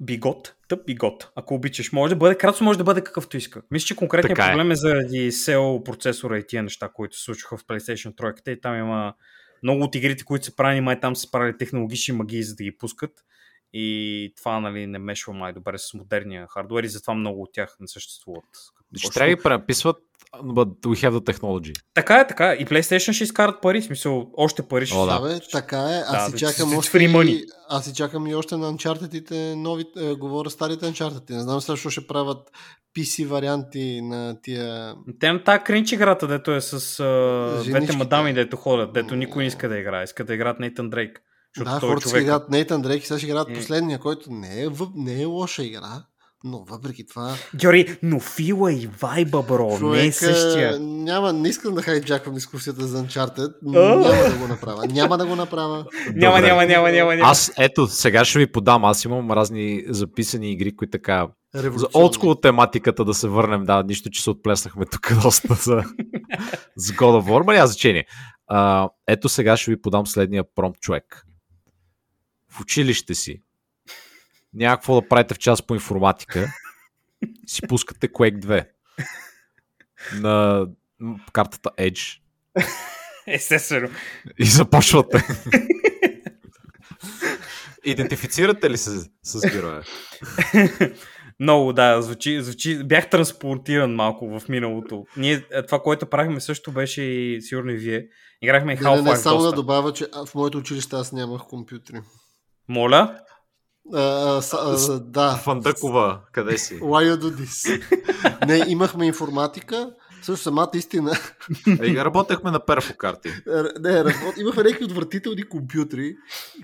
бигот, 0.00 0.54
тъп 0.68 0.86
бигот, 0.86 1.30
ако 1.36 1.54
обичаш, 1.54 1.92
може 1.92 2.10
да 2.10 2.16
бъде, 2.18 2.34
кратко 2.34 2.64
може 2.64 2.78
да 2.78 2.84
бъде 2.84 3.00
какъвто 3.00 3.36
иска. 3.36 3.62
Мисля, 3.70 3.86
че 3.86 3.96
конкретният 3.96 4.38
е. 4.38 4.42
проблем 4.42 4.70
е 4.70 4.74
заради 4.76 5.32
SEO 5.32 5.82
процесора 5.84 6.38
и 6.38 6.46
тия 6.46 6.62
неща, 6.62 6.88
които 6.94 7.16
се 7.16 7.24
случваха 7.24 7.56
в 7.56 7.64
PlayStation 7.64 8.14
3 8.14 8.48
и 8.48 8.60
там 8.60 8.78
има 8.78 9.14
много 9.62 9.82
от 9.82 9.94
игрите, 9.94 10.24
които 10.24 10.44
са 10.44 10.56
правени, 10.56 10.80
май 10.80 11.00
там 11.00 11.16
са 11.16 11.30
правили 11.30 11.58
технологични 11.58 12.14
магии, 12.14 12.42
за 12.42 12.54
да 12.54 12.64
ги 12.64 12.78
пускат. 12.78 13.24
И 13.72 14.32
това, 14.36 14.60
нали, 14.60 14.86
не 14.86 14.98
мешва 14.98 15.32
май 15.32 15.52
добре 15.52 15.78
с 15.78 15.94
модерния 15.94 16.46
хардуер 16.46 16.84
и 16.84 16.88
затова 16.88 17.14
много 17.14 17.42
от 17.42 17.52
тях 17.52 17.76
не 17.80 17.88
съществуват. 17.88 18.44
Ще 18.96 19.10
трябва 19.10 19.30
да 19.30 19.36
ги 19.36 19.42
пренаписват, 19.42 19.96
but 20.36 20.68
we 20.82 20.96
have 20.96 21.12
the 21.12 21.32
technology. 21.32 21.72
Така 21.94 22.16
е, 22.16 22.26
така 22.26 22.50
е. 22.50 22.54
И 22.54 22.66
PlayStation 22.66 23.12
ще 23.12 23.24
изкарат 23.24 23.62
пари, 23.62 23.80
в 23.80 23.84
смисъл, 23.84 24.30
още 24.36 24.62
пари 24.62 24.86
ще 24.86 24.96
О, 24.96 25.06
да. 25.06 25.20
Да, 25.20 25.28
бе, 25.28 25.40
така 25.52 25.78
е. 25.80 26.02
Аз 26.06 26.12
Да, 26.12 26.24
си 26.26 26.44
да, 26.44 26.52
чакам 26.52 26.70
it's 26.70 26.78
още. 26.78 26.98
money. 26.98 27.44
Аз 27.68 27.84
си 27.84 27.94
чакам 27.94 28.26
и 28.26 28.34
още 28.34 28.56
на 28.56 28.72
Uncharted-ите 28.74 29.54
нови, 29.54 29.84
е, 29.96 30.14
говоря 30.14 30.50
старите 30.50 30.86
Uncharted. 30.86 31.30
Не 31.30 31.40
знам 31.40 31.60
също 31.60 31.90
ще 31.90 32.06
правят 32.06 32.38
PC 32.96 33.26
варианти 33.26 34.00
на 34.02 34.40
тия... 34.42 34.94
Те 35.20 35.32
на 35.32 35.44
тази 35.44 35.64
кринч 35.64 35.92
играта, 35.92 36.26
дето 36.26 36.52
е 36.52 36.60
с 36.60 37.00
а, 37.00 37.62
двете 37.64 37.96
мадами, 37.96 38.34
дето 38.34 38.56
ходят, 38.56 38.92
дето 38.92 39.16
никой 39.16 39.42
не 39.42 39.48
иска 39.48 39.68
да 39.68 39.78
играе. 39.78 40.04
Иска 40.04 40.24
да 40.24 40.34
играят 40.34 40.60
Нейтан 40.60 40.90
Дрейк. 40.90 41.20
Да, 41.58 41.76
е 41.76 41.80
хората 41.80 42.06
си 42.06 42.10
човек. 42.10 42.22
играят 42.22 42.50
Нейтан 42.50 42.82
Дрейк 42.82 43.02
и 43.02 43.06
сега 43.06 43.18
ще 43.18 43.26
играят 43.26 43.50
Е. 43.50 43.54
последния, 43.54 43.98
който 43.98 44.30
не 44.32 44.62
е, 44.62 44.68
въп, 44.68 44.88
не 44.94 45.22
е 45.22 45.24
лоша 45.24 45.62
игра, 45.64 46.02
но 46.44 46.64
въпреки 46.68 47.06
това... 47.06 47.34
Георги, 47.54 47.96
но 48.02 48.20
фила 48.20 48.72
и 48.72 48.88
вайба, 49.00 49.42
бро, 49.42 49.68
не 49.68 49.74
е 49.74 49.78
човека, 49.78 50.12
същия. 50.12 50.80
Няма, 50.80 51.32
не 51.32 51.48
искам 51.48 51.74
да 51.74 51.82
хайджаквам 51.82 52.34
дискусията 52.34 52.86
за 52.86 53.04
Uncharted. 53.04 53.52
А. 53.66 53.96
Няма 53.96 54.30
да 54.30 54.38
го 54.38 54.48
направя. 54.48 54.86
Няма 54.86 55.18
да 55.18 55.26
го 55.26 55.36
направя. 55.36 55.84
Няма, 56.14 56.36
Добре. 56.36 56.48
няма, 56.48 56.66
няма, 56.66 56.92
няма, 56.92 57.16
няма. 57.16 57.30
Аз, 57.30 57.52
ето, 57.58 57.86
сега 57.86 58.24
ще 58.24 58.38
ви 58.38 58.52
подам. 58.52 58.84
Аз 58.84 59.04
имам 59.04 59.30
разни 59.30 59.84
записани 59.88 60.52
игри, 60.52 60.76
които 60.76 60.90
така... 60.90 61.28
За 61.54 61.86
олдскул 61.94 62.34
тематиката 62.34 63.04
да 63.04 63.14
се 63.14 63.28
върнем, 63.28 63.64
да, 63.64 63.82
нищо, 63.82 64.10
че 64.10 64.22
се 64.22 64.30
отплеснахме 64.30 64.86
тук 64.86 65.12
доста 65.22 65.54
за, 65.54 65.82
за 66.76 66.92
God 66.92 67.22
of 67.22 67.28
War, 67.28 67.46
ма 67.46 67.52
няма 67.52 67.66
значение. 67.66 68.04
А, 68.46 68.88
ето 69.06 69.28
сега 69.28 69.56
ще 69.56 69.70
ви 69.70 69.80
подам 69.80 70.06
следния 70.06 70.44
промпт 70.54 70.80
човек. 70.80 71.24
В 72.50 72.60
училище 72.60 73.14
си 73.14 73.42
няма 74.54 74.76
какво 74.76 75.00
да 75.00 75.08
правите 75.08 75.34
в 75.34 75.38
час 75.38 75.62
по 75.62 75.74
информатика, 75.74 76.52
си 77.46 77.62
пускате 77.68 78.08
Quake 78.08 78.38
2 78.38 78.66
на 80.20 80.66
картата 81.32 81.70
Edge 81.78 82.18
Естествено. 83.26 83.88
и 84.38 84.44
започвате. 84.44 85.24
Идентифицирате 87.84 88.70
ли 88.70 88.76
се 88.76 89.10
с 89.22 89.50
героя? 89.52 89.82
Много, 91.40 91.72
да, 91.72 92.02
звучи, 92.02 92.42
звучи, 92.42 92.84
бях 92.84 93.10
транспортиран 93.10 93.94
малко 93.94 94.40
в 94.40 94.48
миналото. 94.48 95.04
Ние, 95.16 95.44
е, 95.52 95.62
това, 95.62 95.82
което 95.82 96.06
правихме 96.06 96.40
също 96.40 96.72
беше 96.72 97.02
и 97.02 97.42
сигурно 97.42 97.70
и 97.70 97.76
вие. 97.76 98.06
Играхме 98.42 98.74
Не, 98.74 98.80
не, 98.80 98.86
Half-Life 98.86 99.10
не, 99.10 99.16
само 99.16 99.38
да 99.38 99.42
доста. 99.44 99.56
добавя, 99.56 99.92
че 99.92 100.06
в 100.26 100.34
моето 100.34 100.58
училище 100.58 100.96
аз 100.96 101.12
нямах 101.12 101.42
компютри. 101.42 102.00
Моля? 102.68 103.18
А, 103.94 104.40
да. 105.00 105.36
Фандъкова, 105.36 106.20
къде 106.32 106.58
си? 106.58 106.74
Why 106.80 107.12
you 107.12 107.16
do 107.16 107.30
this? 107.30 107.82
не, 108.46 108.64
имахме 108.68 109.06
информатика. 109.06 109.94
Също 110.22 110.42
самата 110.42 110.70
истина. 110.74 111.12
Е, 111.80 111.94
работехме 111.94 112.50
на 112.50 112.64
перфокарти. 112.64 113.28
не, 113.80 114.04
работ... 114.04 114.36
имахме 114.40 114.62
някакви 114.62 114.84
отвратителни 114.84 115.42
компютри, 115.42 116.16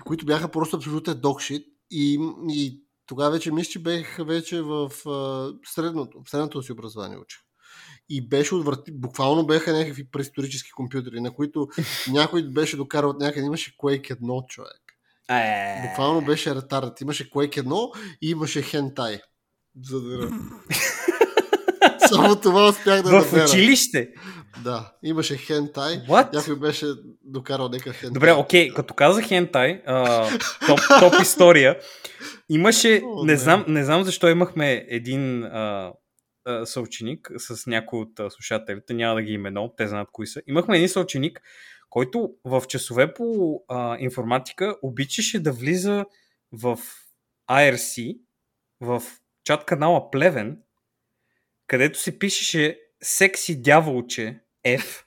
които 0.05 0.25
бяха 0.25 0.47
просто 0.47 0.77
абсолютен 0.77 1.19
докшит. 1.19 1.65
И, 1.91 2.19
и 2.49 2.83
тогава 3.05 3.31
вече 3.31 3.51
мисля, 3.51 3.71
че 3.71 3.79
бех 3.79 4.17
вече 4.19 4.61
в 4.61 4.91
средното, 5.65 6.21
в 6.25 6.29
средното 6.29 6.63
си 6.63 6.71
образование 6.71 7.17
учих. 7.17 7.39
И 8.09 8.27
беше 8.27 8.55
отврати... 8.55 8.91
Буквално 8.91 9.45
бяха 9.45 9.73
някакви 9.73 10.11
преисторически 10.11 10.71
компютри, 10.71 11.21
на 11.21 11.31
които 11.31 11.67
някой 12.11 12.43
беше 12.43 12.77
докарал 12.77 13.09
от 13.09 13.19
някъде. 13.19 13.45
Имаше 13.45 13.77
Quake 13.77 14.21
1 14.21 14.47
човек. 14.47 14.88
Е, 15.29 15.81
Буквално 15.87 16.21
беше 16.21 16.55
ретард. 16.55 17.01
Имаше 17.01 17.29
Quake 17.29 17.63
1 17.63 17.97
и 18.21 18.29
имаше 18.29 18.63
Hentai. 18.63 19.19
За 19.83 20.01
да... 20.01 20.29
Само 22.07 22.35
това 22.35 22.67
успях 22.67 23.01
да 23.01 23.21
в 23.21 23.33
училище? 23.33 24.09
Да, 24.63 24.93
имаше 25.03 25.37
Hentai. 25.37 26.07
What? 26.07 26.33
Някой 26.33 26.59
беше 26.59 26.85
докарал 27.23 27.69
някакъв 27.69 28.01
Hentai. 28.01 28.13
Добре, 28.13 28.31
окей, 28.31 28.73
като 28.73 28.93
казах 28.93 29.25
хентай, 29.25 29.81
а, 29.85 30.27
топ, 30.67 30.79
топ 30.99 31.13
история, 31.21 31.79
имаше, 32.49 33.01
О, 33.05 33.23
не, 33.25 33.31
не. 33.31 33.37
знам, 33.37 33.65
не 33.67 33.83
знам 33.83 34.03
защо 34.03 34.29
имахме 34.29 34.85
един 34.89 35.43
а, 35.43 35.93
съученик 36.63 37.31
с 37.37 37.67
някой 37.67 37.99
от 37.99 38.19
а, 38.19 38.29
слушателите, 38.29 38.93
няма 38.93 39.15
да 39.15 39.21
ги 39.21 39.31
именувам, 39.33 39.69
те 39.77 39.87
знаят 39.87 40.09
кои 40.11 40.27
са. 40.27 40.41
Имахме 40.47 40.75
един 40.77 40.89
съученик, 40.89 41.41
който 41.89 42.33
в 42.45 42.63
часове 42.67 43.13
по 43.13 43.59
а, 43.67 43.97
информатика 43.99 44.75
обичаше 44.81 45.43
да 45.43 45.51
влиза 45.51 46.05
в 46.51 46.79
IRC, 47.49 48.19
в 48.81 49.03
чат 49.43 49.65
канала 49.65 50.11
Плевен, 50.11 50.61
където 51.67 51.99
се 51.99 52.19
пишеше 52.19 52.79
секси 53.01 53.61
дяволче 53.61 54.39
F 54.65 55.03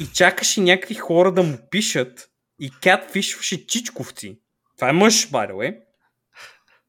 и 0.00 0.06
чакаше 0.14 0.60
някакви 0.60 0.94
хора 0.94 1.32
да 1.32 1.42
му 1.42 1.58
пишат 1.70 2.30
и 2.60 2.70
catfishваше 2.70 3.66
чичковци. 3.66 4.40
Това 4.76 4.88
е 4.88 4.92
мъж, 4.92 5.30
by 5.30 5.50
the 5.50 5.52
way. 5.52 5.80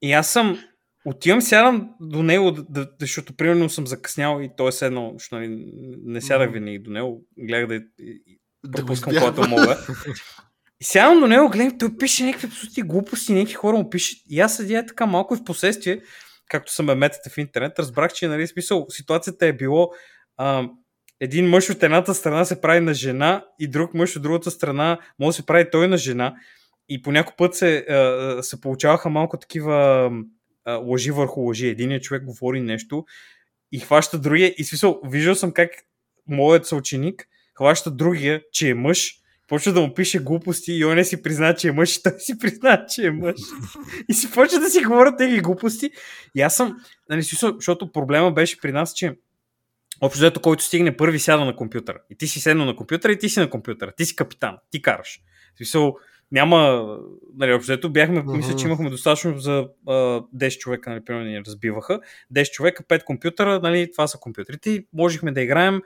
И 0.02 0.14
аз 0.14 0.32
съм 0.32 0.64
отивам, 1.06 1.42
сядам 1.42 1.90
до 2.02 2.24
него, 2.24 2.52
да, 2.52 2.66
да, 2.70 2.88
защото 3.02 3.34
примерно 3.34 3.70
съм 3.70 3.88
закъснял 3.88 4.42
и 4.42 4.50
той 4.58 4.70
е 4.70 4.72
седнал, 4.72 5.14
защото 5.14 5.36
нали, 5.36 5.66
не 6.06 6.22
сядах 6.22 6.52
винаги 6.52 6.80
до 6.80 6.92
него, 6.92 7.22
гледах 7.38 7.68
да, 7.68 7.86
да 8.66 8.78
пропускам 8.78 9.14
избягва. 9.14 9.36
когато 9.36 9.50
мога. 9.50 9.78
И 10.82 10.86
сядам 10.86 11.20
до 11.20 11.28
него, 11.28 11.50
гледам, 11.50 11.78
той 11.78 11.98
пише 11.98 12.26
някакви 12.26 12.48
абсолютни 12.48 12.84
глупости, 12.84 13.34
някакви 13.34 13.54
хора 13.54 13.78
му 13.78 13.90
пишат. 13.90 14.20
И 14.30 14.40
аз 14.40 14.58
седя 14.58 14.86
така 14.86 15.06
малко 15.06 15.34
и 15.34 15.38
в 15.38 15.44
последствие, 15.44 16.02
както 16.50 16.74
са 16.74 16.84
ме 16.84 16.96
метате 16.96 17.30
в 17.30 17.38
интернет, 17.38 17.80
разбрах, 17.80 18.14
че 18.14 18.28
нали, 18.28 18.48
смисъл, 18.48 18.86
ситуацията 18.90 19.46
е 19.46 19.54
било 19.54 19.92
а, 20.38 20.70
един 21.20 21.50
мъж 21.50 21.70
от 21.70 21.84
едната 21.84 22.14
страна 22.14 22.46
се 22.46 22.62
прави 22.62 22.80
на 22.80 22.94
жена 22.94 23.46
и 23.60 23.68
друг 23.68 23.94
мъж 23.94 24.16
от 24.16 24.22
другата 24.24 24.52
страна 24.52 25.00
може 25.20 25.28
да 25.28 25.34
се 25.34 25.46
прави 25.46 25.70
той 25.72 25.88
на 25.88 25.98
жена. 25.98 26.36
И 26.90 27.02
по 27.02 27.12
някой 27.12 27.34
път 27.38 27.56
се, 27.56 27.78
а, 27.78 28.44
се 28.44 28.62
получаваха 28.62 29.10
малко 29.10 29.38
такива 29.38 30.12
лъжи 30.78 31.12
върху 31.12 31.42
лъжи. 31.42 31.68
Единият 31.68 32.04
човек 32.04 32.24
говори 32.24 32.62
нещо 32.62 33.06
и 33.72 33.80
хваща 33.80 34.20
другия. 34.20 34.54
И 34.58 34.64
смисъл, 34.64 35.02
виждал 35.06 35.36
съм 35.36 35.52
как 35.52 35.70
моят 36.28 36.66
съученик 36.66 37.28
хваща 37.60 37.92
другия, 37.92 38.42
че 38.52 38.70
е 38.70 38.74
мъж, 38.74 39.16
почва 39.48 39.74
да 39.74 39.82
му 39.82 39.94
пише 39.94 40.20
глупости 40.20 40.74
и 40.74 40.86
он 40.86 40.96
не 40.96 41.04
си 41.04 41.22
призна, 41.22 41.56
че 41.56 41.68
е 41.68 41.72
мъж 41.72 41.96
и 41.96 42.04
той 42.04 42.14
си 42.20 42.38
призна, 42.38 42.86
че 42.90 43.06
е 43.06 43.12
мъж. 43.12 43.36
и 44.10 44.14
си 44.14 44.32
почва 44.32 44.60
да 44.60 44.70
си 44.70 44.84
говорят 44.84 45.18
тези 45.18 45.40
глупости. 45.40 45.92
И 46.36 46.42
аз 46.42 46.56
съм, 46.56 46.78
нали, 47.10 47.24
смисъл, 47.24 47.54
защото 47.56 47.92
проблема 47.92 48.32
беше 48.32 48.62
при 48.62 48.72
нас, 48.72 48.94
че 48.94 49.16
общо 50.02 50.20
взето, 50.20 50.42
който 50.42 50.64
стигне 50.64 50.98
първи 50.98 51.20
сяда 51.20 51.46
на 51.46 51.56
компютъра. 51.56 52.02
И 52.10 52.18
ти 52.18 52.28
си 52.28 52.40
седнал 52.40 52.66
на 52.66 52.76
компютъра 52.76 53.12
и 53.12 53.20
ти 53.20 53.30
си 53.30 53.40
на 53.40 53.50
компютъра. 53.50 53.92
Ти 53.98 54.06
си 54.06 54.16
капитан. 54.16 54.58
Ти 54.72 54.82
караш. 54.82 55.20
В 55.54 55.58
смисъл, 55.58 55.96
няма, 56.32 56.98
нали, 57.36 57.54
общо 57.54 57.90
бяхме, 57.90 58.24
мисля, 58.24 58.56
че 58.56 58.66
имахме 58.66 58.90
достатъчно 58.90 59.40
за 59.40 59.68
а, 59.88 59.92
10 59.92 60.58
човека, 60.58 60.90
нали, 60.90 61.06
примерно 61.06 61.26
ни 61.26 61.40
разбиваха. 61.40 62.00
10 62.34 62.52
човека, 62.52 62.84
5 62.84 63.04
компютъра, 63.04 63.60
нали, 63.60 63.92
това 63.92 64.08
са 64.08 64.18
компютрите 64.18 64.70
и 64.70 64.88
можехме 64.94 65.32
да 65.32 65.42
играем 65.42 65.82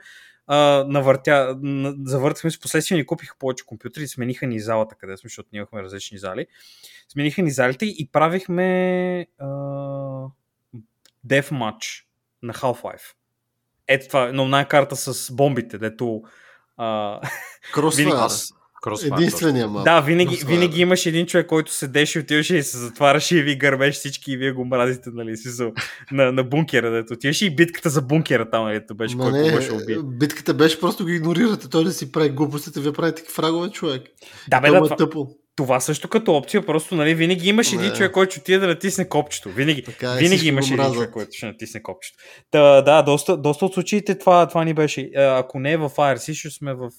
а, 0.46 0.84
навъртя, 0.88 1.56
на, 1.62 1.94
завъртахме 2.04 2.50
с 2.50 2.60
последствие, 2.60 2.96
ни 2.96 3.06
купиха 3.06 3.36
повече 3.38 3.66
компютри, 3.66 4.08
смениха 4.08 4.46
ни 4.46 4.60
залата, 4.60 4.94
къде 4.94 5.16
сме, 5.16 5.28
защото 5.28 5.48
ние 5.52 5.58
имахме 5.58 5.82
различни 5.82 6.18
зали. 6.18 6.46
Смениха 7.08 7.42
ни 7.42 7.50
залите 7.50 7.86
и 7.86 8.08
правихме 8.12 9.26
а, 9.38 9.46
Death 11.26 11.50
Match 11.50 12.04
на 12.42 12.54
Half-Life. 12.54 13.14
Ето 13.88 14.06
това, 14.06 14.32
но 14.32 14.48
най 14.48 14.68
карта 14.68 14.96
с 14.96 15.32
бомбите, 15.32 15.78
дето 15.78 16.22
а, 16.76 17.20
Crossfire. 18.84 19.18
Единствения 19.18 19.68
малко. 19.68 19.84
Да, 19.84 20.00
винаги, 20.00 20.36
винаги 20.46 20.80
имаш 20.80 21.06
един 21.06 21.26
човек, 21.26 21.46
който 21.46 21.72
седеше, 21.72 22.18
отиваше 22.18 22.56
и 22.56 22.62
се 22.62 22.78
затваряше 22.78 23.36
и 23.36 23.42
ви 23.42 23.56
гърбеш 23.56 23.94
всички 23.94 24.32
и 24.32 24.36
вие 24.36 24.52
го 24.52 24.64
мразите, 24.64 25.10
нали, 25.12 25.36
си 25.36 25.48
на, 26.12 26.32
на 26.32 26.44
бункера, 26.44 26.90
дето 26.90 27.14
отиваше 27.14 27.46
и 27.46 27.56
битката 27.56 27.90
за 27.90 28.02
бункера 28.02 28.50
там, 28.50 28.64
нали, 28.64 28.80
беше, 28.94 29.16
който 29.16 29.36
не, 29.36 29.52
беше 29.52 29.72
убил. 29.72 30.02
Битката 30.02 30.54
беше 30.54 30.80
просто 30.80 31.04
го 31.04 31.10
игнорирате, 31.10 31.68
той 31.68 31.84
да 31.84 31.92
си 31.92 32.12
прави 32.12 32.30
глупостите, 32.30 32.80
вие 32.80 32.92
правите 32.92 33.22
фрагове 33.34 33.70
човек. 33.70 34.02
Да, 34.48 34.60
бе, 34.60 34.70
да, 34.70 34.82
това, 34.82 34.96
тъпо. 34.96 35.28
Това 35.56 35.80
също 35.80 36.08
като 36.08 36.36
опция, 36.36 36.66
просто 36.66 36.94
нали, 36.94 37.14
винаги 37.14 37.48
имаш 37.48 37.72
един 37.72 37.92
човек, 37.92 38.12
който 38.12 38.30
ще 38.30 38.40
отиде 38.40 38.58
да 38.58 38.66
натисне 38.66 39.08
копчето. 39.08 39.50
Винаги, 39.50 39.82
така, 39.82 40.14
е, 40.14 40.18
винаги 40.18 40.48
имаш 40.48 40.70
един 40.70 40.92
човек, 40.92 41.10
който 41.10 41.30
ще 41.32 41.46
натисне 41.46 41.82
копчето. 41.82 42.18
Та, 42.50 42.82
да, 42.82 43.02
доста, 43.02 43.36
доста 43.36 43.66
от 43.66 43.74
случаите 43.74 44.18
това, 44.18 44.48
това 44.48 44.64
ни 44.64 44.74
беше. 44.74 45.10
Ако 45.16 45.60
не 45.60 45.72
е 45.72 45.76
в 45.76 45.90
IRC, 45.90 46.34
ще 46.34 46.50
сме 46.50 46.74
в 46.74 46.90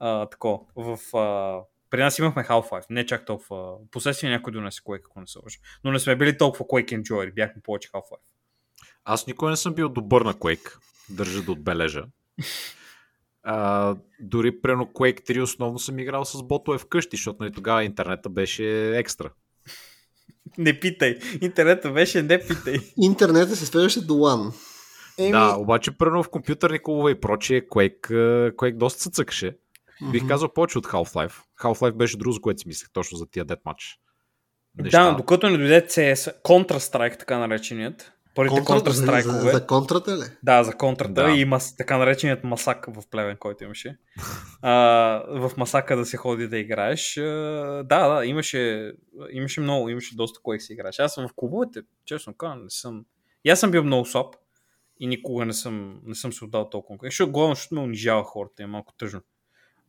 а, 0.00 0.26
тако, 0.26 0.66
в... 0.76 1.16
А, 1.16 1.60
при 1.90 2.02
нас 2.02 2.18
имахме 2.18 2.44
Half-Life, 2.44 2.84
не 2.90 3.06
чак 3.06 3.26
толкова. 3.26 3.74
Последствие 3.90 4.30
някой 4.30 4.52
донесе 4.52 4.80
Quake, 4.80 5.02
ако 5.06 5.20
не 5.20 5.26
се 5.26 5.38
лъжа. 5.44 5.58
Но 5.84 5.92
не 5.92 5.98
сме 5.98 6.16
били 6.16 6.38
толкова 6.38 6.64
Quake 6.64 7.02
Enjoy, 7.02 7.34
бяхме 7.34 7.62
повече 7.62 7.88
Half-Life. 7.88 8.20
Аз 9.04 9.26
никога 9.26 9.50
не 9.50 9.56
съм 9.56 9.74
бил 9.74 9.88
добър 9.88 10.22
на 10.22 10.34
Quake, 10.34 10.78
държа 11.10 11.42
да 11.42 11.52
отбележа. 11.52 12.04
А, 13.42 13.96
дори 14.20 14.60
прено 14.60 14.84
Quake 14.84 15.30
3 15.30 15.42
основно 15.42 15.78
съм 15.78 15.98
играл 15.98 16.24
с 16.24 16.42
ботове 16.42 16.78
вкъщи, 16.78 17.16
защото 17.16 17.42
нали, 17.42 17.52
тогава 17.52 17.84
интернета 17.84 18.28
беше 18.28 18.96
екстра. 18.98 19.30
Не 20.58 20.80
питай. 20.80 21.18
Интернета 21.40 21.90
беше 21.90 22.22
не 22.22 22.46
питай. 22.46 22.76
Интернета 23.02 23.56
се 23.56 23.66
свеждаше 23.66 24.06
до 24.06 24.14
LAN. 24.14 24.54
Еми... 25.18 25.32
Да, 25.32 25.56
обаче 25.58 25.98
прено 25.98 26.22
в 26.22 26.30
компютърни 26.30 26.78
клубове 26.78 27.10
и 27.10 27.20
прочие 27.20 27.68
Quake, 27.68 28.10
Quake 28.52 28.76
доста 28.76 29.02
се 29.02 29.10
цъкаше. 29.10 29.56
Mm-hmm. 30.02 30.10
Бих 30.10 30.28
казал 30.28 30.52
повече 30.52 30.78
от 30.78 30.86
Half-Life. 30.86 31.42
Half-Life 31.60 31.92
беше 31.92 32.16
друго, 32.16 32.32
за 32.32 32.40
което 32.40 32.60
си 32.60 32.68
мислех, 32.68 32.88
точно 32.92 33.18
за 33.18 33.26
тия 33.26 33.46
Deathmatch. 33.46 33.96
Неща. 34.78 35.10
Да, 35.10 35.16
докато 35.16 35.50
не 35.50 35.58
дойде 35.58 35.86
CS, 35.86 36.42
Counter-Strike, 36.42 37.18
така 37.18 37.38
нареченият. 37.38 38.12
Първите 38.34 38.64
Контра, 38.64 38.92
Counter-Strike. 38.92 39.20
За, 39.20 39.50
за, 39.50 39.66
контрата 39.66 40.16
ли? 40.16 40.24
Да, 40.42 40.64
за 40.64 40.72
контрата 40.72 41.24
да. 41.24 41.30
и 41.30 41.44
мас, 41.44 41.76
така 41.76 41.98
нареченият 41.98 42.44
масак 42.44 42.86
в 42.88 43.02
плевен, 43.10 43.36
който 43.36 43.64
имаше. 43.64 43.98
а, 44.62 44.72
в 45.28 45.52
масака 45.56 45.96
да 45.96 46.06
се 46.06 46.16
ходи 46.16 46.48
да 46.48 46.58
играеш. 46.58 47.16
А, 47.16 47.22
да, 47.88 48.08
да, 48.08 48.26
имаше, 48.26 48.92
имаше 49.30 49.60
много, 49.60 49.88
имаше 49.88 50.16
доста 50.16 50.40
кое 50.42 50.60
си 50.60 50.72
играеш. 50.72 50.98
Аз 50.98 51.14
съм 51.14 51.28
в 51.28 51.32
клубовете, 51.36 51.80
честно 52.04 52.34
казвам, 52.34 52.62
не 52.62 52.70
съм... 52.70 53.04
И 53.44 53.50
аз 53.50 53.60
съм 53.60 53.70
бил 53.70 53.84
много 53.84 54.06
слаб 54.06 54.34
и 55.00 55.06
никога 55.06 55.44
не 55.44 55.52
съм, 55.52 56.00
не 56.04 56.14
съм 56.14 56.32
се 56.32 56.44
отдал 56.44 56.70
толкова. 56.70 56.98
Защото 57.02 57.32
главно, 57.32 57.54
защото 57.54 57.74
ме 57.74 57.80
унижава 57.80 58.24
хората, 58.24 58.62
е 58.62 58.66
малко 58.66 58.92
тъжно. 58.98 59.20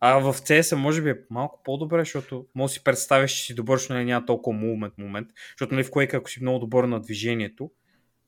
А 0.03 0.17
в 0.17 0.33
CS 0.33 0.75
може 0.75 1.01
би 1.01 1.09
е 1.09 1.19
малко 1.29 1.61
по-добре, 1.63 1.99
защото 1.99 2.45
може 2.55 2.71
да 2.71 2.73
си 2.73 2.83
представиш, 2.83 3.31
че 3.31 3.43
си 3.43 3.55
добър, 3.55 3.77
защото 3.77 3.93
нали, 3.93 4.05
няма 4.05 4.25
толкова 4.25 4.57
мувмент 4.57 4.97
момент. 4.97 5.27
Защото 5.51 5.75
нали, 5.75 5.83
в 5.83 5.91
Quake, 5.91 6.17
ако 6.17 6.29
си 6.29 6.41
много 6.41 6.59
добър 6.59 6.83
на 6.83 6.99
движението, 6.99 7.71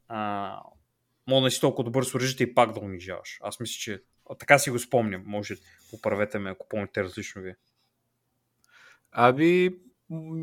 а, 0.07 0.59
може 1.28 1.43
да 1.43 1.51
си 1.51 1.61
толкова 1.61 1.84
добър 1.84 2.03
с 2.03 2.15
оръжията 2.15 2.43
и 2.43 2.53
пак 2.53 2.74
да 2.74 2.80
унижаваш. 2.80 3.38
Аз 3.41 3.59
мисля, 3.59 3.74
че 3.80 4.01
а, 4.30 4.36
така 4.36 4.59
си 4.59 4.69
го 4.69 4.80
спомням. 4.80 5.24
Може, 5.26 5.55
поправете 5.91 6.39
ме, 6.39 6.49
ако 6.49 6.69
помните 6.69 7.03
различно 7.03 7.41
ви. 7.41 7.53
Аби, 9.11 9.76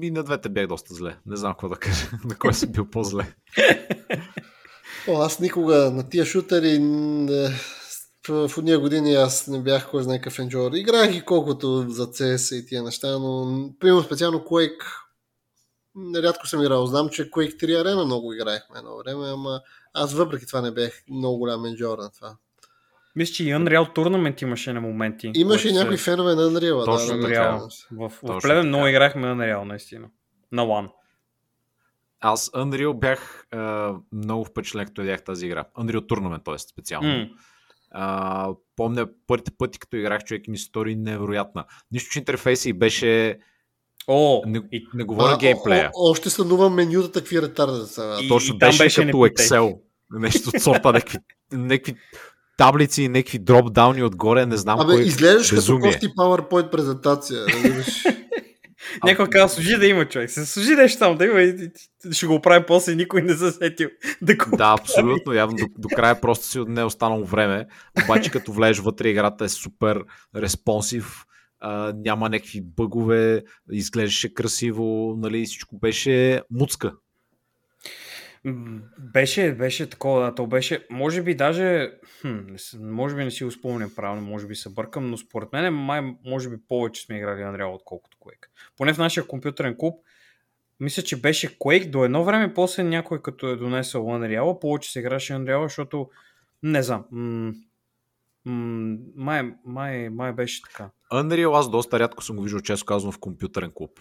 и 0.03 0.11
на 0.11 0.23
двете 0.23 0.49
бях 0.49 0.67
доста 0.67 0.95
зле. 0.95 1.17
Не 1.27 1.37
знам 1.37 1.53
какво 1.53 1.69
да 1.69 1.77
кажа. 1.77 2.11
на 2.25 2.39
кой 2.39 2.55
си 2.55 2.73
бил 2.73 2.91
по-зле. 2.91 3.35
О, 5.09 5.21
аз 5.23 5.41
никога 5.41 5.91
на 5.91 6.09
тия 6.09 6.25
шутери 6.25 6.79
не, 6.79 7.49
в 8.29 8.51
уния 8.59 8.79
години 8.79 9.15
аз 9.15 9.47
не 9.47 9.61
бях 9.61 9.91
кой 9.91 10.03
знае 10.03 10.19
какъв 10.19 10.39
енджор. 10.39 10.73
Играх 10.73 11.17
и 11.17 11.25
колкото 11.25 11.87
за 11.89 12.07
CS 12.07 12.57
и 12.57 12.67
тия 12.67 12.83
неща, 12.83 13.19
но 13.19 13.71
примерно 13.81 14.03
специално 14.03 14.39
Quake 14.39 14.85
рядко 16.23 16.47
съм 16.47 16.63
играл. 16.63 16.87
Знам, 16.87 17.09
че 17.09 17.31
Quake 17.31 17.65
3 17.65 17.83
Arena 17.83 18.05
много 18.05 18.33
играехме 18.33 18.79
едно 18.79 18.99
време, 18.99 19.29
ама 19.29 19.61
аз 19.95 20.15
въпреки 20.15 20.47
това 20.47 20.61
не 20.61 20.71
бях 20.71 21.03
много 21.11 21.39
голям 21.39 21.67
енджор 21.67 21.99
на 21.99 22.11
това. 22.11 22.37
Мисля, 23.17 23.33
че 23.33 23.45
и 23.45 23.55
Unreal 23.55 23.97
Tournament 23.97 24.43
имаше 24.43 24.73
на 24.73 24.81
моменти. 24.81 25.33
Имаше 25.35 25.69
и 25.69 25.73
някои 25.73 25.99
се... 25.99 26.05
фенове 26.05 26.35
на 26.35 26.43
Unreal. 26.43 26.85
Точно 26.85 27.19
да, 27.19 27.27
Unreal. 27.27 27.59
Да, 27.91 28.09
в, 28.09 28.19
в 28.23 28.39
Плевен 28.43 28.67
много 28.67 28.87
играхме 28.87 29.27
Unreal, 29.27 29.65
наистина. 29.65 30.09
На 30.53 30.63
One. 30.63 30.91
Аз 32.21 32.51
Unreal 32.51 32.99
бях 32.99 33.47
е, 33.53 33.57
много 34.13 34.45
впечатлен, 34.45 34.87
като 34.87 35.03
видях 35.03 35.25
тази 35.25 35.47
игра. 35.47 35.65
Unreal 35.79 36.01
Tournament, 36.01 36.45
т.е. 36.45 36.59
специално. 36.59 37.09
Mm. 37.09 37.31
А, 37.91 38.49
помня 38.77 39.07
първите 39.27 39.51
пъти, 39.59 39.79
като 39.79 39.97
играх 39.97 40.25
човек 40.25 40.49
ми 40.49 40.59
стори 40.59 40.97
невероятна. 40.97 41.65
Нищо, 41.93 42.11
че 42.11 42.19
интерфейса 42.19 42.69
и 42.69 42.73
беше 42.73 43.39
О, 44.09 44.43
не, 44.47 44.63
и... 44.73 44.87
не 44.95 45.05
говоря 45.05 45.35
а, 45.35 45.39
геймплея. 45.39 45.91
О, 45.95 46.11
още 46.11 46.31
сънувам 46.31 46.75
менюта 46.75 47.13
такви 47.13 47.43
ретарда 47.43 47.87
сега. 47.87 48.17
Точно 48.29 48.55
и 48.55 48.59
беше, 48.59 48.83
беше 48.83 49.07
като 49.07 49.17
Excel. 49.17 49.79
Нещо 50.13 50.51
от 50.55 50.63
сорта, 50.63 50.93
някакви, 50.93 51.19
някакви 51.53 51.95
таблици, 52.59 53.09
някакви 53.09 53.39
дропдауни 53.39 54.03
отгоре, 54.03 54.47
не 54.47 54.57
знам 54.57 54.81
Абе, 54.81 54.93
кой 54.93 55.03
изглеждаш 55.03 55.51
като 55.51 55.79
кофти 55.81 56.09
PowerPoint 56.09 56.71
презентация. 56.71 57.45
Някой 59.05 59.31
казва, 59.31 59.49
служи 59.49 59.77
да 59.77 59.87
има 59.87 60.09
човек. 60.09 60.31
Се 60.31 60.47
служи 60.47 60.75
нещо 60.75 60.99
там 60.99 61.17
да 61.17 61.25
има 61.25 61.43
и 61.43 61.71
ще 62.13 62.27
го 62.27 62.35
оправим 62.35 62.65
после 62.67 62.95
никой 62.95 63.23
не 63.23 63.33
засетил 63.33 63.89
да 64.23 64.37
го 64.37 64.57
Да, 64.57 64.77
абсолютно. 64.81 65.33
Явно 65.33 65.57
до, 65.57 65.67
до 65.79 65.89
края 65.89 66.21
просто 66.21 66.47
си 66.47 66.59
не 66.69 66.81
е 66.81 66.85
останало 66.85 67.25
време. 67.25 67.67
Обаче 68.05 68.31
като 68.31 68.53
влезеш 68.53 68.79
вътре 68.79 69.09
играта 69.09 69.45
е 69.45 69.49
супер 69.49 70.05
респонсив. 70.37 71.25
А, 71.61 71.93
няма 71.97 72.29
някакви 72.29 72.61
бъгове, 72.61 73.43
изглеждаше 73.73 74.35
красиво, 74.35 75.15
нали, 75.19 75.47
всичко 75.47 75.79
беше 75.79 76.43
муцка. 76.51 76.93
Беше, 78.99 79.53
беше 79.53 79.91
такова, 79.91 80.25
да, 80.25 80.35
то 80.35 80.47
беше, 80.47 80.87
може 80.91 81.23
би 81.23 81.35
даже, 81.35 81.93
хм, 82.21 82.39
може 82.81 83.17
би 83.17 83.25
не 83.25 83.31
си 83.31 83.45
го 83.45 83.51
спомням 83.51 83.95
правилно, 83.97 84.23
може 84.23 84.47
би 84.47 84.55
се 84.55 84.69
бъркам, 84.69 85.11
но 85.11 85.17
според 85.17 85.53
мен 85.53 85.75
май, 85.75 86.01
може 86.25 86.51
би 86.51 86.57
повече 86.69 87.03
сме 87.03 87.17
играли 87.17 87.41
Unreal, 87.41 87.75
отколкото 87.75 88.19
Quake. 88.19 88.50
Поне 88.81 88.95
в 88.95 88.99
нашия 88.99 89.27
компютърен 89.27 89.77
клуб, 89.79 89.95
мисля, 90.81 91.03
че 91.03 91.21
беше 91.21 91.59
Quake 91.59 91.91
до 91.91 92.05
едно 92.05 92.25
време, 92.25 92.55
после 92.55 92.83
някой 92.83 93.23
като 93.23 93.49
е 93.49 93.57
донесъл 93.57 94.05
Unreal, 94.05 94.59
повече 94.61 94.91
се 94.93 94.99
играше 94.99 95.33
Unreal, 95.33 95.63
защото 95.63 96.11
не 96.63 96.83
знам, 96.83 97.05
м- 97.11 97.53
м- 98.45 98.97
май, 99.17 99.53
май, 99.65 100.09
май 100.09 100.33
беше 100.33 100.63
така. 100.63 100.91
Unreal 101.13 101.59
аз 101.59 101.71
доста 101.71 101.99
рядко 101.99 102.25
съм 102.25 102.37
го 102.37 102.43
виждал, 102.43 102.61
често 102.61 102.87
казвам 102.87 103.13
в 103.13 103.19
компютърен 103.19 103.71
клуб. 103.75 104.01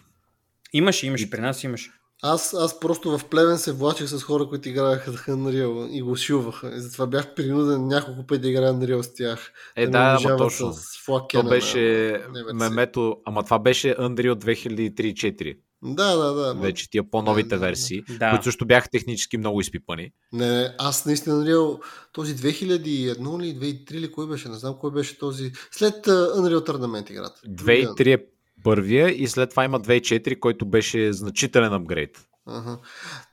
Имаше, 0.73 1.07
имаше, 1.07 1.29
при 1.29 1.41
нас 1.41 1.63
имаше. 1.63 1.91
Аз, 2.21 2.53
аз 2.53 2.79
просто 2.79 3.17
в 3.17 3.25
Плевен 3.25 3.57
се 3.57 3.71
влачих 3.71 4.07
с 4.07 4.23
хора, 4.23 4.47
които 4.47 4.69
играеха 4.69 5.11
за 5.11 5.17
Unreal 5.17 5.89
и 5.89 6.01
го 6.01 6.15
шилваха. 6.15 6.75
И 6.75 6.79
затова 6.79 7.07
бях 7.07 7.35
принуден 7.35 7.87
няколко 7.87 8.27
пъти 8.27 8.41
да 8.41 8.49
играя 8.49 8.73
Unreal 8.73 9.01
с 9.01 9.13
тях. 9.13 9.51
Е, 9.75 9.85
да, 9.85 9.91
да 9.91 10.19
ама 10.25 10.37
точно. 10.37 10.73
То 11.29 11.43
беше 11.43 12.15
мемето, 12.53 13.17
ама 13.25 13.43
това 13.43 13.59
беше 13.59 13.95
Unreal 13.95 14.33
2003-2004. 14.33 15.57
Да, 15.83 16.15
да, 16.15 16.33
да. 16.33 16.53
Вече 16.53 16.89
тия 16.89 17.09
по-новите 17.11 17.55
да, 17.55 17.57
версии, 17.57 18.03
да. 18.19 18.29
които 18.29 18.43
също 18.43 18.65
бяха 18.65 18.89
технически 18.89 19.37
много 19.37 19.61
изпипани. 19.61 20.11
Не, 20.33 20.75
аз 20.77 21.05
наистина 21.05 21.35
Unreal, 21.35 21.79
този 22.11 22.35
2001 22.35 23.43
или 23.43 23.59
2003 23.59 23.93
или 23.93 24.11
кой 24.11 24.27
беше, 24.27 24.49
не 24.49 24.55
знам 24.55 24.75
кой 24.79 24.91
беше 24.91 25.19
този, 25.19 25.51
след 25.71 26.05
Unreal 26.05 26.69
Tournament 26.69 27.11
играта. 27.11 27.41
2003 27.47 28.13
е 28.13 28.25
първия 28.63 29.23
и 29.23 29.27
след 29.27 29.49
това 29.49 29.65
има 29.65 29.81
2.4, 29.81 30.39
който 30.39 30.65
беше 30.65 31.13
значителен 31.13 31.73
апгрейд. 31.73 32.25
Ага. 32.45 32.77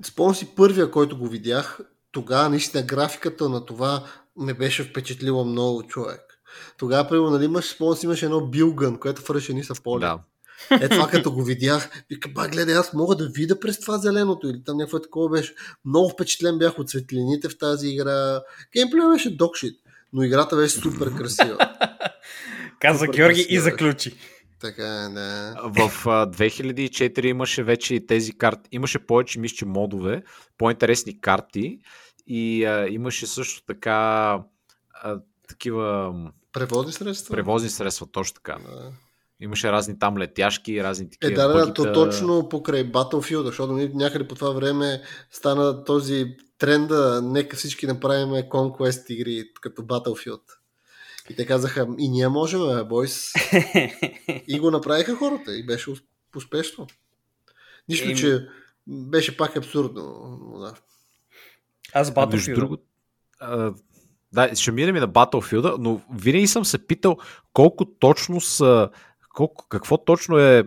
Спомням 0.02 0.34
си 0.34 0.48
първия, 0.56 0.90
който 0.90 1.18
го 1.18 1.28
видях. 1.28 1.80
Тогава 2.12 2.48
наистина 2.48 2.82
графиката 2.82 3.48
на 3.48 3.66
това 3.66 4.04
не 4.36 4.54
беше 4.54 4.84
впечатлила 4.84 5.44
много 5.44 5.82
човек. 5.82 6.20
Тогава, 6.78 7.08
примерно, 7.08 7.30
нали, 7.30 7.44
имаш, 7.44 7.64
спомням 7.64 7.96
си, 7.96 8.06
имаш 8.06 8.22
едно 8.22 8.46
билгън, 8.46 8.98
което 8.98 9.22
фърше 9.22 9.52
ни 9.52 9.64
са 9.64 9.74
поле. 9.82 10.00
Да. 10.00 10.18
Е, 10.70 10.88
това 10.88 11.08
като 11.08 11.32
го 11.32 11.44
видях, 11.44 11.90
вика, 12.10 12.28
ба, 12.28 12.48
гледай, 12.48 12.76
аз 12.76 12.92
мога 12.92 13.16
да 13.16 13.28
видя 13.28 13.60
през 13.60 13.80
това 13.80 13.98
зеленото 13.98 14.48
или 14.48 14.64
там 14.64 14.76
някакво 14.76 15.00
такова 15.00 15.28
беше. 15.28 15.54
Много 15.84 16.08
впечатлен 16.08 16.58
бях 16.58 16.78
от 16.78 16.90
светлините 16.90 17.48
в 17.48 17.58
тази 17.58 17.88
игра. 17.88 18.40
Геймплея 18.72 19.08
беше 19.08 19.36
докшит, 19.36 19.76
но 20.12 20.22
играта 20.22 20.56
беше 20.56 20.74
супер 20.74 21.14
красива. 21.16 21.58
Каза 22.80 22.98
Супер 22.98 23.12
Георги 23.14 23.40
и 23.40 23.44
красива 23.44 23.62
заключи. 23.70 24.16
Така, 24.60 25.04
е, 25.04 25.08
да. 25.08 25.54
В 25.64 26.06
а, 26.06 26.26
2004 26.30 27.24
имаше 27.24 27.62
вече 27.62 27.94
и 27.94 28.06
тези 28.06 28.32
карти. 28.32 28.68
Имаше 28.72 29.06
повече, 29.06 29.40
мисля, 29.40 29.56
че 29.56 29.66
модове, 29.66 30.22
по-интересни 30.58 31.20
карти 31.20 31.78
и 32.26 32.64
а, 32.64 32.88
имаше 32.88 33.26
също 33.26 33.62
така 33.66 33.92
а, 34.94 35.18
такива 35.48 36.14
Превозни 36.52 36.92
средства? 36.92 37.34
превозни 37.36 37.68
средства, 37.68 38.06
точно 38.12 38.34
така. 38.34 38.58
Да. 38.58 38.92
Имаше 39.40 39.72
разни 39.72 39.98
там 39.98 40.18
летяшки, 40.18 40.82
разни 40.82 41.06
Е, 41.06 41.10
такива. 41.10 41.42
да, 41.42 41.48
да, 41.48 41.54
бъгита. 41.54 41.74
то 41.74 41.92
точно 41.92 42.48
покрай 42.48 42.92
Battlefield, 42.92 43.42
защото 43.44 43.72
някъде 43.72 44.28
по 44.28 44.34
това 44.34 44.50
време 44.50 45.02
стана 45.30 45.84
този 45.84 46.36
тренда, 46.58 47.22
нека 47.24 47.56
всички 47.56 47.86
направим 47.86 48.28
Conquest 48.28 49.10
игри 49.10 49.44
като 49.60 49.82
Battlefield. 49.82 50.40
И 51.30 51.36
те 51.36 51.46
казаха, 51.46 51.88
и 51.98 52.08
ние 52.08 52.28
можем, 52.28 52.60
бе, 52.60 52.84
бойс. 52.84 53.32
И 54.48 54.58
го 54.60 54.70
направиха 54.70 55.16
хората 55.16 55.56
и 55.56 55.66
беше 55.66 55.90
усп- 55.90 56.04
успешно. 56.36 56.86
Нищо, 57.88 58.08
Еми- 58.08 58.16
че 58.16 58.48
беше 58.88 59.36
пак 59.36 59.56
абсурдно. 59.56 60.02
но 60.42 60.58
Да. 60.58 60.74
Аз 61.94 62.10
Battlefield. 62.10 62.54
другото, 62.54 62.82
а, 63.40 63.72
да, 64.32 64.54
ще 64.54 64.72
минем 64.72 64.96
и 64.96 65.00
на 65.00 65.08
Battlefield, 65.08 65.76
но 65.78 66.00
винаги 66.14 66.46
съм 66.46 66.64
се 66.64 66.86
питал 66.86 67.16
колко 67.52 67.84
точно 67.84 68.40
са, 68.40 68.90
колко, 69.34 69.66
какво 69.68 69.98
точно 69.98 70.38
е 70.38 70.64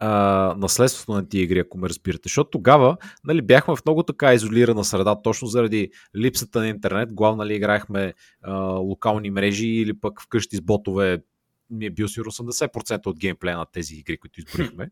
а, 0.00 0.54
наследството 0.58 1.12
на 1.12 1.28
тия 1.28 1.42
игри, 1.42 1.58
ако 1.58 1.78
ме 1.78 1.88
разбирате. 1.88 2.22
Защото 2.24 2.50
тогава 2.50 2.96
нали, 3.24 3.42
бяхме 3.42 3.76
в 3.76 3.84
много 3.86 4.02
така 4.02 4.34
изолирана 4.34 4.84
среда, 4.84 5.22
точно 5.22 5.48
заради 5.48 5.90
липсата 6.16 6.58
на 6.58 6.68
интернет. 6.68 7.14
Главно 7.14 7.36
нали, 7.36 7.54
играехме 7.54 8.14
а, 8.42 8.54
локални 8.62 9.30
мрежи 9.30 9.66
или 9.66 10.00
пък 10.00 10.22
вкъщи 10.22 10.56
с 10.56 10.60
ботове. 10.60 11.22
Ми 11.70 11.86
е 11.86 11.90
бил 11.90 12.08
сигурно 12.08 12.32
80% 12.32 13.06
от 13.06 13.18
геймплея 13.18 13.58
на 13.58 13.66
тези 13.72 13.94
игри, 13.94 14.18
които 14.18 14.40
изборихме. 14.40 14.90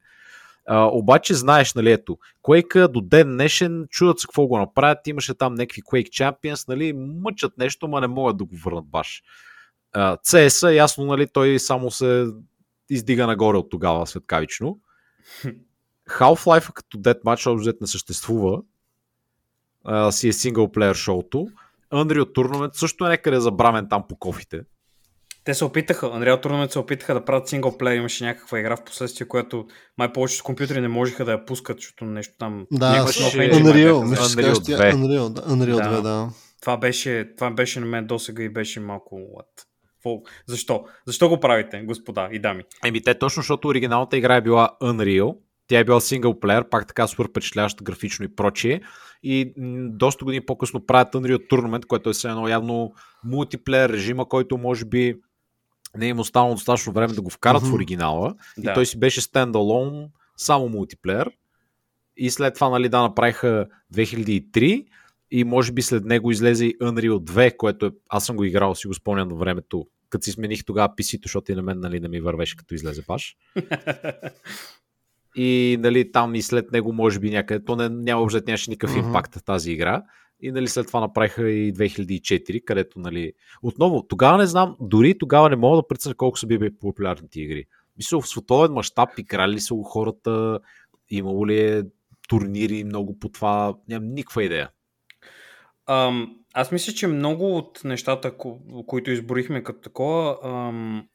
А, 0.71 0.85
обаче 0.85 1.35
знаеш, 1.35 1.75
нали, 1.75 1.93
ето, 1.93 2.19
Quake 2.43 2.89
до 2.89 3.01
ден 3.01 3.29
днешен 3.29 3.87
чудат 3.91 4.19
се 4.19 4.27
какво 4.27 4.47
го 4.47 4.59
направят. 4.59 5.07
Имаше 5.07 5.35
там 5.35 5.55
някакви 5.55 5.83
Quake 5.83 6.09
Champions, 6.09 6.69
нали, 6.69 6.93
мъчат 6.93 7.59
нещо, 7.59 7.89
ма 7.89 8.01
не 8.01 8.07
могат 8.07 8.37
да 8.37 8.45
го 8.45 8.57
върнат 8.57 8.87
баш. 8.87 9.23
А, 9.93 10.17
CS, 10.17 10.71
ясно, 10.71 11.05
нали, 11.05 11.27
той 11.33 11.59
само 11.59 11.91
се 11.91 12.27
издига 12.91 13.27
нагоре 13.27 13.57
от 13.57 13.71
тогава 13.71 14.07
светкавично. 14.07 14.79
Half-Life 16.11 16.73
като 16.73 16.99
Deathmatch 16.99 17.47
общо 17.47 17.75
не 17.81 17.87
съществува. 17.87 18.63
А, 19.85 20.13
си 20.13 20.29
е 20.29 20.33
синглплеер 20.33 20.95
шоуто. 20.95 21.49
Unreal 21.93 22.35
Tournament 22.37 22.71
също 22.73 23.07
е 23.07 23.09
някъде 23.09 23.41
забрамен 23.41 23.87
там 23.91 24.05
по 24.09 24.17
кофите. 24.17 24.61
Те 25.45 25.55
се 25.55 25.65
опитаха, 25.65 26.07
Unreal 26.07 26.45
Tournament 26.45 26.69
се 26.69 26.79
опитаха 26.79 27.15
да 27.15 27.25
правят 27.25 27.49
синглплеер, 27.49 27.97
имаше 27.97 28.25
някаква 28.25 28.59
игра 28.59 28.77
в 28.77 28.85
последствие, 28.85 29.29
която 29.29 29.67
май 29.99 30.13
повечето 30.13 30.45
компютри 30.45 30.81
не 30.81 30.89
можеха 30.89 31.25
да 31.25 31.33
я 31.33 31.45
пускат, 31.45 31.77
защото 31.77 32.05
нещо 32.05 32.35
там... 32.39 32.67
Да, 32.73 32.97
Имаше 32.97 33.23
с 33.23 33.33
Unreal, 33.33 33.53
Unreal, 33.53 33.93
Unreal 33.93 34.11
мисля, 34.11 34.29
че 34.29 34.37
кажеш 34.37 34.59
ти 34.63 34.73
2. 34.73 34.95
Unreal, 34.95 35.29
да, 35.29 35.43
Unreal 35.43 35.77
Да. 35.77 35.99
2, 35.99 36.03
да. 36.03 36.31
Това 36.61 36.77
беше, 36.77 37.33
това 37.37 37.51
беше 37.51 37.81
на 37.81 37.87
мен 37.87 38.07
досега 38.07 38.43
и 38.43 38.49
беше 38.49 38.81
малко... 38.81 39.15
What? 39.15 39.68
Защо? 40.47 40.85
Защо 41.07 41.29
го 41.29 41.41
правите, 41.41 41.83
господа 41.83 42.29
и 42.33 42.39
дами? 42.39 42.63
Еми 42.85 43.03
те 43.03 43.19
точно, 43.19 43.41
защото 43.41 43.69
оригиналната 43.69 44.17
игра 44.17 44.37
е 44.37 44.41
била 44.41 44.71
Unreal, 44.83 45.37
тя 45.67 45.79
е 45.79 45.85
била 45.85 46.01
синглплеер, 46.01 46.69
пак 46.69 46.87
така 46.87 47.07
супер 47.07 47.29
впечатляваща 47.31 47.85
графично 47.85 48.25
и 48.25 48.35
прочие. 48.37 48.81
И 49.23 49.53
доста 49.91 50.25
години 50.25 50.47
по-късно 50.47 50.87
правят 50.87 51.15
Unreal 51.15 51.51
Tournament, 51.51 51.87
което 51.87 52.11
е 52.11 52.13
все 52.13 52.29
едно 52.29 52.49
явно 52.49 52.93
мултиплеер 53.25 53.91
режима, 53.91 54.29
който 54.29 54.59
може 54.59 54.85
би 54.85 55.17
не 55.97 56.07
е 56.07 56.09
им 56.09 56.19
останало 56.19 56.55
достатъчно 56.55 56.93
време 56.93 57.15
да 57.15 57.23
го 57.23 57.31
вкарат 57.31 57.63
Мгм. 57.63 57.71
в 57.71 57.75
оригинала. 57.75 58.35
Да. 58.59 58.71
И 58.71 58.75
той 58.75 58.87
си 58.87 58.99
беше 58.99 59.21
стендалон, 59.21 60.07
само 60.37 60.69
мултиплеер. 60.69 61.31
И 62.17 62.31
след 62.31 62.55
това, 62.55 62.69
нали, 62.69 62.89
да, 62.89 63.03
направиха 63.03 63.67
2003 63.95 64.87
и 65.31 65.45
може 65.45 65.73
би 65.73 65.83
след 65.83 66.05
него 66.05 66.31
излезе 66.31 66.67
и 66.67 66.79
Unreal 66.79 67.19
2, 67.19 67.57
което 67.57 67.87
е, 67.87 67.91
аз 68.09 68.27
съм 68.27 68.37
го 68.37 68.45
играл, 68.45 68.75
си 68.75 68.87
го 68.87 68.95
спомням 68.95 69.29
на 69.29 69.35
времето, 69.35 69.87
като 70.11 70.25
си 70.25 70.31
смених 70.31 70.65
тогава 70.65 70.89
PC-то, 70.89 71.23
защото 71.25 71.53
и 71.53 71.55
на 71.55 71.63
мен 71.63 71.81
нали, 71.81 72.01
не 72.01 72.09
ми 72.09 72.21
вървеше 72.21 72.57
като 72.57 72.75
излезе 72.75 73.07
паш. 73.07 73.37
И 75.37 75.77
нали, 75.81 76.13
там 76.13 76.35
и 76.35 76.43
след 76.43 76.73
него, 76.73 76.93
може 76.93 77.19
би 77.19 77.31
някъде, 77.31 77.65
то 77.65 77.77
не, 77.77 77.89
няма 77.89 78.23
общо 78.23 78.41
нямаше 78.47 78.71
никакъв 78.71 78.97
Мгм. 78.97 79.07
импакт 79.07 79.35
в 79.35 79.45
тази 79.45 79.73
игра. 79.73 80.03
И 80.41 80.53
нали, 80.53 80.69
след 80.69 80.87
това 80.87 81.01
направиха 81.01 81.51
и 81.51 81.75
2004, 81.75 82.65
където 82.65 82.99
нали... 82.99 83.33
Отново, 83.63 84.03
тогава 84.03 84.39
не 84.39 84.47
знам, 84.47 84.77
дори 84.81 85.19
тогава 85.19 85.51
не 85.51 85.57
мога 85.57 85.77
да 85.77 85.89
преценя 85.89 86.15
колко 86.15 86.39
са 86.39 86.47
били 86.47 86.77
популярни 86.77 87.29
тия 87.31 87.45
игри. 87.45 87.65
Мисля, 87.97 88.21
в 88.21 88.29
световен 88.29 88.73
мащаб 88.73 89.09
играли 89.19 89.53
ли 89.53 89.61
са 89.61 89.75
хората, 89.85 90.59
имало 91.11 91.47
ли 91.47 91.61
е 91.61 91.83
турнири 92.29 92.85
много 92.85 93.19
по 93.19 93.29
това, 93.29 93.75
нямам 93.89 94.09
никаква 94.09 94.45
идея. 94.45 94.71
Ам, 95.89 96.37
аз 96.55 96.73
мисля, 96.73 96.93
че 96.93 97.07
много 97.07 97.57
от 97.57 97.81
нещата, 97.85 98.31
ко- 98.31 98.87
които 98.87 99.11
изборихме 99.11 99.63
като 99.63 99.81
такова, 99.81 100.39
ам, 100.45 101.09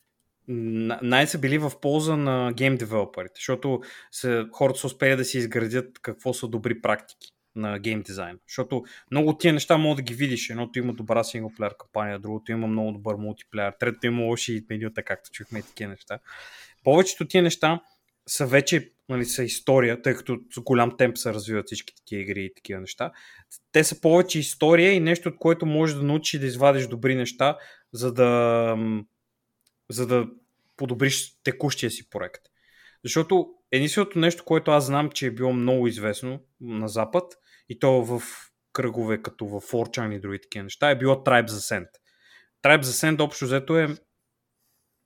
най- 0.47 1.28
са 1.28 1.39
били 1.39 1.57
в 1.57 1.71
полза 1.82 2.17
на 2.17 2.53
гейм 2.53 2.78
девелоперите, 2.78 3.34
защото 3.36 3.82
са, 4.11 4.47
хората 4.51 4.80
са 4.80 4.88
успели 4.88 5.15
да 5.15 5.26
си 5.26 5.38
изградят 5.38 5.99
какво 6.01 6.34
са 6.34 6.47
добри 6.47 6.82
практики 6.82 7.32
на 7.55 7.80
гейм 7.80 8.01
дизайн. 8.01 8.39
Защото 8.47 8.84
много 9.11 9.30
от 9.30 9.39
тия 9.39 9.53
неща 9.53 9.78
мога 9.78 9.95
да 9.95 10.01
ги 10.01 10.13
видиш. 10.13 10.49
Едното 10.49 10.80
има 10.80 10.93
добра 10.93 11.24
синглплеер 11.24 11.76
кампания, 11.78 12.19
другото 12.19 12.51
има 12.51 12.67
много 12.67 12.91
добър 12.91 13.15
мултиплеер, 13.15 13.74
третото 13.80 14.07
има 14.07 14.24
лоши 14.24 14.65
менюта, 14.69 15.03
както 15.03 15.30
чухме 15.32 15.59
и 15.59 15.63
такива 15.63 15.89
неща. 15.91 16.19
Повечето 16.84 17.28
тия 17.28 17.43
неща 17.43 17.82
са 18.28 18.45
вече 18.45 18.91
нали, 19.09 19.26
са 19.26 19.43
история, 19.43 20.01
тъй 20.01 20.13
като 20.13 20.39
с 20.55 20.59
голям 20.59 20.97
темп 20.97 21.17
се 21.17 21.34
развиват 21.34 21.65
всички 21.65 21.95
такива 21.95 22.21
игри 22.21 22.45
и 22.45 22.53
такива 22.55 22.82
неща. 22.82 23.11
Те 23.71 23.84
са 23.84 24.01
повече 24.01 24.39
история 24.39 24.93
и 24.93 24.99
нещо, 24.99 25.30
от 25.30 25.38
което 25.38 25.65
можеш 25.65 25.95
да 25.95 26.03
научиш 26.03 26.39
да 26.39 26.45
извадиш 26.45 26.88
добри 26.88 27.15
неща, 27.15 27.57
за 27.93 28.13
да, 28.13 28.78
за 29.89 30.07
да 30.07 30.28
подобриш 30.78 31.41
текущия 31.43 31.91
си 31.91 32.09
проект. 32.09 32.41
Защото 33.03 33.47
единственото 33.71 34.19
нещо, 34.19 34.43
което 34.45 34.71
аз 34.71 34.86
знам, 34.86 35.11
че 35.11 35.28
е 35.28 35.32
било 35.32 35.53
много 35.53 35.88
известно 35.88 36.43
на 36.61 36.88
Запад, 36.88 37.34
и 37.69 37.80
то 37.80 38.03
в 38.03 38.21
кръгове 38.74 39.21
като 39.21 39.45
в 39.45 39.61
4chan 39.61 40.15
и 40.15 40.19
други 40.19 40.39
такива 40.41 40.63
неща, 40.63 40.89
е 40.89 40.97
било 40.97 41.15
Tribes 41.15 41.47
Ascent. 41.47 41.88
Tribes 42.63 42.82
Ascent 42.82 43.21
общо 43.21 43.45
взето 43.45 43.80
е 43.80 43.88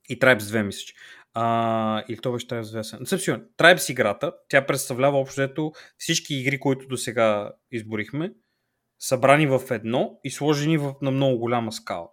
и 0.08 0.18
Tribes 0.18 0.38
2, 0.38 0.62
мисля, 0.62 0.80
че. 0.86 0.94
А, 1.40 2.04
или 2.08 2.18
то 2.18 2.32
беше 2.32 2.46
Tribes 2.46 2.62
2 2.62 2.80
Ascent. 2.80 3.00
Не 3.00 3.06
съм 3.06 3.18
сигурен. 3.18 3.46
Tribes 3.58 3.90
играта, 3.90 4.32
тя 4.48 4.66
представлява 4.66 5.18
общо 5.18 5.40
взето 5.40 5.72
всички 5.98 6.34
игри, 6.34 6.60
които 6.60 6.86
до 6.88 6.96
сега 6.96 7.52
изборихме, 7.72 8.32
събрани 8.98 9.46
в 9.46 9.62
едно 9.70 10.20
и 10.24 10.30
сложени 10.30 10.78
в, 10.78 10.94
на 11.02 11.10
много 11.10 11.38
голяма 11.38 11.72
скала. 11.72 12.08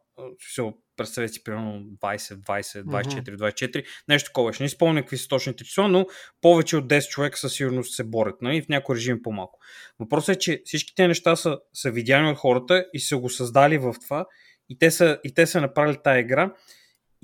Представете 0.98 1.34
си, 1.34 1.44
примерно 1.44 1.86
20, 2.04 2.18
20, 2.18 2.84
24, 2.84 3.38
24, 3.38 3.86
нещо 4.10 4.30
такова. 4.30 4.54
Ще 4.54 4.64
не 4.64 4.70
спомня 4.70 5.02
какви 5.02 5.18
са 5.18 5.28
точните 5.28 5.64
числа, 5.64 5.88
но 5.88 6.06
повече 6.42 6.78
от 6.78 6.88
10 6.88 7.10
човека 7.10 7.38
със 7.38 7.54
сигурност 7.54 7.96
се 7.96 8.04
борят, 8.04 8.42
нали? 8.42 8.62
в 8.62 8.70
някой 8.70 8.96
режим 8.96 9.22
по-малко. 9.24 9.60
Въпросът 10.00 10.36
е, 10.36 10.40
че 10.40 10.62
всички 10.66 10.96
тези 10.96 11.08
неща 11.08 11.36
са, 11.36 11.60
са 11.74 11.92
видяни 11.92 12.32
от 12.32 12.38
хората 12.38 12.86
и 12.94 13.00
са 13.00 13.18
го 13.18 13.30
създали 13.30 13.78
в 13.78 13.96
това 14.02 14.26
и 14.70 14.78
те 14.78 14.92
са, 14.92 15.20
и 15.24 15.34
те 15.34 15.48
са 15.48 15.62
направили 15.62 15.98
тази 16.04 16.20
игра 16.20 16.54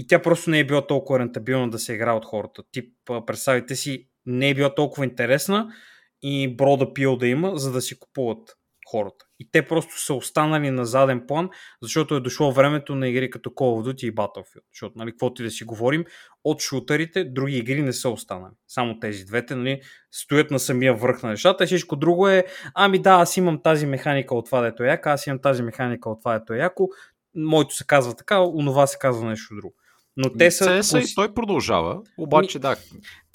и 0.01 0.07
тя 0.07 0.21
просто 0.21 0.49
не 0.49 0.59
е 0.59 0.65
била 0.65 0.87
толкова 0.87 1.19
рентабилна 1.19 1.69
да 1.69 1.79
се 1.79 1.93
игра 1.93 2.13
от 2.13 2.25
хората. 2.25 2.63
Тип, 2.71 2.93
а, 3.09 3.25
представете 3.25 3.75
си, 3.75 4.07
не 4.25 4.49
е 4.49 4.53
била 4.53 4.75
толкова 4.75 5.05
интересна 5.05 5.73
и 6.21 6.55
брода 6.55 6.93
пил 6.93 7.17
да 7.17 7.27
има, 7.27 7.57
за 7.57 7.71
да 7.71 7.81
си 7.81 7.99
купуват 7.99 8.57
хората. 8.89 9.25
И 9.39 9.51
те 9.51 9.67
просто 9.67 9.99
са 9.99 10.13
останали 10.13 10.71
на 10.71 10.85
заден 10.85 11.27
план, 11.27 11.49
защото 11.81 12.15
е 12.15 12.19
дошло 12.19 12.51
времето 12.51 12.95
на 12.95 13.07
игри 13.07 13.29
като 13.29 13.49
Call 13.49 13.83
of 13.83 13.91
Duty 13.91 14.03
и 14.03 14.15
Battlefield. 14.15 14.63
Защото, 14.73 14.93
нали, 14.97 15.11
каквото 15.11 15.41
и 15.41 15.45
да 15.45 15.51
си 15.51 15.63
говорим, 15.63 16.05
от 16.43 16.61
шутерите 16.61 17.23
други 17.23 17.57
игри 17.57 17.81
не 17.81 17.93
са 17.93 18.09
останали. 18.09 18.53
Само 18.67 18.99
тези 18.99 19.25
двете, 19.25 19.55
нали, 19.55 19.81
стоят 20.11 20.51
на 20.51 20.59
самия 20.59 20.93
връх 20.93 21.23
на 21.23 21.29
нещата 21.29 21.65
всичко 21.65 21.95
друго 21.95 22.27
е, 22.27 22.45
ами 22.75 22.99
да, 22.99 23.11
аз 23.11 23.37
имам 23.37 23.61
тази 23.63 23.85
механика 23.85 24.35
от 24.35 24.45
това, 24.45 24.61
дето 24.61 24.83
е 24.83 24.87
яка, 24.87 25.11
аз 25.11 25.27
имам 25.27 25.39
тази 25.41 25.63
механика 25.63 26.09
от 26.09 26.19
това, 26.21 26.39
дето 26.39 26.53
е 26.53 26.57
яко, 26.57 26.89
моето 27.35 27.75
се 27.75 27.85
казва 27.87 28.15
така, 28.15 28.41
онова 28.41 28.87
се 28.87 28.97
казва 28.99 29.29
нещо 29.29 29.55
друго. 29.55 29.75
Но 30.17 30.33
те 30.33 30.51
са... 30.51 30.65
CS 30.65 31.11
и 31.11 31.15
той 31.15 31.33
продължава, 31.33 32.01
обаче 32.17 32.59
да. 32.59 32.75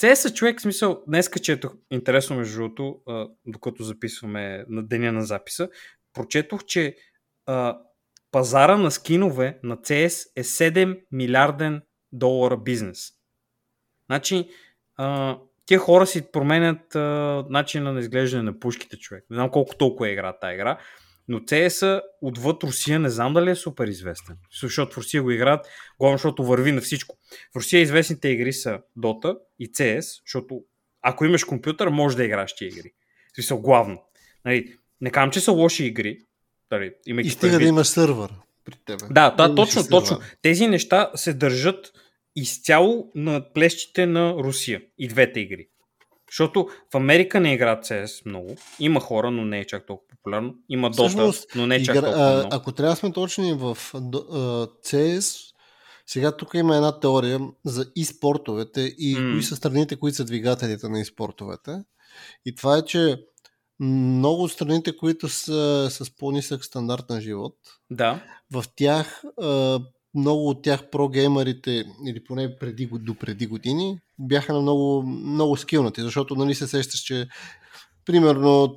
CS 0.01 0.35
човек, 0.35 0.59
в 0.59 0.63
смисъл, 0.63 1.03
днеска 1.09 1.39
четох, 1.39 1.75
интересно 1.91 2.37
между 2.37 2.59
другото, 2.59 3.01
докато 3.47 3.83
записваме 3.83 4.65
на 4.69 4.87
деня 4.87 5.13
на 5.13 5.25
записа, 5.25 5.69
прочетох, 6.13 6.65
че 6.65 6.97
а, 7.47 7.79
пазара 8.31 8.77
на 8.77 8.91
скинове 8.91 9.59
на 9.63 9.77
CS 9.77 10.27
е 10.37 10.45
7 10.45 11.01
милиарден 11.13 11.83
долара 12.13 12.57
бизнес. 12.57 13.11
Значи, 14.11 14.49
а, 14.97 15.39
тия 15.67 15.79
хора 15.79 16.07
си 16.07 16.31
променят 16.33 16.95
а, 16.95 17.45
начина 17.51 17.93
на 17.93 18.01
изглеждане 18.01 18.43
на 18.43 18.59
пушките, 18.59 18.99
човек. 18.99 19.25
Не 19.31 19.35
знам 19.35 19.51
колко 19.51 19.77
толкова 19.77 20.09
е 20.09 20.13
игра 20.13 20.39
тази 20.39 20.55
игра, 20.55 20.79
но 21.29 21.39
CS 21.39 22.03
отвъд 22.23 22.63
Русия 22.63 23.01
не 23.01 23.11
знам 23.11 23.35
дали 23.35 23.51
е 23.51 23.55
супер 23.55 23.89
известен. 23.89 24.37
Защото 24.63 24.95
в 24.95 24.99
Русия 24.99 25.23
го 25.23 25.31
играят, 25.31 25.67
главно 25.99 26.19
защото 26.19 26.45
върви 26.45 26.73
на 26.73 26.81
всичко. 26.81 27.17
В 27.53 27.57
Русия 27.57 27.81
известните 27.81 28.29
игри 28.29 28.53
са 28.53 28.79
Dota 28.99 29.39
и 29.59 29.73
CS, 29.73 30.21
защото 30.27 30.61
ако 31.03 31.25
имаш 31.25 31.45
компютър, 31.45 31.89
може 31.89 32.17
да 32.17 32.25
играш 32.25 32.55
тия 32.55 32.69
игри. 32.69 32.93
В 33.33 33.35
смисъл, 33.35 33.61
главно. 33.61 34.03
Нали, 34.45 34.75
не 35.01 35.11
казвам, 35.11 35.31
че 35.31 35.41
са 35.41 35.53
лоши 35.53 35.85
игри. 35.85 36.19
Нали, 36.71 36.93
и 37.07 37.31
стига 37.31 37.59
да 37.59 37.65
имаш 37.65 37.87
сървър 37.87 38.31
при 38.65 38.75
теб. 38.87 39.01
Да, 39.11 39.31
да, 39.31 39.55
точно, 39.55 39.89
точно. 39.91 40.21
Тези 40.43 40.67
неща 40.67 41.11
се 41.15 41.33
държат 41.33 41.93
изцяло 42.37 43.11
на 43.15 43.53
плещите 43.53 44.07
на 44.07 44.35
Русия 44.35 44.83
и 44.99 45.09
двете 45.09 45.41
игри. 45.41 45.69
Защото 46.31 46.69
в 46.93 46.95
Америка 46.95 47.41
не 47.41 47.55
играят 47.55 47.85
CS 47.85 48.27
много. 48.27 48.57
Има 48.79 49.01
хора, 49.01 49.31
но 49.31 49.45
не 49.45 49.61
е 49.61 49.65
чак 49.65 49.87
толкова 49.87 50.09
популярно. 50.09 50.55
Има 50.69 50.91
Dota, 50.91 51.57
но 51.57 51.67
не 51.67 51.75
е 51.75 51.83
чак 51.83 51.97
игра... 51.97 52.07
толкова 52.07 52.33
много. 52.33 52.49
Ако 52.53 52.73
трябва 52.73 52.93
да 52.93 52.97
сме 52.97 53.13
точни 53.13 53.53
в 53.53 53.79
CS, 54.85 55.53
сега 56.07 56.37
тук 56.37 56.55
има 56.55 56.77
една 56.77 57.01
теория 57.01 57.41
за 57.65 57.85
e-спортовете 57.85 58.81
и 58.81 59.17
mm. 59.17 59.33
кои 59.33 59.43
са 59.43 59.57
страните, 59.57 59.97
които 59.97 60.17
са 60.17 60.25
двигателите 60.25 60.89
на 60.89 60.99
e-спортовете. 60.99 61.85
И 62.47 62.55
това 62.55 62.77
е, 62.77 62.85
че 62.85 63.17
много 63.81 64.43
от 64.43 64.53
страните, 64.53 64.97
които 64.97 65.29
са 65.29 65.89
с 65.91 66.17
по-нисък 66.17 66.65
стандарт 66.65 67.11
на 67.11 67.21
живот, 67.21 67.57
да. 67.91 68.23
в 68.53 68.65
тях 68.77 69.23
много 70.17 70.49
от 70.49 70.63
тях 70.63 70.91
прогеймерите, 70.91 71.85
или 72.07 72.25
поне 72.25 72.59
преди, 72.59 72.89
до 72.93 73.15
преди 73.15 73.47
години, 73.47 73.99
бяха 74.19 74.53
на 74.53 74.61
много, 74.61 75.03
много 75.03 75.57
скилнати, 75.57 76.03
защото 76.03 76.35
нали 76.35 76.55
се 76.55 76.67
сещаш, 76.67 77.01
че 77.01 77.29
примерно 78.05 78.77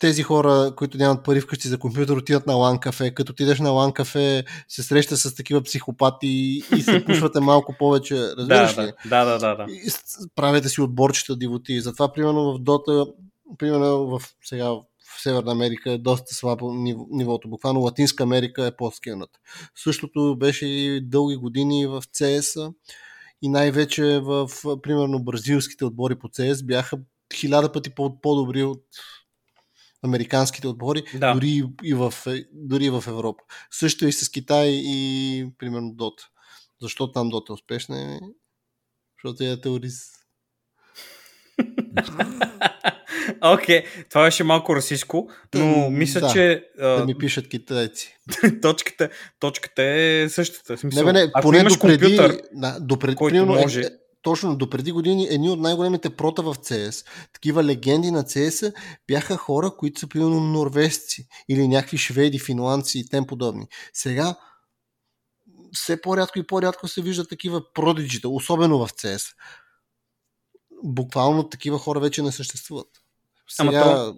тези 0.00 0.22
хора, 0.22 0.72
които 0.76 0.98
нямат 0.98 1.24
пари 1.24 1.40
вкъщи 1.40 1.68
за 1.68 1.78
компютър, 1.78 2.16
отидат 2.16 2.46
на 2.46 2.54
лан 2.54 2.78
кафе. 2.78 3.14
Като 3.14 3.32
отидеш 3.32 3.58
на 3.58 3.70
лан 3.70 3.92
кафе, 3.92 4.44
се 4.68 4.82
среща 4.82 5.16
с 5.16 5.34
такива 5.34 5.62
психопати 5.62 6.62
и 6.76 6.82
се 6.82 7.04
пушвате 7.04 7.40
малко 7.40 7.74
повече. 7.78 8.16
Разбираш 8.38 8.74
да, 8.74 8.86
ли? 8.86 8.92
Да, 9.08 9.24
да, 9.24 9.38
да, 9.38 9.54
да. 9.54 9.66
И 9.72 9.90
правите 10.34 10.68
си 10.68 10.80
отборчета 10.80 11.36
дивоти. 11.36 11.80
Затова, 11.80 12.12
примерно, 12.12 12.52
в 12.52 12.58
Дота, 12.58 13.06
примерно 13.58 14.06
в 14.06 14.22
сега 14.44 14.70
Северна 15.22 15.52
Америка 15.52 15.92
е 15.92 15.98
доста 15.98 16.34
слабо 16.34 16.74
нивото. 17.10 17.48
Буквално 17.48 17.80
Латинска 17.80 18.22
Америка 18.22 18.66
е 18.66 18.76
по-скилната. 18.76 19.38
Същото 19.74 20.36
беше 20.38 20.66
и 20.66 21.00
дълги 21.00 21.36
години 21.36 21.86
в 21.86 22.02
CS 22.02 22.74
и 23.42 23.48
най-вече 23.48 24.20
в, 24.22 24.50
примерно, 24.82 25.24
бразилските 25.24 25.84
отбори 25.84 26.18
по 26.18 26.28
CS 26.28 26.66
бяха 26.66 26.98
хиляда 27.34 27.72
пъти 27.72 27.90
по-добри 28.22 28.62
от 28.62 28.84
американските 30.02 30.68
отбори, 30.68 31.02
да. 31.14 31.34
дори, 31.34 31.62
и 31.82 31.94
в, 31.94 32.14
дори 32.52 32.84
и 32.84 32.90
в 32.90 33.04
Европа. 33.06 33.42
Също 33.70 34.06
и 34.06 34.12
с 34.12 34.30
Китай 34.30 34.68
и, 34.68 35.46
примерно, 35.58 35.94
Дота. 35.94 36.28
Защо 36.82 37.12
там 37.12 37.28
Дота 37.28 37.52
е 37.52 37.54
успешна? 37.54 38.20
Защото 39.16 39.44
е 39.44 39.60
теорист. 39.60 40.14
Окей, 43.42 43.82
okay, 43.82 44.08
това 44.10 44.24
беше 44.24 44.44
малко 44.44 44.76
расистско, 44.76 45.28
но 45.54 45.90
мисля, 45.90 46.20
да, 46.20 46.28
че... 46.28 46.64
Да 46.78 47.04
ми 47.06 47.18
пишат 47.18 47.48
китайци. 47.48 48.16
точката, 48.62 49.08
точката 49.40 49.82
е 49.82 50.28
същата. 50.28 50.78
Смисъл, 50.78 51.06
не, 51.06 51.12
не, 51.12 51.30
ако 51.34 51.48
поне 51.48 51.58
имаш 51.58 51.72
допреди, 51.72 52.16
компютър, 52.16 52.42
да, 52.52 52.78
допреди, 52.80 53.16
който 53.16 53.32
примерно, 53.32 53.58
е, 53.58 53.60
може... 53.60 53.80
Е, 53.80 53.88
точно 54.22 54.56
допреди 54.56 54.92
години 54.92 55.28
едни 55.30 55.50
от 55.50 55.60
най-големите 55.60 56.10
прота 56.10 56.42
в 56.42 56.54
CS, 56.54 57.06
такива 57.32 57.64
легенди 57.64 58.10
на 58.10 58.22
CS 58.22 58.74
бяха 59.08 59.36
хора, 59.36 59.70
които 59.78 60.00
са 60.00 60.06
примерно 60.06 60.40
норвежци 60.40 61.28
или 61.48 61.68
някакви 61.68 61.98
шведи, 61.98 62.38
финландци 62.38 62.98
и 62.98 63.08
тем 63.08 63.26
подобни. 63.26 63.66
Сега 63.92 64.36
все 65.72 66.00
по-рядко 66.00 66.38
и 66.38 66.46
по-рядко 66.46 66.88
се 66.88 67.02
виждат 67.02 67.28
такива 67.28 67.72
продиджита, 67.74 68.28
особено 68.28 68.78
в 68.78 68.88
CS. 68.88 69.22
Буквално 70.84 71.48
такива 71.48 71.78
хора 71.78 72.00
вече 72.00 72.22
не 72.22 72.32
съществуват. 72.32 72.88
Сега, 73.48 73.68
Ама 73.68 73.82
то... 73.82 74.16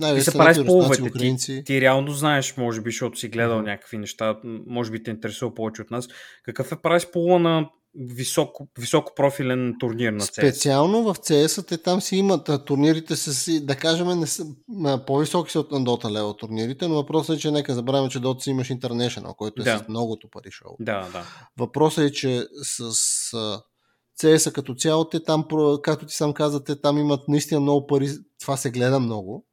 Най- 0.00 0.20
се 0.20 0.38
прави 0.38 0.54
с 0.54 0.64
половете. 0.64 1.36
Ти, 1.38 1.64
ти 1.64 1.80
реално 1.80 2.12
знаеш, 2.12 2.56
може 2.56 2.80
би, 2.80 2.90
защото 2.90 3.18
си 3.18 3.28
гледал 3.28 3.58
mm-hmm. 3.58 3.64
някакви 3.64 3.98
неща, 3.98 4.40
може 4.66 4.90
би 4.90 5.02
те 5.02 5.10
интересува 5.10 5.54
повече 5.54 5.82
от 5.82 5.90
нас. 5.90 6.08
Какъв 6.44 6.72
е 6.72 6.76
прайс 6.76 7.10
пола 7.10 7.38
на 7.38 7.68
високо, 7.98 8.68
високо 8.78 9.12
профилен 9.16 9.74
турнир 9.80 10.12
на 10.12 10.20
CS? 10.20 10.32
Специално 10.32 11.02
в 11.02 11.14
CS 11.14 11.68
те 11.68 11.78
там 11.78 12.00
си 12.00 12.16
имат 12.16 12.50
турнирите 12.66 13.16
са 13.16 13.34
си, 13.34 13.66
да 13.66 13.76
кажем, 13.76 14.20
не 14.20 14.26
са, 14.26 14.46
по-високи 15.06 15.52
са 15.52 15.60
от 15.60 15.70
на 15.70 15.78
Dota 15.78 16.04
Level 16.04 16.38
турнирите, 16.38 16.88
но 16.88 16.94
въпросът 16.94 17.36
е, 17.36 17.40
че 17.40 17.50
нека 17.50 17.74
забравяме, 17.74 18.08
че 18.08 18.20
Dota 18.20 18.42
си 18.42 18.50
имаш 18.50 18.68
International, 18.68 19.36
който 19.36 19.62
е 19.62 19.64
да. 19.64 19.78
с 19.78 19.88
многото 19.88 20.28
пари 20.30 20.50
шоу. 20.50 20.76
Да, 20.80 21.08
да. 21.12 21.24
Въпросът 21.58 22.04
е, 22.04 22.12
че 22.12 22.46
с 22.62 23.60
CS 24.20 24.52
като 24.52 24.74
цяло, 24.74 25.08
те 25.08 25.22
там, 25.22 25.44
както 25.82 26.06
ти 26.06 26.14
сам 26.14 26.32
каза, 26.32 26.64
те 26.64 26.80
там 26.80 26.98
имат 26.98 27.28
наистина 27.28 27.60
много 27.60 27.86
пари, 27.86 28.08
това 28.40 28.56
се 28.56 28.70
гледа 28.70 29.00
много, 29.00 29.46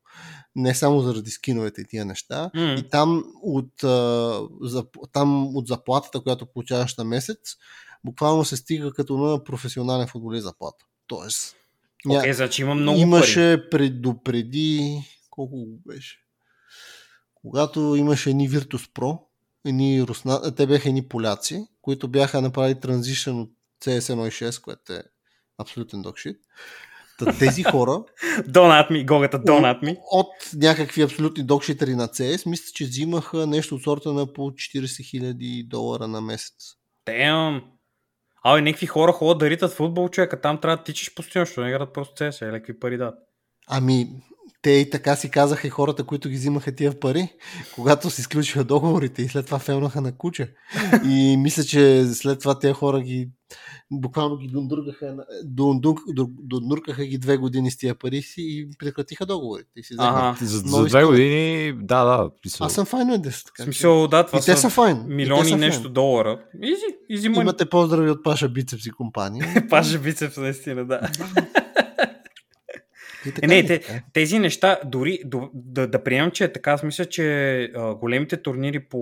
не 0.56 0.76
само 0.76 1.02
заради 1.02 1.32
скиновете 1.32 1.82
и 1.82 1.88
тия 1.88 2.06
неща. 2.06 2.52
Mm. 2.56 2.80
И 2.80 2.90
там 2.90 3.24
от, 3.42 3.72
там 5.12 5.56
от 5.58 5.68
заплатата, 5.68 6.22
която 6.22 6.46
получаваш 6.46 6.98
на 6.98 7.04
месец, 7.04 7.56
буквално 8.04 8.46
се 8.46 8.58
стига 8.58 8.94
като 8.94 9.18
на 9.18 9.44
професионален 9.44 10.08
футболист 10.08 10.44
заплата. 10.44 10.86
Тоест, 11.08 11.56
okay, 12.08 12.28
ня... 12.28 12.34
значи 12.34 12.62
има 12.62 12.76
много 12.76 13.00
имаше 13.00 13.70
пред, 13.72 14.02
допреди, 14.02 15.02
колко 15.30 15.66
беше? 15.86 16.20
Когато 17.36 17.96
имаше 17.96 18.30
едни 18.30 18.50
Virtus 18.50 18.92
Pro, 18.92 19.20
едни 19.66 20.04
русна... 20.04 20.56
те 20.56 20.68
бяха 20.68 20.90
едни 20.90 21.08
поляци, 21.08 21.68
които 21.82 22.08
бяха 22.08 22.42
направили 22.42 22.80
транзишън 22.80 23.40
от 23.40 23.52
CS1.6, 23.84 24.62
което 24.62 24.94
е 24.94 25.04
абсолютен 25.58 26.02
докшит. 26.02 26.38
тези 27.40 27.64
хора... 27.64 27.92
At 28.48 28.92
me, 28.92 29.06
гогата, 29.06 29.40
at 29.40 29.84
me. 29.84 29.98
От, 30.12 30.28
от 30.28 30.54
някакви 30.54 31.02
абсолютни 31.02 31.44
докшитери 31.44 31.96
на 31.96 32.08
CS, 32.08 32.50
мисля, 32.50 32.66
че 32.76 32.86
взимаха 32.86 33.48
нещо 33.48 33.76
от 33.76 33.84
сорта 33.84 34.14
на 34.14 34.34
по 34.34 34.42
40 34.42 34.84
000 34.84 35.68
долара 35.68 36.08
на 36.08 36.22
месец. 36.22 36.54
Damn! 37.08 37.62
Абе, 38.44 38.62
някакви 38.62 38.86
хора 38.86 39.12
ходят 39.12 39.38
да 39.38 39.50
ритат 39.50 39.74
футбол, 39.74 40.10
човека. 40.10 40.42
Там 40.42 40.62
трябва 40.62 40.78
да 40.78 40.84
тичаш 40.84 41.16
постоянно, 41.16 41.46
защото 41.46 41.62
не 41.62 41.70
играят 41.70 41.94
просто 41.94 42.24
CS, 42.24 42.50
или 42.50 42.60
какви 42.60 42.80
пари 42.80 42.98
дадат. 42.98 43.16
Ами, 43.68 44.08
те 44.64 44.72
и 44.72 44.90
така 44.90 45.16
си 45.16 45.30
казаха 45.30 45.68
и 45.68 45.70
хората, 45.70 46.04
които 46.04 46.30
ги 46.30 46.36
взимаха 46.36 46.76
тия 46.76 47.00
пари, 47.00 47.30
когато 47.76 48.10
си 48.10 48.22
изключиха 48.22 48.64
договорите 48.64 49.22
и 49.22 49.28
след 49.28 49.46
това 49.46 49.60
фелнаха 49.60 50.02
на 50.02 50.18
куче. 50.18 50.54
И 51.06 51.38
мисля, 51.38 51.64
че 51.64 52.06
след 52.06 52.40
това 52.40 52.60
тези 52.60 52.74
хора 52.74 53.02
ги 53.02 53.30
буквално 53.92 54.38
ги 54.38 54.48
дундуркаха, 54.48 55.16
дундуркаха 56.44 57.06
ги 57.06 57.18
две 57.18 57.38
години 57.38 57.72
с 57.72 57.78
тия 57.78 57.96
пари 57.96 58.22
си 58.22 58.42
и 58.42 58.70
прекратиха 58.80 59.26
договорите. 59.26 59.70
И 59.76 59.84
си 59.84 59.94
ага. 59.98 60.46
За, 60.46 60.58
за 60.60 60.86
две 60.86 61.04
години, 61.04 61.74
да, 61.82 62.04
да. 62.04 62.30
Писал. 62.42 62.68
Аз 62.68 62.74
съм 62.74 62.86
файн 62.86 63.12
от 63.12 63.26
10. 63.26 63.46
Така, 63.46 63.64
смисъл, 63.64 64.08
да, 64.08 64.26
това 64.26 64.40
и 64.40 64.42
те 64.42 64.58
са 64.58 64.70
файн. 64.70 65.04
Милиони 65.08 65.50
и 65.50 65.56
нещо 65.56 65.82
файн. 65.82 65.94
долара. 65.94 66.40
Изи, 66.64 66.96
изи 67.10 67.28
Имате 67.28 67.70
поздрави 67.70 68.10
от 68.10 68.24
Паша 68.24 68.50
Бицепс 68.50 68.86
и 68.86 68.92
компания. 68.92 69.66
Паша 69.70 70.00
Бицепс, 70.00 70.38
наистина, 70.38 70.86
да. 70.86 71.00
Така, 73.24 73.48
не, 73.48 73.66
те, 73.66 74.04
тези 74.14 74.40
неща, 74.40 74.80
дори 74.86 75.20
да, 75.26 75.50
да, 75.54 75.88
да 75.88 76.04
приемам, 76.04 76.32
че 76.32 76.44
е 76.44 76.54
така, 76.54 76.72
аз 76.72 76.84
мисля, 76.84 77.06
че 77.06 77.64
а, 77.76 77.96
големите 77.96 78.42
турнири 78.42 78.90
по 78.90 79.00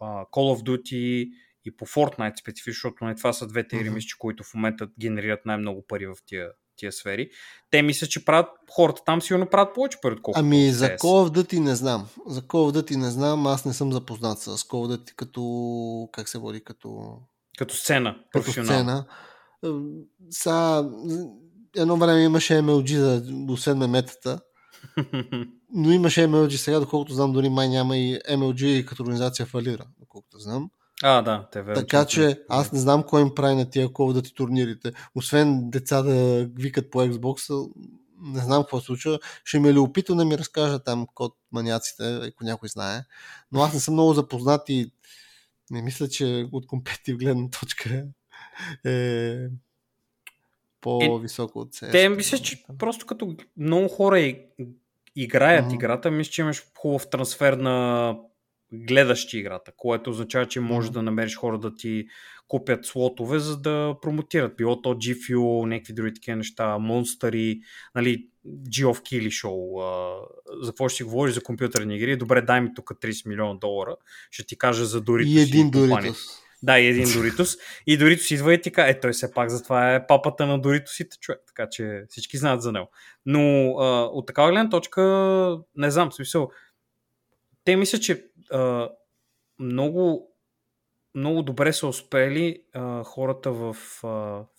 а, 0.00 0.06
Call 0.24 0.56
of 0.56 0.62
Duty 0.62 1.30
и 1.64 1.76
по 1.76 1.86
Fortnite 1.86 2.40
специфично, 2.40 2.72
защото 2.72 3.04
не, 3.04 3.08
нали, 3.08 3.16
това 3.16 3.32
са 3.32 3.46
двете 3.46 3.76
игри, 3.76 3.90
mm-hmm. 3.90 4.18
които 4.18 4.44
в 4.44 4.54
момента 4.54 4.88
генерират 5.00 5.46
най-много 5.46 5.84
пари 5.88 6.06
в 6.06 6.14
тия, 6.26 6.48
тия 6.76 6.92
сфери. 6.92 7.30
Те 7.70 7.82
мислят, 7.82 8.10
че 8.10 8.24
правят, 8.24 8.48
хората 8.70 9.02
там 9.06 9.22
сигурно 9.22 9.46
правят 9.46 9.74
повече 9.74 9.98
пари, 10.02 10.14
отколкото 10.14 10.44
Ами 10.44 10.70
за 10.70 10.86
Call 10.86 11.28
of 11.28 11.38
Duty 11.38 11.58
не 11.58 11.74
знам. 11.74 12.08
За 12.26 12.42
Call 12.42 12.72
of 12.72 12.80
Duty 12.80 12.96
не 12.96 13.10
знам, 13.10 13.46
аз 13.46 13.64
не 13.64 13.72
съм 13.72 13.92
запознат 13.92 14.38
с 14.38 14.56
Call 14.56 14.88
of 14.88 14.96
Duty 14.96 15.14
като, 15.14 16.08
как 16.12 16.28
се 16.28 16.38
води, 16.38 16.64
като... 16.64 17.18
Като 17.58 17.74
сцена, 17.74 18.16
като 18.32 18.50
сцена. 18.50 19.06
Са, 20.30 20.90
едно 21.76 21.96
време 21.96 22.22
имаше 22.22 22.52
MLG 22.54 22.96
за 22.96 23.22
освен 23.52 23.78
метата, 23.78 24.40
но 25.74 25.92
имаше 25.92 26.28
MLG 26.28 26.56
сега, 26.56 26.80
доколкото 26.80 27.14
знам, 27.14 27.32
дори 27.32 27.48
май 27.48 27.68
няма 27.68 27.96
и 27.96 28.18
MLG 28.30 28.84
като 28.84 29.02
организация 29.02 29.46
фалира, 29.46 29.84
доколкото 30.00 30.38
знам. 30.38 30.70
А, 31.02 31.22
да, 31.22 31.48
те 31.52 31.62
верно. 31.62 31.80
Така 31.80 32.04
че 32.04 32.40
аз 32.48 32.72
не 32.72 32.78
знам 32.78 33.02
кой 33.02 33.22
им 33.22 33.34
прави 33.34 33.54
на 33.54 33.70
тия 33.70 33.88
Call 33.88 34.12
of 34.12 34.20
Duty 34.20 34.34
турнирите. 34.34 34.92
Освен 35.14 35.70
деца 35.70 36.02
да 36.02 36.46
викат 36.54 36.90
по 36.90 36.98
Xbox, 36.98 37.70
не 38.22 38.40
знам 38.40 38.62
какво 38.62 38.80
случва. 38.80 39.18
Ще 39.44 39.60
ми 39.60 39.68
е 39.68 39.72
любопитно 39.72 40.16
да 40.16 40.24
ми 40.24 40.38
разкажа 40.38 40.78
там 40.78 41.06
код 41.14 41.34
маняците, 41.52 42.14
ако 42.14 42.44
някой 42.44 42.68
знае. 42.68 43.00
Но 43.52 43.62
аз 43.62 43.74
не 43.74 43.80
съм 43.80 43.94
много 43.94 44.14
запознат 44.14 44.68
и 44.68 44.92
не 45.70 45.82
мисля, 45.82 46.08
че 46.08 46.48
от 46.52 46.66
компетитив 46.66 47.16
гледна 47.16 47.48
точка 47.50 48.04
е 48.84 49.48
по-високо 50.82 51.58
от 51.58 51.72
CS. 51.74 51.90
Те 51.90 52.08
мисля, 52.08 52.38
че 52.38 52.64
просто 52.78 53.06
като 53.06 53.36
много 53.56 53.88
хора 53.88 54.34
играят 55.16 55.66
Мгм. 55.66 55.74
играта, 55.74 56.10
мисля, 56.10 56.30
че 56.30 56.42
имаш 56.42 56.62
хубав 56.78 57.10
трансфер 57.10 57.52
на 57.52 58.16
гледащи 58.72 59.38
играта, 59.38 59.72
което 59.76 60.10
означава, 60.10 60.46
че 60.46 60.60
можеш 60.60 60.88
Мгм. 60.90 60.94
да 60.94 61.02
намериш 61.02 61.36
хора 61.36 61.58
да 61.58 61.74
ти 61.74 62.06
купят 62.48 62.86
слотове, 62.86 63.38
за 63.38 63.56
да 63.56 63.96
промотират. 64.02 64.56
Било 64.56 64.82
то 64.82 64.94
G 64.94 65.14
Fuel, 65.14 65.66
някакви 65.66 65.92
други 65.92 66.14
такива 66.14 66.36
неща, 66.36 66.78
монстъри, 66.78 67.60
нали, 67.94 68.28
Geoff 68.46 69.00
Keighley 69.00 69.30
шоу. 69.30 69.80
За 70.62 70.70
какво 70.70 70.88
ще 70.88 70.96
си 70.96 71.02
говориш 71.02 71.34
за 71.34 71.42
компютърни 71.42 71.96
игри? 71.96 72.16
Добре, 72.16 72.42
дай 72.42 72.60
ми 72.60 72.74
тук 72.74 72.92
30 73.02 73.28
милиона 73.28 73.54
долара. 73.54 73.96
Ще 74.30 74.46
ти 74.46 74.58
кажа 74.58 74.84
за 74.84 75.02
Doritos 75.02 75.26
И 75.26 75.40
един 75.40 75.70
компания. 75.70 76.12
Да, 76.62 76.78
и 76.78 76.86
един 76.86 77.12
Доритос. 77.12 77.56
И 77.86 77.96
Доритос 77.96 78.30
идва 78.30 78.54
и 78.54 78.60
казва, 78.60 78.90
е, 78.90 79.00
той 79.00 79.12
все 79.12 79.32
пак 79.32 79.50
затова 79.50 79.94
е 79.94 80.06
папата 80.06 80.46
на 80.46 80.60
Доритосите 80.60 81.16
човек, 81.20 81.40
така 81.46 81.68
че 81.70 82.04
всички 82.08 82.36
знаят 82.36 82.62
за 82.62 82.72
него. 82.72 82.90
Но 83.26 83.74
а, 83.78 84.04
от 84.04 84.26
такава 84.26 84.50
гледна 84.50 84.70
точка, 84.70 85.02
не 85.76 85.90
знам, 85.90 86.12
смисъл, 86.12 86.50
те 87.64 87.76
мисля, 87.76 87.98
че 87.98 88.24
а, 88.52 88.88
много, 89.58 90.28
много 91.14 91.42
добре 91.42 91.72
са 91.72 91.86
успели 91.86 92.62
а, 92.74 93.04
хората 93.04 93.52
в 93.52 93.76
а, 94.02 94.06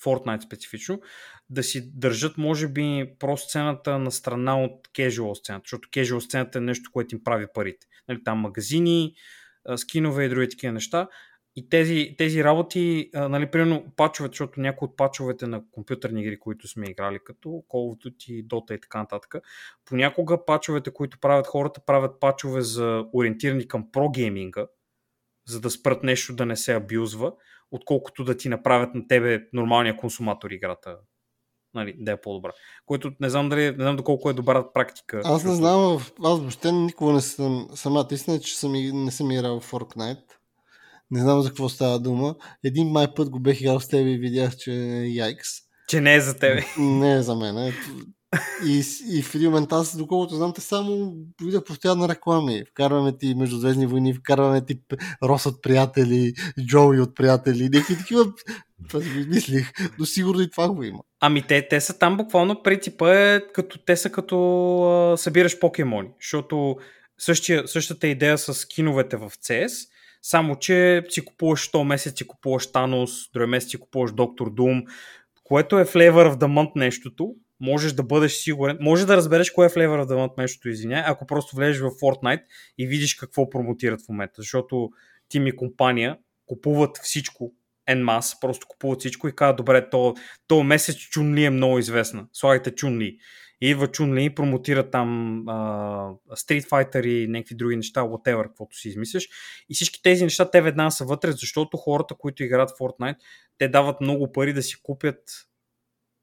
Fortnite 0.03 0.45
специфично 0.45 1.01
да 1.49 1.63
си 1.63 1.91
държат, 1.95 2.37
може 2.37 2.67
би, 2.67 3.09
про 3.19 3.37
сцената 3.37 3.99
на 3.99 4.11
страна 4.11 4.63
от 4.63 4.87
casual 4.87 5.33
сцената, 5.33 5.63
защото 5.65 5.89
casual 5.89 6.19
сцената 6.19 6.57
е 6.57 6.61
нещо, 6.61 6.89
което 6.93 7.15
им 7.15 7.23
прави 7.23 7.45
парите. 7.53 7.87
Нали, 8.07 8.23
там 8.23 8.39
магазини, 8.39 9.13
а, 9.65 9.77
скинове 9.77 10.25
и 10.25 10.29
други 10.29 10.49
такива 10.49 10.73
неща. 10.73 11.07
И 11.55 11.69
тези, 11.69 12.15
тези 12.17 12.43
работи, 12.43 13.09
а, 13.15 13.29
нали, 13.29 13.51
примерно 13.51 13.85
пачовете, 13.95 14.31
защото 14.31 14.59
някои 14.59 14.85
от 14.85 14.97
пачовете 14.97 15.47
на 15.47 15.63
компютърни 15.71 16.21
игри, 16.21 16.39
които 16.39 16.67
сме 16.67 16.85
играли, 16.89 17.19
като 17.23 17.47
Call 17.49 17.65
of 17.69 18.05
Duty, 18.05 18.47
Dota 18.47 18.77
и 18.77 18.81
така 18.81 18.99
нататък, 18.99 19.35
понякога 19.85 20.45
пачовете, 20.45 20.93
които 20.93 21.19
правят 21.19 21.47
хората, 21.47 21.81
правят 21.85 22.19
пачове 22.19 22.61
за 22.61 23.05
ориентирани 23.13 23.67
към 23.67 23.91
про-гейминга, 23.91 24.67
за 25.47 25.61
да 25.61 25.69
спрат 25.69 26.03
нещо 26.03 26.35
да 26.35 26.45
не 26.45 26.55
се 26.55 26.73
абюзва, 26.73 27.33
отколкото 27.71 28.23
да 28.23 28.37
ти 28.37 28.49
направят 28.49 28.95
на 28.95 29.07
тебе 29.07 29.47
нормалния 29.53 29.97
консуматор 29.97 30.51
играта. 30.51 30.97
Нали, 31.73 31.95
да 31.99 32.11
е 32.11 32.21
по-добра. 32.21 32.51
Което 32.85 33.11
не 33.19 33.29
знам 33.29 33.49
дали, 33.49 33.61
не 33.61 33.83
знам 33.83 33.95
доколко 33.95 34.29
е 34.29 34.33
добра 34.33 34.71
практика. 34.73 35.21
Аз 35.25 35.43
не 35.43 35.55
знам, 35.55 35.97
аз 36.23 36.39
въобще 36.39 36.71
никога 36.71 37.13
не 37.13 37.21
съм, 37.21 37.67
самата 37.73 38.07
истина, 38.11 38.39
че 38.39 38.57
съм, 38.57 38.71
не 39.05 39.11
съм 39.11 39.31
играл 39.31 39.59
в 39.59 39.71
Fortnite. 39.71 40.42
Не 41.11 41.21
знам 41.21 41.41
за 41.41 41.49
какво 41.49 41.69
става 41.69 41.99
дума. 41.99 42.35
Един 42.63 42.87
май 42.87 43.07
път 43.15 43.29
го 43.29 43.39
бех 43.39 43.61
играл 43.61 43.79
с 43.79 43.87
теб 43.87 44.07
и 44.07 44.17
видях, 44.17 44.57
че 44.57 44.71
е 44.73 45.07
яйкс. 45.07 45.49
Че 45.87 46.01
не 46.01 46.15
е 46.15 46.21
за 46.21 46.37
тебе. 46.39 46.65
Не 46.77 47.13
е 47.13 47.21
за 47.21 47.35
мен. 47.35 47.57
е. 47.57 47.73
И, 48.65 48.83
и 49.09 49.21
в 49.21 49.35
един 49.35 49.51
момент 49.51 49.71
аз, 49.71 49.97
доколкото 49.97 50.35
знам, 50.35 50.53
те 50.53 50.61
само 50.61 51.15
видях 51.41 51.63
постоянно 51.63 52.09
реклами. 52.09 52.63
Вкарваме 52.71 53.17
ти 53.17 53.35
Междузвездни 53.35 53.85
войни, 53.85 54.13
вкарваме 54.13 54.65
ти 54.65 54.79
Рос 55.23 55.45
от 55.45 55.61
приятели, 55.61 56.33
Джоуи 56.65 56.99
от 56.99 57.15
приятели, 57.15 57.69
някакви 57.69 57.97
такива. 57.97 58.25
Това 58.87 59.01
си 59.01 59.09
го 59.09 59.19
измислих, 59.19 59.71
но 59.99 60.05
сигурно 60.05 60.41
и 60.41 60.49
това 60.49 60.69
го 60.69 60.83
има. 60.83 60.99
Ами 61.19 61.47
те, 61.47 61.67
те 61.67 61.81
са 61.81 61.99
там 61.99 62.17
буквално 62.17 62.63
принципа 62.63 63.15
е 63.15 63.41
като 63.53 63.79
те 63.85 63.97
са 63.97 64.09
като 64.09 64.37
а, 65.13 65.17
събираш 65.17 65.59
покемони, 65.59 66.09
защото 66.21 66.75
същия, 67.17 67.67
същата 67.67 68.07
идея 68.07 68.37
с 68.37 68.53
скиновете 68.53 69.17
в 69.17 69.29
CS, 69.29 69.87
само 70.23 70.55
че 70.55 71.03
си 71.09 71.25
купуваш 71.25 71.71
100 71.71 71.83
месец, 71.83 72.17
си 72.17 72.27
купуваш 72.27 72.71
Танос, 72.71 73.29
други 73.33 73.49
месец 73.49 73.69
си 73.69 73.77
купуваш 73.77 74.11
Доктор 74.11 74.53
Doom, 74.53 74.85
което 75.43 75.79
е 75.79 75.85
flavor 75.85 76.33
of 76.33 76.35
the 76.35 76.47
month 76.47 76.71
нещото, 76.75 77.35
можеш 77.59 77.93
да 77.93 78.03
бъдеш 78.03 78.33
сигурен, 78.33 78.77
може 78.81 79.05
да 79.05 79.17
разбереш 79.17 79.51
кое 79.51 79.65
е 79.65 79.69
flavor 79.69 80.03
of 80.03 80.05
the 80.05 80.15
month 80.15 80.37
нещото, 80.37 80.69
извиняй, 80.69 81.03
ако 81.05 81.25
просто 81.25 81.55
влезеш 81.55 81.81
в 81.81 81.89
Fortnite 81.89 82.43
и 82.77 82.87
видиш 82.87 83.15
какво 83.15 83.49
промотират 83.49 84.01
в 84.01 84.09
момента, 84.09 84.33
защото 84.37 84.89
тим 85.29 85.47
и 85.47 85.55
компания 85.55 86.17
купуват 86.45 86.97
всичко 86.97 87.53
masse, 87.89 88.39
просто 88.41 88.67
купуват 88.67 88.99
всичко 88.99 89.27
и 89.27 89.35
казват, 89.35 89.57
добре, 89.57 89.89
то, 89.89 90.13
то 90.47 90.63
месец 90.63 90.95
Чунли 90.95 91.43
е 91.43 91.49
много 91.49 91.79
известна. 91.79 92.25
Слагайте 92.33 92.71
Чунли. 92.71 93.17
И 93.63 93.69
идва 93.69 93.87
Чунли 93.87 94.25
и 94.25 94.35
промотира 94.35 94.89
там 94.89 95.43
а, 95.47 95.53
Street 96.31 96.69
Fighter 96.69 97.05
и 97.05 97.27
някакви 97.27 97.55
други 97.55 97.75
неща, 97.75 98.01
whatever, 98.01 98.43
каквото 98.43 98.77
си 98.77 98.89
измислиш. 98.89 99.29
И 99.69 99.73
всички 99.73 100.01
тези 100.03 100.23
неща 100.23 100.51
те 100.51 100.61
веднага 100.61 100.91
са 100.91 101.05
вътре, 101.05 101.31
защото 101.31 101.77
хората, 101.77 102.15
които 102.15 102.43
играят 102.43 102.69
Fortnite, 102.69 103.15
те 103.57 103.67
дават 103.67 104.01
много 104.01 104.31
пари 104.31 104.53
да 104.53 104.63
си 104.63 104.75
купят 104.83 105.19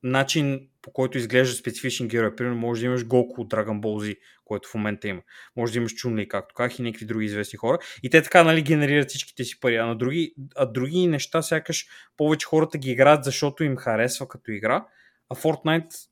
начин 0.03 0.69
по 0.83 0.93
който 0.93 1.19
изглежда 1.19 1.57
специфичен 1.57 2.09
герой. 2.09 2.37
Примерно 2.37 2.57
може 2.57 2.81
да 2.81 2.87
имаш 2.87 3.05
Гоку 3.07 3.41
от 3.41 3.51
Dragon 3.51 3.81
Ball 3.81 4.11
Z, 4.11 4.17
който 4.45 4.69
в 4.69 4.75
момента 4.75 5.09
има. 5.09 5.23
Може 5.57 5.73
да 5.73 5.79
имаш 5.79 5.95
Чунли, 5.95 6.29
както 6.29 6.55
казах, 6.55 6.79
и 6.79 6.83
някакви 6.83 7.07
други 7.07 7.27
известни 7.27 7.57
хора. 7.57 7.79
И 8.03 8.11
те 8.11 8.23
така 8.23 8.45
нали, 8.45 8.63
генерират 8.63 9.09
всичките 9.09 9.45
си 9.45 9.61
пари. 9.61 9.77
А, 9.77 9.87
на 9.87 9.97
други, 9.97 10.35
а 10.57 10.67
други 10.67 11.07
неща 11.07 11.43
сякаш 11.43 11.87
повече 12.17 12.47
хората 12.47 12.79
ги 12.79 12.91
играят, 12.91 13.25
защото 13.25 13.65
им 13.65 13.77
харесва 13.77 14.29
като 14.29 14.51
игра. 14.51 14.87
А 15.29 15.35
Fortnite 15.35 16.10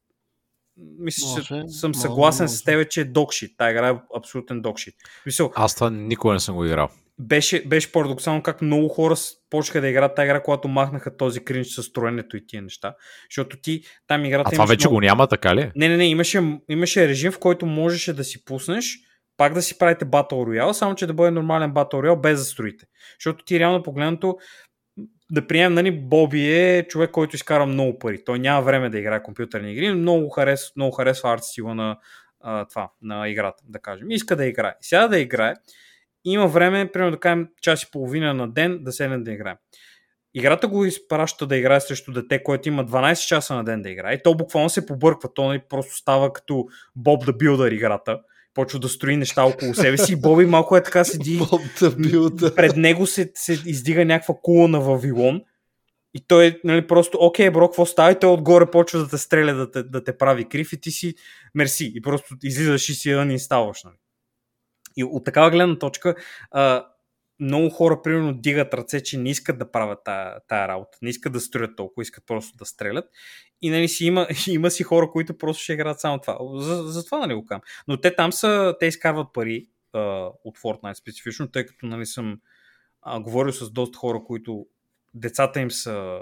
мисля, 0.98 1.42
че 1.42 1.62
съм 1.68 1.90
може, 1.90 2.00
съгласен 2.00 2.44
може. 2.44 2.56
с 2.56 2.64
тебе, 2.64 2.88
че 2.88 3.00
е 3.00 3.04
докшит. 3.04 3.50
Тая 3.58 3.70
игра 3.70 3.88
е 3.88 3.94
абсолютен 4.16 4.60
докшит. 4.62 4.94
Мисъл, 5.26 5.52
Аз 5.54 5.74
това 5.74 5.90
никога 5.90 6.34
не 6.34 6.40
съм 6.40 6.54
го 6.54 6.64
играл. 6.64 6.88
беше, 7.18 7.64
беше 7.66 7.92
парадоксално 7.92 8.42
как 8.42 8.62
много 8.62 8.88
хора 8.88 9.14
почнаха 9.50 9.80
да 9.80 9.88
играят 9.88 10.14
тази 10.14 10.26
игра, 10.26 10.42
когато 10.42 10.68
махнаха 10.68 11.16
този 11.16 11.44
кринч 11.44 11.66
с 11.66 11.82
строенето 11.82 12.36
и 12.36 12.46
тия 12.46 12.62
неща. 12.62 12.94
Защото 13.30 13.60
ти 13.60 13.82
там 14.06 14.24
играта 14.24 14.48
А 14.48 14.52
това 14.52 14.66
вече 14.66 14.86
много... 14.86 14.94
го 14.96 15.00
няма, 15.00 15.26
така 15.26 15.56
ли? 15.56 15.72
Не, 15.76 15.88
не, 15.88 15.96
не, 15.96 16.06
имаше, 16.08 16.58
имаше 16.68 17.08
режим, 17.08 17.32
в 17.32 17.38
който 17.38 17.66
можеше 17.66 18.12
да 18.12 18.24
си 18.24 18.44
пуснеш, 18.44 18.98
пак 19.36 19.54
да 19.54 19.62
си 19.62 19.78
правите 19.78 20.04
Battle 20.04 20.32
Royale, 20.32 20.72
само 20.72 20.94
че 20.94 21.06
да 21.06 21.14
бъде 21.14 21.30
нормален 21.30 21.72
Battle 21.72 21.94
Royale 21.94 22.20
без 22.20 22.38
да 22.38 22.44
строите. 22.44 22.84
Защото 23.20 23.44
ти 23.44 23.58
реално 23.58 23.82
погледнато, 23.82 24.36
да 25.32 25.46
приемем, 25.46 25.74
нали, 25.74 25.90
Боби 25.90 26.52
е 26.52 26.86
човек, 26.88 27.10
който 27.10 27.36
изкара 27.36 27.66
много 27.66 27.98
пари. 27.98 28.24
Той 28.24 28.38
няма 28.38 28.62
време 28.62 28.90
да 28.90 28.98
играе 28.98 29.22
компютърни 29.22 29.72
игри, 29.72 29.88
но 29.88 29.96
много 29.96 30.28
харесва, 30.28 30.72
много 30.76 30.92
харесва 30.92 31.32
арт 31.32 31.44
стила 31.44 31.74
на 31.74 31.98
а, 32.40 32.64
това, 32.64 32.90
на 33.02 33.28
играта, 33.28 33.62
да 33.66 33.78
кажем. 33.78 34.10
Иска 34.10 34.36
да 34.36 34.46
играе. 34.46 34.74
Сега 34.80 35.08
да 35.08 35.18
играе, 35.18 35.54
има 36.24 36.46
време, 36.46 36.92
примерно 36.92 37.10
да 37.10 37.20
кажем 37.20 37.48
час 37.62 37.82
и 37.82 37.90
половина 37.90 38.34
на 38.34 38.52
ден 38.52 38.78
да 38.82 38.92
седне 38.92 39.18
да 39.18 39.32
играе. 39.32 39.56
Играта 40.34 40.68
го 40.68 40.84
изпраща 40.84 41.46
да 41.46 41.56
играе 41.56 41.80
срещу 41.80 42.12
дете, 42.12 42.42
което 42.42 42.68
има 42.68 42.84
12 42.84 43.26
часа 43.26 43.54
на 43.54 43.64
ден 43.64 43.82
да 43.82 43.90
играе. 43.90 44.14
И 44.14 44.22
то 44.22 44.34
буквално 44.34 44.70
се 44.70 44.86
побърква. 44.86 45.34
То 45.34 45.46
нали, 45.46 45.62
просто 45.68 45.94
става 45.96 46.32
като 46.32 46.66
Боб 46.96 47.26
да 47.26 47.32
билдър 47.32 47.72
играта. 47.72 48.20
Почва 48.58 48.78
да 48.78 48.88
строи 48.88 49.16
неща 49.16 49.44
около 49.44 49.74
себе 49.74 49.98
си. 49.98 50.12
И 50.12 50.16
Боби 50.16 50.46
малко 50.46 50.76
е 50.76 50.82
така 50.82 51.04
седи. 51.04 51.40
Пред 52.56 52.76
него 52.76 53.06
се, 53.06 53.32
се 53.34 53.52
издига 53.52 54.04
някаква 54.04 54.34
кула 54.42 54.68
на 54.68 54.80
Вавилон. 54.80 55.42
И 56.14 56.24
той 56.28 56.60
нали, 56.64 56.86
просто, 56.86 57.18
окей, 57.20 57.50
бро, 57.50 57.68
какво 57.68 57.86
става? 57.86 58.12
И 58.12 58.18
той 58.18 58.30
отгоре 58.30 58.70
почва 58.70 58.98
да 58.98 59.08
те 59.08 59.18
стреля, 59.18 59.54
да 59.54 59.70
те, 59.70 59.82
да 59.82 60.04
те 60.04 60.18
прави 60.18 60.48
крив 60.48 60.72
и 60.72 60.80
ти 60.80 60.90
си 60.90 61.14
мерси. 61.54 61.92
И 61.94 62.02
просто 62.02 62.36
излизаш 62.42 62.88
и 62.88 62.94
си 62.94 63.14
не 63.14 63.38
ставаш. 63.38 63.84
Нали. 63.84 63.96
И 64.96 65.04
от 65.04 65.24
такава 65.24 65.50
гледна 65.50 65.78
точка, 65.78 66.14
а, 66.50 66.86
много 67.40 67.70
хора, 67.70 68.02
примерно, 68.02 68.34
дигат 68.34 68.74
ръце, 68.74 69.02
че 69.02 69.18
не 69.18 69.30
искат 69.30 69.58
да 69.58 69.70
правят 69.70 69.98
тая, 70.48 70.68
работа. 70.68 70.98
Не 71.02 71.10
искат 71.10 71.32
да 71.32 71.40
строят 71.40 71.76
толкова, 71.76 72.02
искат 72.02 72.24
просто 72.26 72.56
да 72.56 72.64
стрелят. 72.64 73.04
И 73.62 73.70
нали, 73.70 73.88
си 73.88 74.06
има, 74.06 74.26
има 74.48 74.70
си 74.70 74.82
хора, 74.82 75.10
които 75.10 75.38
просто 75.38 75.62
ще 75.62 75.72
играят 75.72 76.00
само 76.00 76.18
това. 76.18 76.38
За, 76.54 76.82
за 76.82 77.04
това 77.04 77.18
нали 77.18 77.34
го 77.34 77.44
казвам. 77.44 77.62
Но 77.88 78.00
те 78.00 78.14
там 78.16 78.32
са, 78.32 78.76
те 78.80 78.86
изкарват 78.86 79.32
пари 79.32 79.68
а, 79.92 80.00
от 80.44 80.58
Fortnite 80.58 80.94
специфично, 80.94 81.48
тъй 81.48 81.66
като 81.66 81.86
нали, 81.86 82.06
съм 82.06 82.40
а, 83.02 83.20
говорил 83.20 83.52
с 83.52 83.70
доста 83.70 83.98
хора, 83.98 84.22
които 84.26 84.66
децата 85.14 85.60
им 85.60 85.70
са 85.70 86.20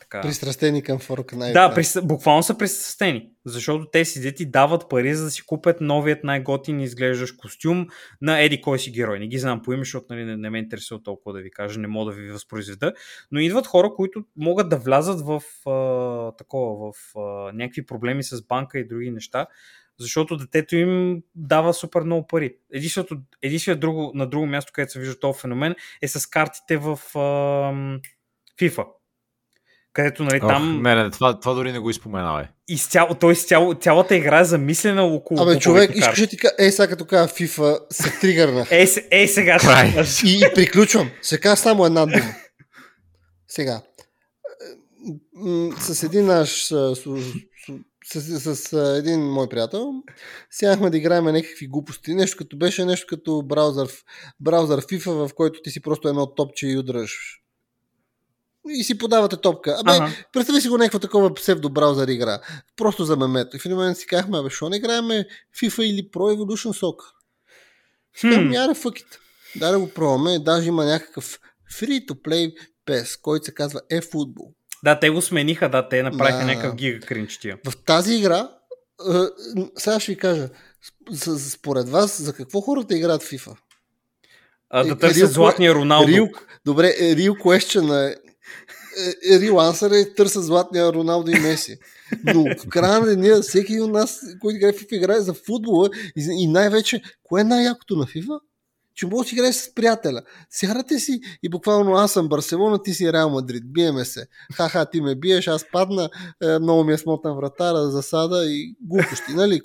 така... 0.00 0.20
Пристрастени 0.20 0.82
към 0.82 0.98
Fortnite. 0.98 1.52
Да, 1.52 1.74
прис... 1.74 1.98
буквално 2.02 2.42
са 2.42 2.58
присъстени, 2.58 3.30
защото 3.44 3.86
те 3.92 4.04
си 4.04 4.20
дети 4.20 4.46
дават 4.46 4.88
пари, 4.88 5.14
за 5.14 5.24
да 5.24 5.30
си 5.30 5.42
купят 5.42 5.80
новият 5.80 6.24
най-готин 6.24 6.80
изглеждащ 6.80 7.36
костюм 7.36 7.86
на 8.20 8.40
еди 8.40 8.60
кой 8.60 8.78
си 8.78 8.90
герой. 8.90 9.18
Не 9.18 9.26
ги 9.26 9.38
знам 9.38 9.62
по 9.62 9.72
име, 9.72 9.84
защото 9.84 10.06
нали, 10.10 10.24
не, 10.24 10.36
не 10.36 10.50
ме 10.50 10.58
интересува 10.58 11.02
толкова 11.02 11.32
да 11.32 11.42
ви 11.42 11.50
кажа, 11.50 11.80
не 11.80 11.88
мога 11.88 12.12
да 12.12 12.20
ви 12.20 12.30
възпроизведа, 12.30 12.92
но 13.30 13.40
идват 13.40 13.66
хора, 13.66 13.94
които 13.96 14.24
могат 14.36 14.68
да 14.68 14.76
влязат 14.76 15.20
в 15.20 15.42
а, 15.70 16.36
такова, 16.36 16.92
в 16.92 17.18
а, 17.18 17.52
някакви 17.52 17.86
проблеми 17.86 18.22
с 18.22 18.46
банка 18.46 18.78
и 18.78 18.86
други 18.86 19.10
неща, 19.10 19.46
защото 19.98 20.36
детето 20.36 20.76
им 20.76 21.22
дава 21.34 21.74
супер 21.74 22.02
много 22.02 22.26
пари. 22.26 22.56
Единственото, 22.72 23.16
единствено 23.42 23.80
друго, 23.80 24.12
на 24.14 24.26
друго 24.26 24.46
място, 24.46 24.72
където 24.74 24.92
се 24.92 25.00
вижда 25.00 25.18
този 25.18 25.40
феномен, 25.40 25.74
е 26.02 26.08
с 26.08 26.26
картите 26.26 26.76
в 26.76 26.98
а, 27.14 27.18
FIFA 28.60 28.86
където 29.92 30.24
нали, 30.24 30.40
Ох, 30.42 30.48
там 30.48 30.82
не, 30.82 30.94
не, 30.94 31.10
това, 31.10 31.40
това 31.40 31.54
дори 31.54 31.72
не 31.72 31.78
го 31.78 31.90
изпоменавай. 31.90 32.44
изцяло, 32.68 33.14
той 33.14 33.32
изцяло, 33.32 33.74
цялата 33.74 34.16
игра 34.16 34.40
е 34.40 34.44
замислена 34.44 35.02
около 35.02 35.42
Абе, 35.42 35.58
човек, 35.58 35.90
искаш 35.94 36.28
ти 36.28 36.36
кажа, 36.36 36.54
е, 36.58 36.70
сега 36.70 36.88
като 36.88 37.04
кажа 37.04 37.28
FIFA, 37.28 37.78
се 37.90 38.20
тригърнах. 38.20 38.68
Е, 38.72 38.86
с- 38.86 39.02
е, 39.10 39.26
сега 39.28 39.58
ще. 39.58 40.28
И, 40.28 40.38
и 40.40 40.54
приключвам. 40.54 41.10
Сега 41.22 41.56
само 41.56 41.86
една 41.86 42.06
дума. 42.06 42.34
Сега. 43.48 43.82
С 45.78 46.02
един 46.02 46.26
наш. 46.26 46.64
С, 46.64 46.96
с, 48.04 48.40
с, 48.40 48.56
с, 48.56 48.72
един 48.98 49.20
мой 49.20 49.48
приятел. 49.48 49.92
Сядахме 50.50 50.90
да 50.90 50.96
играем 50.96 51.24
някакви 51.24 51.66
глупости. 51.66 52.14
Нещо 52.14 52.36
като 52.36 52.56
беше 52.56 52.84
нещо 52.84 53.06
като 53.08 53.42
браузър, 53.42 53.88
браузър 54.40 54.80
FIFA, 54.80 55.26
в 55.26 55.34
който 55.34 55.60
ти 55.62 55.70
си 55.70 55.82
просто 55.82 56.08
едно 56.08 56.26
топче 56.26 56.66
и 56.66 56.78
удръж. 56.78 57.41
И 58.70 58.84
си 58.84 58.98
подавате 58.98 59.36
топка. 59.36 59.76
Абе, 59.80 59.90
Ага. 59.92 60.12
представи 60.32 60.60
си 60.60 60.68
го 60.68 60.78
някаква 60.78 60.98
такова 60.98 61.34
псевдо 61.34 61.70
браузър 61.70 62.08
игра. 62.08 62.40
Просто 62.76 63.04
за 63.04 63.16
мемето. 63.16 63.56
И 63.56 63.60
в 63.60 63.66
един 63.66 63.76
момент 63.76 63.98
си 63.98 64.06
казахме, 64.06 64.38
абе, 64.38 64.50
що 64.50 64.68
не 64.68 64.76
играеме 64.76 65.26
FIFA 65.56 65.82
или 65.82 66.02
Pro 66.04 66.36
Evolution 66.36 66.80
Soccer? 66.80 67.04
Хм. 68.20 68.26
Аре, 68.52 68.74
fuck 68.74 69.02
it. 69.02 69.06
Да, 69.56 69.70
да 69.70 69.78
го 69.78 69.88
пробваме. 69.88 70.38
Даже 70.38 70.68
има 70.68 70.84
някакъв 70.84 71.40
free-to-play 71.74 72.54
PES, 72.86 73.20
който 73.20 73.44
се 73.44 73.54
казва 73.54 73.80
eFootball. 73.92 74.52
Да, 74.84 74.98
те 75.00 75.10
го 75.10 75.22
смениха, 75.22 75.68
да, 75.70 75.88
те 75.88 76.02
направиха 76.02 76.38
Да. 76.38 76.44
някакъв 76.44 76.74
гига 76.74 77.00
кринч 77.00 77.38
тия. 77.38 77.58
В 77.66 77.76
тази 77.76 78.14
игра, 78.14 78.48
е, 79.08 79.18
сега 79.76 80.00
ще 80.00 80.12
ви 80.12 80.18
кажа, 80.18 80.48
според 81.50 81.88
вас, 81.88 82.22
за 82.22 82.32
какво 82.32 82.60
хората 82.60 82.96
играят 82.96 83.22
FIFA? 83.22 83.56
А, 84.70 84.80
Е, 84.80 84.84
да 84.84 84.98
търсят 84.98 85.16
Рил- 85.18 85.32
златния 85.32 85.74
Роналдо. 85.74 86.08
Real, 86.08 86.32
добре, 86.64 86.86
е, 86.88 87.16
real 87.16 87.30
question 87.32 88.08
е, 88.10 88.16
е, 88.98 89.34
е, 89.34 89.38
real 89.38 89.52
answer 89.52 90.02
е 90.02 90.14
търсят 90.14 90.44
златния 90.44 90.92
Роналдо 90.92 91.30
и 91.30 91.40
Меси. 91.40 91.76
Но 92.24 92.44
в 92.64 92.68
края 92.68 93.00
на 93.00 93.06
деня, 93.06 93.42
всеки 93.42 93.80
от 93.80 93.90
нас, 93.90 94.20
който 94.40 94.56
играе 94.56 94.72
в 94.72 94.76
FIFA, 94.76 94.94
играе 94.94 95.20
за 95.20 95.34
футбола 95.34 95.90
и, 96.16 96.26
и 96.30 96.46
най-вече, 96.46 97.02
кое 97.22 97.40
е 97.40 97.44
най-якото 97.44 97.96
на 97.96 98.04
FIFA? 98.04 98.40
Че 98.94 99.06
може 99.06 99.28
да 99.28 99.34
играеш 99.34 99.54
с 99.54 99.74
приятеля. 99.74 100.22
Сядате 100.50 100.98
си 100.98 101.20
и 101.42 101.48
буквално 101.48 101.94
аз 101.94 102.12
съм 102.12 102.28
Барселона, 102.28 102.82
ти 102.82 102.94
си 102.94 103.12
Реал 103.12 103.30
Мадрид. 103.30 103.72
Биеме 103.72 104.04
се. 104.04 104.26
Ха-ха, 104.54 104.86
ти 104.86 105.00
ме 105.00 105.14
биеш, 105.14 105.48
аз 105.48 105.64
падна, 105.72 106.10
много 106.60 106.84
ми 106.84 106.92
е 106.92 106.98
смотан 106.98 107.36
вратара, 107.36 107.90
засада 107.90 108.44
и 108.46 108.74
глупости, 108.80 109.32
нали? 109.34 109.60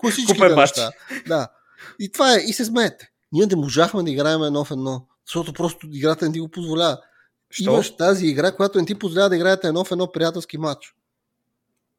Мач. 0.56 0.70
неща. 0.70 0.92
Да. 1.28 1.48
И 2.00 2.12
това 2.12 2.34
е. 2.34 2.38
И 2.38 2.54
се 2.54 2.66
смеете. 2.66 3.10
Ние 3.32 3.46
не 3.46 3.56
можахме 3.56 4.04
да 4.04 4.12
играем 4.12 4.44
едно 4.44 4.66
в 4.66 4.72
едно, 4.72 5.08
защото 5.28 5.54
просто 5.54 5.88
играта 5.92 6.26
не 6.26 6.32
ти 6.32 6.40
го 6.40 6.50
позволява. 6.50 6.98
Що? 7.50 7.72
Имаш 7.72 7.96
тази 7.96 8.28
игра, 8.28 8.52
която 8.56 8.80
не 8.80 8.86
ти 8.86 9.00
позволява 9.00 9.30
да 9.30 9.36
играете 9.36 9.68
едно 9.68 9.84
в 9.84 9.92
едно 9.92 10.12
приятелски 10.12 10.58
матч. 10.58 10.96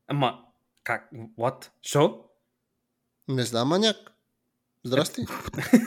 Ама, 0.09 0.39
как? 0.85 1.11
What? 1.39 1.69
Що? 1.83 2.21
Не 3.29 3.43
знам, 3.43 3.69
маняк. 3.69 3.97
Здрасти. 4.85 5.27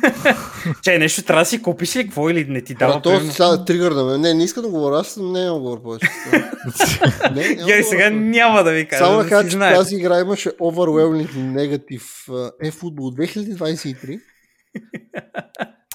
Че, 0.83 0.97
нещо 0.97 1.23
трябва 1.23 1.41
да 1.41 1.45
си 1.45 1.61
купиш 1.61 1.95
ли 1.95 2.03
какво 2.03 2.29
или 2.29 2.45
не 2.45 2.61
ти 2.61 2.75
дава? 2.75 2.91
Ама 2.91 3.01
то 3.01 3.09
примерно? 3.09 3.31
сега 3.31 3.65
тригърна 3.65 4.03
ме. 4.03 4.17
Не, 4.17 4.33
не 4.33 4.43
искам 4.43 4.63
да 4.63 4.69
говоря, 4.69 4.99
аз 4.99 5.17
не 5.17 5.39
имам 5.39 5.59
говоря 5.59 5.81
повече. 5.81 6.07
Не, 7.31 7.55
да 7.55 7.83
сега 7.83 8.09
няма 8.09 8.63
да 8.63 8.71
ви 8.71 8.87
кажа. 8.87 9.05
Само 9.05 9.17
да 9.17 9.23
да 9.23 9.29
кажа, 9.29 9.49
че 9.49 9.59
тази 9.59 9.95
игра 9.95 10.19
имаше 10.19 10.49
overwhelming 10.49 11.37
негатив 11.37 12.25
eFootball 12.63 13.37
2023. 13.37 14.21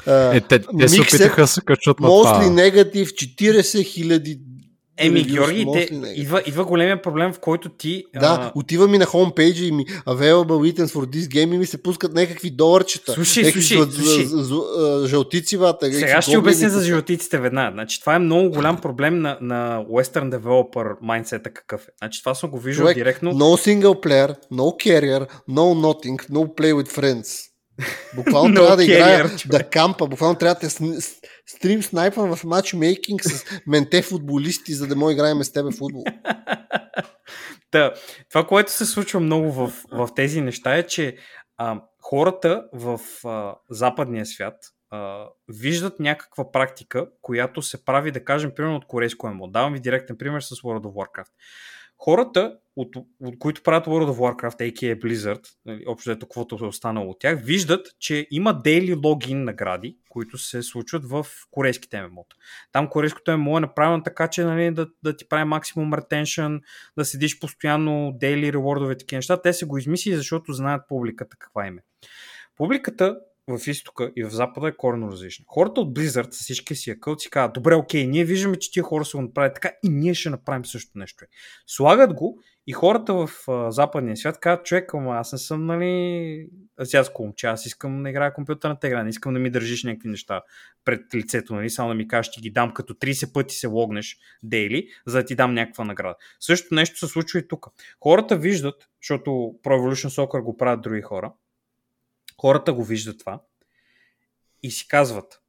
Е, 0.07 0.40
те, 0.40 0.59
те 0.78 0.88
се 0.88 1.00
опитаха 1.00 1.40
да 1.40 1.46
се 1.46 1.61
качат 1.61 2.00
на 2.00 2.09
Mostly 2.09 2.42
това. 2.42 2.50
негатив 2.50 3.09
40 3.09 3.84
хиляди 3.84 4.40
Еми, 4.98 5.22
Георги, 5.22 5.66
те, 5.72 5.88
идва, 6.14 6.42
идва 6.46 6.64
големия 6.64 7.02
проблем, 7.02 7.32
в 7.32 7.38
който 7.38 7.68
ти... 7.68 8.04
Да, 8.14 8.52
отива 8.54 8.88
ми 8.88 8.98
на 8.98 9.07
хомпейджа 9.07 9.64
и 9.64 9.72
ми 9.72 9.86
available 9.86 10.74
items 10.74 10.86
for 10.86 11.07
this 11.16 11.28
game 11.28 11.54
и 11.54 11.59
ми 11.59 11.66
се 11.66 11.82
пускат 11.82 12.14
някакви 12.14 12.50
доларчета. 12.50 13.12
Слушай, 13.12 13.42
някакви 13.42 13.62
слушай, 13.62 13.86
зла- 13.86 14.26
слушай. 14.26 15.04
а, 15.04 15.07
жълтици 15.07 15.57
вата. 15.57 15.92
Сега 15.92 16.22
ще 16.22 16.38
обясня 16.38 16.70
за 16.70 16.82
жълтиците 16.84 17.38
веднага. 17.38 17.72
Значи, 17.72 18.00
това 18.00 18.14
е 18.14 18.18
много 18.18 18.50
голям 18.50 18.80
проблем 18.80 19.18
на, 19.18 19.38
на 19.40 19.84
Western 19.90 20.38
Developer 20.38 21.00
mindset 21.02 21.42
какъв 21.42 21.82
е. 21.82 21.90
Значи, 21.98 22.20
това 22.22 22.34
съм 22.34 22.50
го 22.50 22.59
виждал 22.59 22.82
Човек, 22.82 22.96
директно. 22.96 23.32
No 23.32 23.78
single 23.80 24.07
player, 24.07 24.36
no 24.52 24.86
carrier, 24.86 25.26
no 25.50 25.74
nothing, 25.86 26.30
no 26.30 26.54
play 26.61 26.72
with 26.72 26.88
friends. 26.88 27.55
Буквално 28.14 28.49
No 28.55 28.55
трябва 28.55 28.77
да 28.77 28.85
играя, 28.85 29.31
да 29.47 29.70
кампа, 29.70 30.07
буквално 30.07 30.39
трябва 30.39 30.55
да 30.61 30.70
стрим 31.47 31.83
снайпвам 31.83 32.37
в 32.37 32.45
матчмейкинг 32.45 33.24
с 33.24 33.45
менте 33.66 34.03
футболисти, 34.03 34.74
за 34.74 34.87
да 34.87 34.97
може 34.97 35.12
играем 35.12 35.45
с 35.45 35.53
тебе 35.53 35.72
футбол. 35.79 36.05
Та, 37.70 37.93
това, 38.31 38.47
което 38.47 38.72
се 38.72 38.87
случва 38.87 39.20
много 39.20 39.53
в, 39.53 39.72
в 39.93 40.09
тези 40.16 40.41
неща 40.41 40.77
е, 40.77 40.83
че 40.83 41.16
а, 41.57 41.81
хората 42.03 42.64
в 42.72 43.01
а, 43.24 43.55
западния 43.70 44.27
свят 44.27 44.55
а, 44.91 45.24
виждат 45.49 46.01
някаква 46.01 46.53
практика, 46.53 47.09
която 47.22 47.62
се 47.62 47.85
прави, 47.85 48.12
да 48.12 48.24
кажем, 48.24 48.53
примерно 48.57 48.77
от 48.77 48.87
корейско 48.87 49.29
ММО. 49.29 49.49
Давам 49.49 49.72
ви 49.72 49.81
директен 49.81 50.16
пример 50.18 50.41
с 50.41 50.55
World 50.55 50.83
of 50.83 50.93
Warcraft. 50.93 51.31
Хората, 51.99 52.57
от, 52.76 52.97
от 53.20 53.38
които 53.38 53.62
правят 53.62 53.86
World 53.86 54.11
of 54.11 54.16
Warcraft, 54.16 54.61
a.k.a. 54.61 54.99
Blizzard, 54.99 55.47
нали, 55.64 55.84
общо 55.86 56.11
ето 56.11 56.26
каквото 56.26 56.64
е 56.64 56.68
останало 56.68 57.11
от 57.11 57.18
тях, 57.18 57.40
виждат, 57.44 57.86
че 57.99 58.26
има 58.30 58.55
daily 58.55 59.05
логин 59.05 59.44
награди, 59.44 59.99
които 60.09 60.38
се 60.38 60.62
случват 60.62 61.05
в 61.05 61.26
корейските 61.51 62.03
ММО. 62.03 62.26
Там 62.72 62.88
корейското 62.88 63.38
ММО 63.38 63.57
е 63.57 63.61
направено 63.61 64.03
така, 64.03 64.28
че 64.28 64.44
нали, 64.44 64.74
да, 64.74 64.86
да 65.03 65.16
ти 65.16 65.28
прави 65.28 65.44
максимум 65.44 65.94
ретеншън, 65.94 66.61
да 66.99 67.05
седиш 67.05 67.38
постоянно, 67.38 68.12
дейли 68.20 68.53
ревордове, 68.53 68.99
такива 68.99 69.18
неща. 69.18 69.42
Те 69.42 69.53
са 69.53 69.66
го 69.66 69.78
измислили, 69.78 70.16
защото 70.16 70.53
знаят 70.53 70.82
публиката 70.88 71.36
каква 71.38 71.66
им 71.66 71.78
е. 71.78 71.82
Публиката 72.57 73.18
в 73.49 73.66
изтока 73.66 74.12
и 74.16 74.24
в 74.24 74.30
запада 74.30 74.68
е 74.68 74.76
коренно 74.76 75.11
различна. 75.11 75.44
Хората 75.49 75.80
от 75.80 75.99
Blizzard 75.99 76.30
с 76.30 76.40
всички 76.42 76.74
си 76.74 76.90
акълт 76.90 77.20
си 77.20 77.30
казват, 77.30 77.53
добре, 77.53 77.74
окей, 77.74 78.07
ние 78.07 78.24
виждаме, 78.24 78.57
че 78.57 78.70
тия 78.72 78.82
хора 78.82 79.05
са 79.05 79.16
го 79.16 79.22
направят 79.22 79.55
така 79.55 79.72
и 79.84 79.88
ние 79.88 80.14
ще 80.14 80.30
направим 80.30 80.64
също 80.64 80.99
нещо. 80.99 81.24
Слагат 81.66 82.14
го 82.14 82.38
и 82.66 82.72
хората 82.72 83.14
в 83.14 83.30
а, 83.49 83.70
западния 83.70 84.16
свят 84.16 84.40
казват, 84.40 84.66
човек, 84.66 84.94
ама 84.94 85.16
аз 85.16 85.32
не 85.32 85.38
съм, 85.38 85.66
нали, 85.66 86.49
азиатско 86.80 87.22
момче, 87.22 87.47
аз 87.47 87.66
искам 87.66 88.03
да 88.03 88.11
играя 88.11 88.34
компютърната 88.34 88.86
игра, 88.86 89.03
не 89.03 89.11
искам 89.11 89.34
да 89.34 89.40
ми 89.40 89.51
държиш 89.51 89.84
някакви 89.84 90.09
неща 90.09 90.42
пред 90.84 91.14
лицето, 91.14 91.55
нали, 91.55 91.70
само 91.70 91.88
да 91.88 91.94
ми 91.94 92.09
кажеш, 92.09 92.32
ти 92.32 92.40
ги 92.40 92.51
дам, 92.51 92.74
като 92.74 92.94
30 92.94 93.32
пъти 93.32 93.55
се 93.55 93.66
логнеш 93.66 94.16
дейли, 94.42 94.88
за 95.07 95.18
да 95.18 95.24
ти 95.24 95.34
дам 95.34 95.55
някаква 95.55 95.84
награда. 95.84 96.14
Същото 96.40 96.74
нещо 96.74 96.99
се 96.99 97.07
случва 97.07 97.38
и 97.38 97.49
тук. 97.49 97.66
Хората 98.01 98.36
виждат, 98.36 98.88
защото 99.03 99.30
Pro 99.30 99.80
Evolution 99.80 100.09
Soccer 100.09 100.42
го 100.42 100.57
правят 100.57 100.80
други 100.80 101.03
хора, 101.03 101.32
хората 102.41 102.72
го 102.72 102.84
виждат 102.84 103.18
това 103.18 103.43
и 104.62 104.70
си 104.70 104.89
казват, 104.89 105.43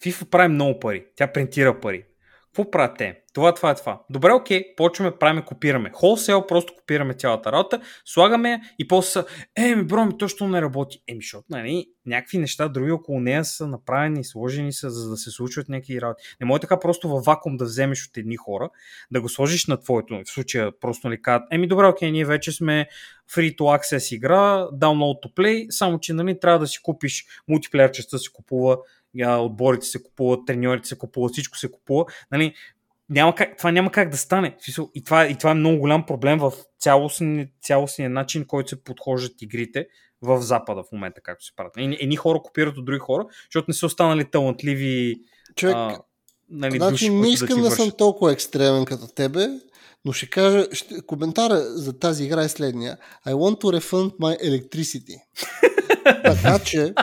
FIFA 0.00 0.30
прави 0.30 0.48
много 0.48 0.80
пари, 0.80 1.06
тя 1.16 1.32
принтира 1.32 1.80
пари. 1.80 2.06
Какво 2.54 2.70
правят 2.70 2.98
те? 2.98 3.20
Това, 3.32 3.54
това, 3.54 3.74
това. 3.74 4.00
Добре, 4.10 4.32
окей, 4.32 4.74
почваме, 4.76 5.18
правим, 5.18 5.42
копираме. 5.42 5.90
Wholesale, 5.90 6.46
просто 6.46 6.74
копираме 6.74 7.14
цялата 7.14 7.52
работа, 7.52 7.80
слагаме 8.04 8.60
и 8.78 8.88
после 8.88 9.10
са, 9.10 9.26
е, 9.56 9.74
ми, 9.74 9.84
бро, 9.84 10.04
ми, 10.04 10.18
точно 10.18 10.48
не 10.48 10.62
работи. 10.62 11.02
Еми, 11.08 11.18
защото, 11.22 11.44
нали, 11.50 11.86
някакви 12.06 12.38
неща 12.38 12.68
други 12.68 12.90
около 12.90 13.20
нея 13.20 13.44
са 13.44 13.66
направени, 13.66 14.24
сложени 14.24 14.72
са, 14.72 14.90
за 14.90 15.10
да 15.10 15.16
се 15.16 15.30
случват 15.30 15.68
някакви 15.68 16.00
работи. 16.00 16.22
Не 16.40 16.46
може 16.46 16.60
така 16.60 16.80
просто 16.80 17.08
във 17.08 17.24
вакуум 17.24 17.56
да 17.56 17.64
вземеш 17.64 18.06
от 18.06 18.16
едни 18.16 18.36
хора, 18.36 18.70
да 19.10 19.20
го 19.20 19.28
сложиш 19.28 19.66
на 19.66 19.80
твоето. 19.80 20.20
В 20.24 20.30
случая 20.30 20.72
просто 20.80 21.08
нали 21.08 21.22
казват, 21.22 21.48
еми, 21.50 21.68
добре, 21.68 21.86
окей, 21.86 22.10
ние 22.10 22.24
вече 22.24 22.52
сме 22.52 22.88
free 23.32 23.56
to 23.56 23.60
access 23.60 24.14
игра, 24.14 24.68
download 24.72 25.26
to 25.26 25.34
play, 25.34 25.70
само 25.70 25.98
че, 26.00 26.12
нали, 26.12 26.40
трябва 26.40 26.58
да 26.58 26.66
си 26.66 26.78
купиш 26.82 27.26
мултиплеер 27.48 27.90
частта 27.90 28.18
си 28.18 28.28
купува, 28.32 28.78
отборите 29.22 29.86
се 29.86 30.02
купуват, 30.02 30.46
треньорите 30.46 30.88
се 30.88 30.98
купуват, 30.98 31.32
всичко 31.32 31.58
се 31.58 31.70
купува. 31.70 32.04
Нали, 32.32 32.54
няма 33.08 33.34
как, 33.34 33.56
това 33.56 33.72
няма 33.72 33.92
как 33.92 34.10
да 34.10 34.16
стане. 34.16 34.56
И 34.94 35.04
това, 35.04 35.26
и 35.26 35.38
това 35.38 35.50
е 35.50 35.54
много 35.54 35.78
голям 35.78 36.06
проблем 36.06 36.38
в 36.38 36.52
цялостния, 36.78 37.48
цялостния 37.62 38.10
начин, 38.10 38.44
който 38.44 38.68
се 38.68 38.84
подхождат 38.84 39.42
игрите 39.42 39.86
в 40.22 40.40
Запада 40.40 40.82
в 40.82 40.92
момента, 40.92 41.20
както 41.20 41.44
се 41.44 41.56
правят. 41.56 41.72
Едни, 41.76 41.96
едни 42.00 42.16
хора 42.16 42.40
копират 42.44 42.78
от 42.78 42.84
други 42.84 42.98
хора, 42.98 43.26
защото 43.44 43.64
не 43.68 43.74
са 43.74 43.86
останали 43.86 44.24
талантливи 44.24 45.20
Човек, 45.56 45.76
а, 45.76 45.98
нали, 46.50 46.76
значи 46.76 46.92
души, 46.92 47.10
не 47.10 47.28
искам 47.28 47.62
да, 47.62 47.68
да, 47.68 47.70
съм 47.70 47.90
толкова 47.98 48.32
екстремен 48.32 48.84
като 48.84 49.06
тебе, 49.06 49.48
но 50.04 50.12
ще 50.12 50.30
кажа, 50.30 50.66
ще, 50.72 51.00
коментара 51.00 51.60
за 51.60 51.98
тази 51.98 52.24
игра 52.24 52.42
е 52.42 52.48
следния. 52.48 52.98
I 53.26 53.32
want 53.32 53.60
to 53.60 53.80
refund 53.80 54.16
my 54.18 54.42
electricity. 54.42 55.20
така 56.24 56.58
че 56.58 56.94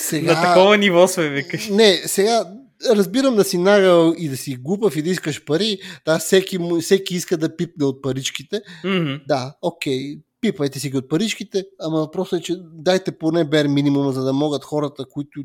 сега... 0.00 0.32
На 0.32 0.42
такова 0.42 0.78
ниво 0.78 1.08
сме, 1.08 1.28
викаш. 1.28 1.68
Не, 1.68 2.02
сега 2.06 2.44
разбирам 2.90 3.36
да 3.36 3.44
си 3.44 3.58
нагъл 3.58 4.14
и 4.18 4.28
да 4.28 4.36
си 4.36 4.56
глупав 4.56 4.96
и 4.96 5.02
да 5.02 5.10
искаш 5.10 5.44
пари. 5.44 5.78
Да, 6.04 6.18
всеки, 6.18 6.58
всеки 6.80 7.14
иска 7.14 7.36
да 7.36 7.56
пипне 7.56 7.84
от 7.84 8.02
паричките. 8.02 8.62
Мгм. 8.84 9.14
Да, 9.28 9.54
окей, 9.62 10.18
пипайте 10.40 10.80
си 10.80 10.90
ги 10.90 10.96
от 10.96 11.08
паричките, 11.08 11.64
ама 11.80 11.98
въпросът 11.98 12.40
е, 12.40 12.42
че 12.42 12.54
дайте 12.72 13.18
поне 13.18 13.44
бер 13.44 13.66
минимум, 13.66 14.12
за 14.12 14.22
да 14.24 14.32
могат 14.32 14.64
хората, 14.64 15.04
които 15.10 15.40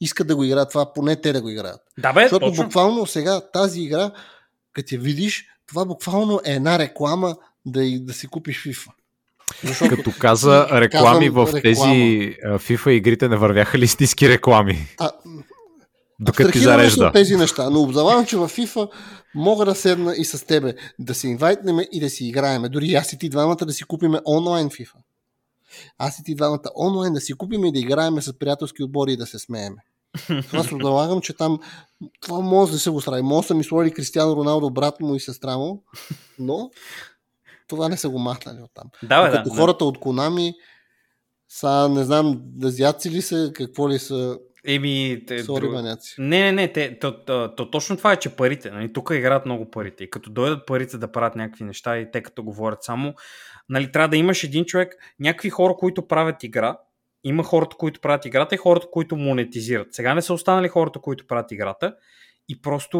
искат 0.00 0.26
да 0.26 0.36
го 0.36 0.44
играят 0.44 0.68
това, 0.70 0.92
поне 0.92 1.20
те 1.20 1.32
да 1.32 1.42
го 1.42 1.48
играят. 1.48 1.80
Да, 1.98 2.12
бе, 2.12 2.22
Защото 2.22 2.46
точно. 2.46 2.64
буквално 2.64 3.06
сега 3.06 3.40
тази 3.52 3.80
игра, 3.80 4.10
като 4.72 4.94
я 4.94 5.00
видиш, 5.00 5.44
това 5.66 5.84
буквално 5.84 6.40
е 6.44 6.52
една 6.52 6.78
реклама 6.78 7.36
да, 7.66 8.00
да 8.00 8.12
си 8.12 8.26
купиш 8.26 8.64
FIFA. 8.64 8.90
Защото, 9.64 9.96
Като 9.96 10.12
каза 10.18 10.66
реклами 10.72 11.26
Казвам 11.26 11.46
в 11.46 11.54
реклама. 11.54 11.62
тези 11.62 12.36
FIFA 12.42 12.90
игрите 12.90 13.28
не 13.28 13.36
вървяха 13.36 13.78
ли 13.78 13.84
истински 13.84 14.28
реклами? 14.28 14.86
а, 14.98 15.10
Докато 16.20 16.50
ти 16.50 16.58
зарежда. 16.58 17.12
тези 17.12 17.36
неща, 17.36 17.70
но 17.70 17.80
обзавам, 17.80 18.26
че 18.26 18.36
в 18.36 18.48
FIFA 18.48 18.88
мога 19.34 19.64
да 19.64 19.74
седна 19.74 20.14
и 20.16 20.24
с 20.24 20.46
тебе, 20.46 20.74
да 20.98 21.14
се 21.14 21.28
инвайтнеме 21.28 21.88
и 21.92 22.00
да 22.00 22.10
си 22.10 22.26
играеме. 22.26 22.68
Дори 22.68 22.94
аз 22.94 23.12
и 23.12 23.18
ти 23.18 23.28
двамата 23.28 23.56
да 23.56 23.72
си 23.72 23.84
купиме 23.84 24.20
онлайн 24.26 24.68
FIFA. 24.68 24.94
Аз 25.98 26.18
и 26.18 26.24
ти 26.24 26.34
двамата 26.34 26.62
онлайн 26.76 27.12
да 27.12 27.20
си 27.20 27.32
купиме 27.32 27.68
и 27.68 27.72
да 27.72 27.78
играеме 27.78 28.22
с 28.22 28.38
приятелски 28.38 28.82
отбори 28.82 29.12
и 29.12 29.16
да 29.16 29.26
се 29.26 29.38
смееме. 29.38 29.76
Това 30.42 30.62
се 30.62 30.68
предлагам, 30.70 31.20
че 31.20 31.32
там 31.32 31.58
това 32.20 32.40
може 32.40 32.72
да 32.72 32.78
се 32.78 32.90
го 32.90 33.00
срави. 33.00 33.22
Може 33.22 33.48
да 33.48 33.54
ми 33.54 33.64
сложили 33.64 33.94
Кристиано 33.94 34.36
Роналдо, 34.36 34.70
брат 34.70 35.00
му 35.00 35.14
и 35.14 35.20
сестра 35.20 35.56
му, 35.58 35.82
но 36.38 36.70
това 37.66 37.88
не 37.88 37.96
са 37.96 38.08
го 38.08 38.18
махнали 38.18 38.62
от 38.62 38.70
там. 38.74 38.90
Да, 39.02 39.24
бе. 39.24 39.36
Като 39.36 39.50
да. 39.50 39.56
хората 39.56 39.84
от 39.84 40.00
Конами 40.00 40.54
са, 41.48 41.88
не 41.88 42.04
знам, 42.04 42.42
азиаци 42.64 43.10
ли 43.10 43.22
са, 43.22 43.50
какво 43.54 43.88
ли 43.90 43.98
са, 43.98 44.38
Еми, 44.66 45.22
те, 45.26 45.42
друг- 45.42 45.72
маняци. 45.72 46.14
Не, 46.18 46.40
не, 46.40 46.52
не, 46.52 46.72
те, 46.72 46.98
то, 46.98 47.24
то, 47.24 47.54
то, 47.54 47.70
точно 47.70 47.96
това 47.96 48.12
е, 48.12 48.16
че 48.16 48.36
парите, 48.36 48.70
нали, 48.70 48.92
тук 48.92 49.10
играят 49.14 49.46
много 49.46 49.70
парите 49.70 50.04
и 50.04 50.10
като 50.10 50.30
дойдат 50.30 50.66
парите 50.66 50.98
да 50.98 51.12
правят 51.12 51.36
някакви 51.36 51.64
неща 51.64 51.98
и 51.98 52.10
те 52.10 52.22
като 52.22 52.42
говорят 52.42 52.82
само, 52.82 53.14
нали, 53.68 53.92
трябва 53.92 54.08
да 54.08 54.16
имаш 54.16 54.44
един 54.44 54.64
човек, 54.64 55.14
някакви 55.20 55.50
хора, 55.50 55.74
които 55.78 56.08
правят 56.08 56.42
игра, 56.42 56.78
има 57.24 57.42
хората, 57.42 57.76
които 57.76 58.00
правят 58.00 58.24
играта 58.24 58.54
и 58.54 58.58
хората, 58.58 58.86
които 58.92 59.16
монетизират. 59.16 59.94
Сега 59.94 60.14
не 60.14 60.22
са 60.22 60.34
останали 60.34 60.68
хората, 60.68 60.98
които 60.98 61.26
правят 61.26 61.52
играта 61.52 61.94
и 62.48 62.62
просто 62.62 62.98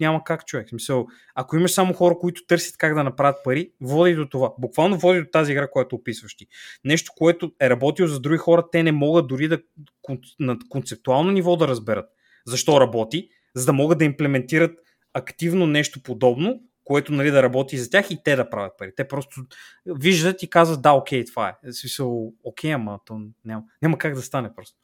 няма 0.00 0.24
как 0.24 0.46
човек. 0.46 0.68
Смисъл, 0.68 1.06
ако 1.34 1.56
имаш 1.56 1.70
само 1.70 1.94
хора, 1.94 2.18
които 2.18 2.46
търсят 2.46 2.76
как 2.76 2.94
да 2.94 3.04
направят 3.04 3.36
пари, 3.44 3.72
води 3.80 4.14
до 4.14 4.28
това. 4.28 4.52
Буквално 4.58 4.98
води 4.98 5.20
до 5.20 5.26
тази 5.32 5.52
игра, 5.52 5.70
която 5.70 5.96
описваш 5.96 6.36
ти. 6.36 6.46
Нещо, 6.84 7.12
което 7.16 7.52
е 7.60 7.70
работило 7.70 8.08
за 8.08 8.20
други 8.20 8.38
хора, 8.38 8.64
те 8.72 8.82
не 8.82 8.92
могат 8.92 9.26
дори 9.26 9.48
да 9.48 9.58
на 10.40 10.56
концептуално 10.68 11.30
ниво 11.30 11.56
да 11.56 11.68
разберат 11.68 12.06
защо 12.46 12.80
работи, 12.80 13.28
за 13.54 13.66
да 13.66 13.72
могат 13.72 13.98
да 13.98 14.04
имплементират 14.04 14.78
активно 15.14 15.66
нещо 15.66 16.02
подобно, 16.02 16.62
което 16.84 17.12
нали, 17.12 17.30
да 17.30 17.42
работи 17.42 17.78
за 17.78 17.90
тях 17.90 18.10
и 18.10 18.22
те 18.24 18.36
да 18.36 18.50
правят 18.50 18.72
пари. 18.78 18.92
Те 18.96 19.08
просто 19.08 19.40
виждат 19.86 20.42
и 20.42 20.50
казват, 20.50 20.82
да, 20.82 20.92
окей, 20.92 21.24
това 21.24 21.48
е. 21.48 21.72
Смисъл, 21.72 22.32
окей, 22.44 22.74
ама 22.74 22.98
то 23.06 23.20
няма, 23.44 23.64
няма 23.82 23.98
как 23.98 24.14
да 24.14 24.22
стане 24.22 24.54
просто. 24.54 24.76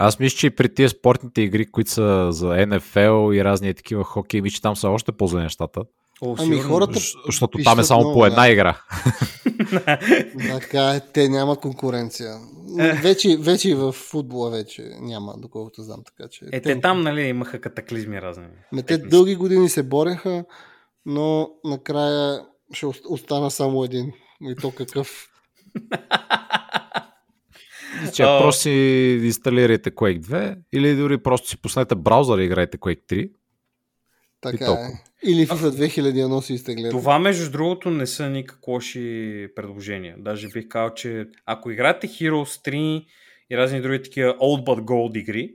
Аз 0.00 0.18
мисля, 0.18 0.36
че 0.36 0.46
и 0.46 0.50
при 0.50 0.74
тия 0.74 0.88
спортните 0.88 1.42
игри, 1.42 1.66
които 1.66 1.90
са 1.90 2.28
за 2.30 2.46
NFL 2.46 3.34
и 3.34 3.44
разни 3.44 3.74
такива 3.74 4.04
хокей, 4.04 4.40
мисля, 4.40 4.54
че 4.54 4.62
там 4.62 4.76
са 4.76 4.88
още 4.88 5.12
по-зле 5.12 5.42
нещата. 5.42 5.80
О, 6.22 6.36
Ами 6.38 6.46
сигурно. 6.46 6.68
хората- 6.70 7.00
Защото 7.26 7.58
там 7.58 7.80
е 7.80 7.84
само 7.84 8.00
много, 8.00 8.14
по 8.14 8.26
една 8.26 8.42
да. 8.42 8.48
игра. 8.48 8.80
Така 10.50 10.80
е, 10.86 11.00
те 11.02 11.28
нямат 11.28 11.60
конкуренция. 11.60 12.34
Вече, 12.94 13.36
вече 13.36 13.70
и 13.70 13.74
в 13.74 13.92
футбола 13.92 14.50
вече 14.50 14.90
няма, 15.00 15.34
доколкото 15.38 15.82
знам. 15.82 16.00
Така, 16.06 16.28
че 16.28 16.44
Е, 16.52 16.60
те 16.60 16.80
там, 16.80 17.00
нали, 17.00 17.22
имаха 17.22 17.60
катаклизми 17.60 18.22
разни. 18.22 18.44
Ме, 18.72 18.82
те 18.82 18.98
дълги 18.98 19.34
години 19.34 19.68
се 19.68 19.82
бореха, 19.82 20.44
но 21.06 21.50
накрая 21.64 22.40
ще 22.72 22.86
ост- 22.86 23.04
остана 23.06 23.50
само 23.50 23.84
един. 23.84 24.12
И 24.42 24.56
то 24.56 24.70
какъв. 24.70 25.26
Че 28.14 28.22
А. 28.22 28.38
просто 28.40 28.62
си 28.62 28.70
инсталирайте 29.22 29.90
Quake 29.90 30.20
2 30.20 30.58
или 30.72 30.94
дори 30.94 31.18
просто 31.18 31.48
си 31.48 31.62
пуснете 31.62 31.94
браузър 31.94 32.38
и 32.38 32.44
играйте 32.44 32.78
Quake 32.78 33.00
3. 33.12 33.30
Така 34.40 34.64
е. 34.64 35.10
Или 35.22 35.46
FIFA 35.46 35.90
2001 35.90 36.40
си 36.40 36.54
изтеглете. 36.54 36.90
Това, 36.90 37.18
между 37.18 37.50
другото, 37.50 37.90
не 37.90 38.06
са 38.06 38.30
никак 38.30 38.68
лоши 38.68 39.48
предложения. 39.56 40.14
Даже 40.18 40.48
бих 40.48 40.68
казал, 40.68 40.94
че 40.94 41.26
ако 41.46 41.70
играете 41.70 42.08
Heroes 42.08 42.70
3 42.70 43.04
и 43.50 43.56
разни 43.56 43.80
други 43.80 44.02
такива 44.02 44.32
Old 44.32 44.64
But 44.66 44.80
Gold 44.80 45.18
игри, 45.18 45.54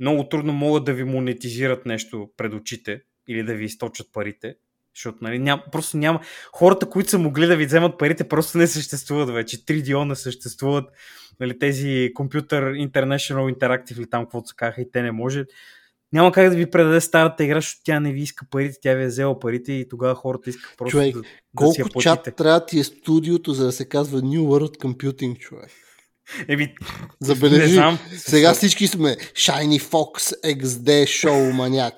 много 0.00 0.28
трудно 0.28 0.52
могат 0.52 0.84
да 0.84 0.92
ви 0.92 1.04
монетизират 1.04 1.86
нещо 1.86 2.30
пред 2.36 2.54
очите 2.54 3.00
или 3.28 3.42
да 3.42 3.54
ви 3.54 3.64
източат 3.64 4.06
парите. 4.12 4.54
Защото 4.96 5.18
нали, 5.20 5.38
ням, 5.38 5.62
просто 5.72 5.96
няма. 5.96 6.20
Хората, 6.52 6.88
които 6.88 7.10
са 7.10 7.18
могли 7.18 7.46
да 7.46 7.56
ви 7.56 7.66
вземат 7.66 7.98
парите, 7.98 8.28
просто 8.28 8.58
не 8.58 8.66
съществуват 8.66 9.30
вече. 9.30 9.64
3DO 9.64 10.04
не 10.04 10.16
съществуват. 10.16 10.84
Нали, 11.40 11.58
тези 11.58 12.10
компютър 12.14 12.64
International 12.64 13.54
Interactive 13.54 13.98
или 13.98 14.10
там, 14.10 14.24
каквото 14.24 14.48
се 14.48 14.54
казаха 14.56 14.82
и 14.82 14.90
те 14.90 15.02
не 15.02 15.12
може. 15.12 15.44
Няма 16.12 16.32
как 16.32 16.50
да 16.50 16.56
ви 16.56 16.70
предаде 16.70 17.00
старата 17.00 17.44
игра, 17.44 17.56
защото 17.56 17.82
тя 17.84 18.00
не 18.00 18.12
ви 18.12 18.20
иска 18.20 18.46
парите, 18.50 18.78
тя 18.82 18.94
ви 18.94 19.04
е 19.04 19.06
взела 19.06 19.40
парите 19.40 19.72
и 19.72 19.88
тогава 19.88 20.14
хората 20.14 20.50
искат 20.50 20.74
просто 20.78 20.90
Човек, 20.90 21.14
да, 21.14 21.20
да 21.20 21.72
си 21.72 21.80
я 21.80 21.84
Колко 21.84 22.02
чат 22.02 22.14
платите. 22.14 22.36
трябва 22.36 22.66
ти 22.66 22.78
е 22.78 22.84
студиото, 22.84 23.52
за 23.52 23.64
да 23.64 23.72
се 23.72 23.88
казва 23.88 24.20
New 24.20 24.40
World 24.40 24.78
Computing, 24.78 25.38
човек? 25.38 25.70
Еми, 26.48 26.64
не 26.64 26.74
Забележи. 27.20 27.72
знам. 27.74 27.98
Сега 28.16 28.54
всички 28.54 28.86
сме 28.86 29.16
Shiny 29.16 29.80
Fox, 29.80 30.32
XD, 30.56 31.04
Show, 31.04 31.52
Маняк, 31.52 31.94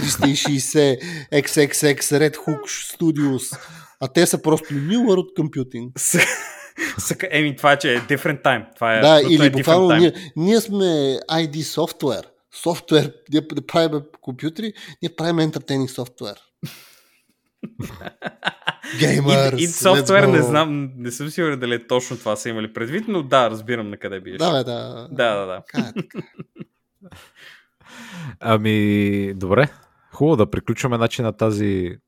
360, 0.00 1.00
XXX, 1.32 2.00
Red 2.00 2.36
Hook 2.36 2.60
Studios. 2.96 3.58
А 4.00 4.08
те 4.08 4.26
са 4.26 4.42
просто 4.42 4.74
New 4.74 4.98
World 4.98 5.36
Computing. 5.38 5.98
С- 5.98 6.20
с- 6.98 7.16
Еми, 7.30 7.56
това 7.56 7.72
е, 7.72 7.78
че 7.78 7.94
е 7.94 8.00
different 8.00 8.42
time. 8.42 8.64
Това 8.74 8.94
е, 8.94 9.00
Да, 9.00 9.08
абсолютно 9.08 9.36
или 9.36 9.46
е 9.46 9.50
буквално 9.50 9.96
ние, 9.96 10.12
ние 10.36 10.60
сме 10.60 10.84
ID 11.30 11.62
софтуер. 11.62 12.26
Софтуер, 12.62 13.12
ние 13.32 13.40
да 13.52 13.66
правим 13.66 14.00
компютри, 14.20 14.72
ние 15.02 15.16
правим 15.16 15.36
entertaining 15.50 15.88
софтуер. 15.88 16.34
Геймърс. 18.98 19.60
И, 19.60 19.66
софтуер 19.66 20.22
не 20.22 20.42
знам, 20.42 20.90
не 20.96 21.10
съм 21.10 21.30
сигурен 21.30 21.58
дали 21.60 21.74
е 21.74 21.86
точно 21.86 22.16
това 22.16 22.36
са 22.36 22.48
имали 22.48 22.72
предвид, 22.72 23.04
но 23.08 23.22
да, 23.22 23.50
разбирам 23.50 23.90
на 23.90 23.96
къде 23.96 24.20
биеш. 24.20 24.38
Да, 24.38 24.52
бе, 24.52 24.64
да. 24.64 25.08
да, 25.10 25.34
да. 25.34 25.46
да. 25.46 25.54
Е, 25.54 25.60
така. 25.72 25.92
Ами, 28.40 29.34
добре. 29.34 29.68
Хубаво 30.12 30.36
да 30.36 30.50
приключваме 30.50 30.98
начин 30.98 31.24
на 31.24 31.32
тази 31.32 31.98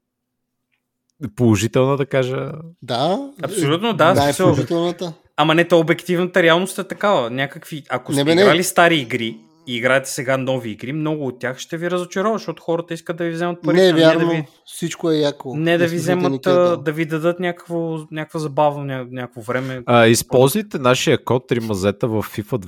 положителна, 1.36 1.96
да 1.96 2.06
кажа. 2.06 2.52
Да. 2.82 3.30
Абсолютно, 3.42 3.92
да, 3.92 4.14
Да, 4.14 4.28
е 4.28 4.32
положителната. 4.36 5.12
Ама 5.36 5.54
не, 5.54 5.68
то 5.68 5.78
обективната 5.78 6.42
реалност 6.42 6.78
е 6.78 6.84
такава. 6.84 7.30
Някакви, 7.30 7.84
ако 7.88 8.12
Не, 8.12 8.20
сте 8.20 8.34
не. 8.34 8.42
играли 8.42 8.64
стари 8.64 8.96
игри 8.96 9.38
играете 9.66 10.10
сега 10.10 10.36
нови 10.36 10.70
игри, 10.70 10.92
много 10.92 11.26
от 11.26 11.38
тях 11.38 11.58
ще 11.58 11.76
ви 11.76 11.90
разочароват, 11.90 12.38
защото 12.38 12.62
хората 12.62 12.94
искат 12.94 13.16
да 13.16 13.24
ви 13.24 13.30
вземат 13.30 13.58
парите. 13.62 13.82
Не 13.82 13.88
е 13.88 13.92
вярно. 13.92 14.20
Не 14.20 14.26
да 14.26 14.30
ви, 14.30 14.44
Всичко 14.66 15.10
е 15.10 15.16
яко. 15.16 15.54
не 15.56 15.78
да 15.78 15.86
ви 15.86 15.96
вземат, 15.96 16.32
никъде. 16.32 16.58
а, 16.58 16.76
да 16.76 16.92
ви 16.92 17.04
дадат 17.04 17.40
някакво, 17.40 17.98
някаква 18.10 18.40
забавно, 18.40 18.84
ня, 18.84 19.06
някакво 19.10 19.40
време. 19.40 19.82
А, 19.86 20.06
използвайте 20.06 20.78
нашия 20.78 21.24
код 21.24 21.50
3 21.50 21.66
мазета 21.66 22.08
в 22.08 22.22
FIFA 22.22 22.58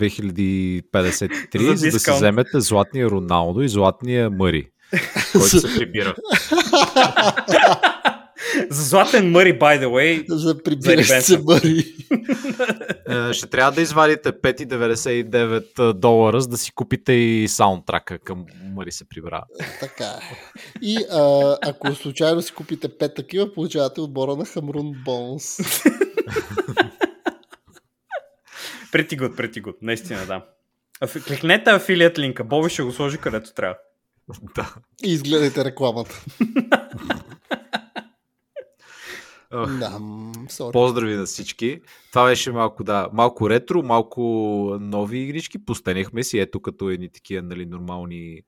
2053, 0.90 1.70
За 1.70 1.76
за, 1.76 1.90
да 1.90 1.98
си 2.00 2.10
вземете 2.10 2.60
златния 2.60 3.10
Роналдо 3.10 3.62
и 3.62 3.68
златния 3.68 4.30
Мъри, 4.30 4.68
който 5.32 5.60
се 5.60 5.78
прибира. 5.78 6.14
За 8.70 8.82
златен 8.82 9.30
Мъри, 9.30 9.58
by 9.58 9.84
the 9.84 9.86
way, 9.86 10.24
За 10.28 10.62
прибиращ 10.62 11.10
се 11.22 11.38
бъри. 11.38 11.84
Е, 13.08 13.32
Ще 13.32 13.46
трябва 13.46 13.72
да 13.72 13.80
извадите 13.80 14.32
5,99 14.32 15.92
долара, 15.92 16.40
за 16.40 16.48
да 16.48 16.56
си 16.58 16.72
купите 16.74 17.12
и 17.12 17.48
саундтрака 17.48 18.18
към 18.18 18.44
Мъри 18.74 18.92
се 18.92 19.08
прибра. 19.08 19.42
така 19.80 20.04
е. 20.04 20.18
И 20.82 20.96
а, 21.12 21.56
ако 21.62 21.94
случайно 21.94 22.42
си 22.42 22.52
купите 22.52 22.88
пет 22.98 23.14
такива, 23.14 23.52
получавате 23.54 24.00
отбора 24.00 24.36
на 24.36 24.44
Хамрун 24.44 24.92
Бонус. 25.04 25.44
Pretty 28.92 29.16
good, 29.18 29.34
pretty 29.36 29.62
good. 29.62 29.74
Наистина, 29.82 30.26
да. 30.26 30.44
Кликнете 31.26 31.70
афилият 31.70 32.18
линка. 32.18 32.44
Боби 32.44 32.70
ще 32.70 32.82
го 32.82 32.92
сложи 32.92 33.18
където 33.18 33.54
трябва. 33.54 33.76
да. 34.56 34.74
И 35.04 35.12
изгледайте 35.12 35.64
рекламата. 35.64 36.24
Ох, 39.54 39.70
Да, 39.70 39.90
sorry. 40.46 40.72
Поздрави 40.72 41.14
на 41.14 41.24
всички. 41.24 41.80
Това 42.10 42.24
беше 42.24 42.52
малко, 42.52 42.84
да, 42.84 43.08
малко 43.12 43.50
ретро, 43.50 43.82
малко 43.82 44.20
нови 44.80 45.18
игрички. 45.18 45.64
Постанехме 45.64 46.22
си, 46.22 46.38
ето 46.38 46.60
като 46.60 46.90
едни 46.90 47.08
такива 47.08 47.42
нали, 47.42 47.66
нормални 47.66 48.40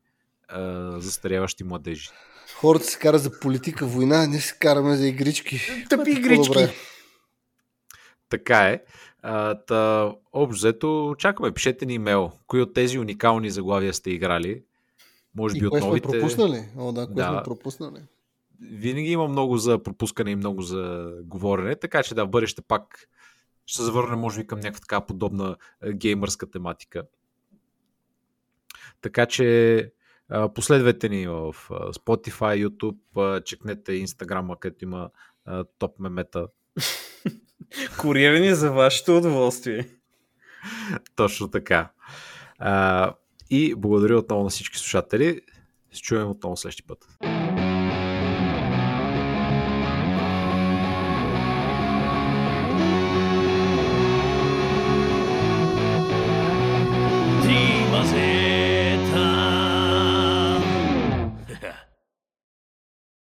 а, 0.48 0.60
застаряващи 1.00 1.64
младежи. 1.64 2.08
Хората 2.54 2.84
се 2.84 2.98
карат 2.98 3.22
за 3.22 3.40
политика, 3.40 3.86
война, 3.86 4.26
ние 4.26 4.40
се 4.40 4.56
караме 4.58 4.96
за 4.96 5.06
игрички. 5.08 5.60
Тъпи 5.90 6.10
Ето 6.10 6.20
игрички. 6.20 6.46
по-добре. 6.48 6.72
Така 8.28 8.58
е. 8.58 8.80
А, 9.22 9.54
та, 9.54 10.12
общо 10.32 10.58
взето, 10.58 11.14
чакаме. 11.18 11.52
Пишете 11.52 11.86
ни 11.86 11.94
имейл. 11.94 12.30
Кои 12.46 12.62
от 12.62 12.74
тези 12.74 12.98
уникални 12.98 13.50
заглавия 13.50 13.94
сте 13.94 14.10
играли? 14.10 14.62
Може 15.34 15.56
И 15.56 15.60
би 15.60 15.66
от 15.66 15.70
кое 15.70 15.80
сме 15.80 15.88
новите. 15.88 16.08
пропуснали? 16.08 16.64
О, 16.78 16.92
да, 16.92 17.06
кое 17.06 17.14
Да. 17.14 17.28
сме 17.28 17.42
пропуснали? 17.44 17.98
Винаги 18.60 19.10
има 19.10 19.28
много 19.28 19.56
за 19.56 19.82
пропускане 19.82 20.30
и 20.30 20.36
много 20.36 20.62
за 20.62 21.12
говорене, 21.24 21.76
така 21.76 22.02
че 22.02 22.14
да, 22.14 22.24
в 22.24 22.30
бъдеще 22.30 22.62
пак 22.62 23.08
ще 23.66 23.76
се 23.76 23.84
завърнем, 23.84 24.18
може 24.18 24.40
би, 24.40 24.46
към 24.46 24.60
някаква 24.60 24.80
така 24.80 25.00
подобна 25.00 25.56
геймърска 25.94 26.50
тематика. 26.50 27.02
Така 29.00 29.26
че 29.26 29.92
Последвайте 30.54 31.08
ни 31.08 31.26
в 31.26 31.54
Spotify, 31.70 32.68
YouTube, 32.68 33.44
чекнете 33.44 33.92
Instagram, 33.92 34.58
където 34.58 34.84
има 34.84 35.10
топ 35.78 35.98
мемета. 35.98 36.46
Куриерни 38.00 38.54
за 38.54 38.72
вашето 38.72 39.16
удоволствие. 39.16 39.88
Точно 41.16 41.48
така. 41.50 41.90
А, 42.58 43.14
и 43.50 43.74
благодаря 43.74 44.18
отново 44.18 44.42
на 44.42 44.50
всички 44.50 44.78
слушатели. 44.78 45.40
Се 45.92 46.02
чуем 46.02 46.30
отново 46.30 46.56
следващия 46.56 46.86
път. 46.86 47.06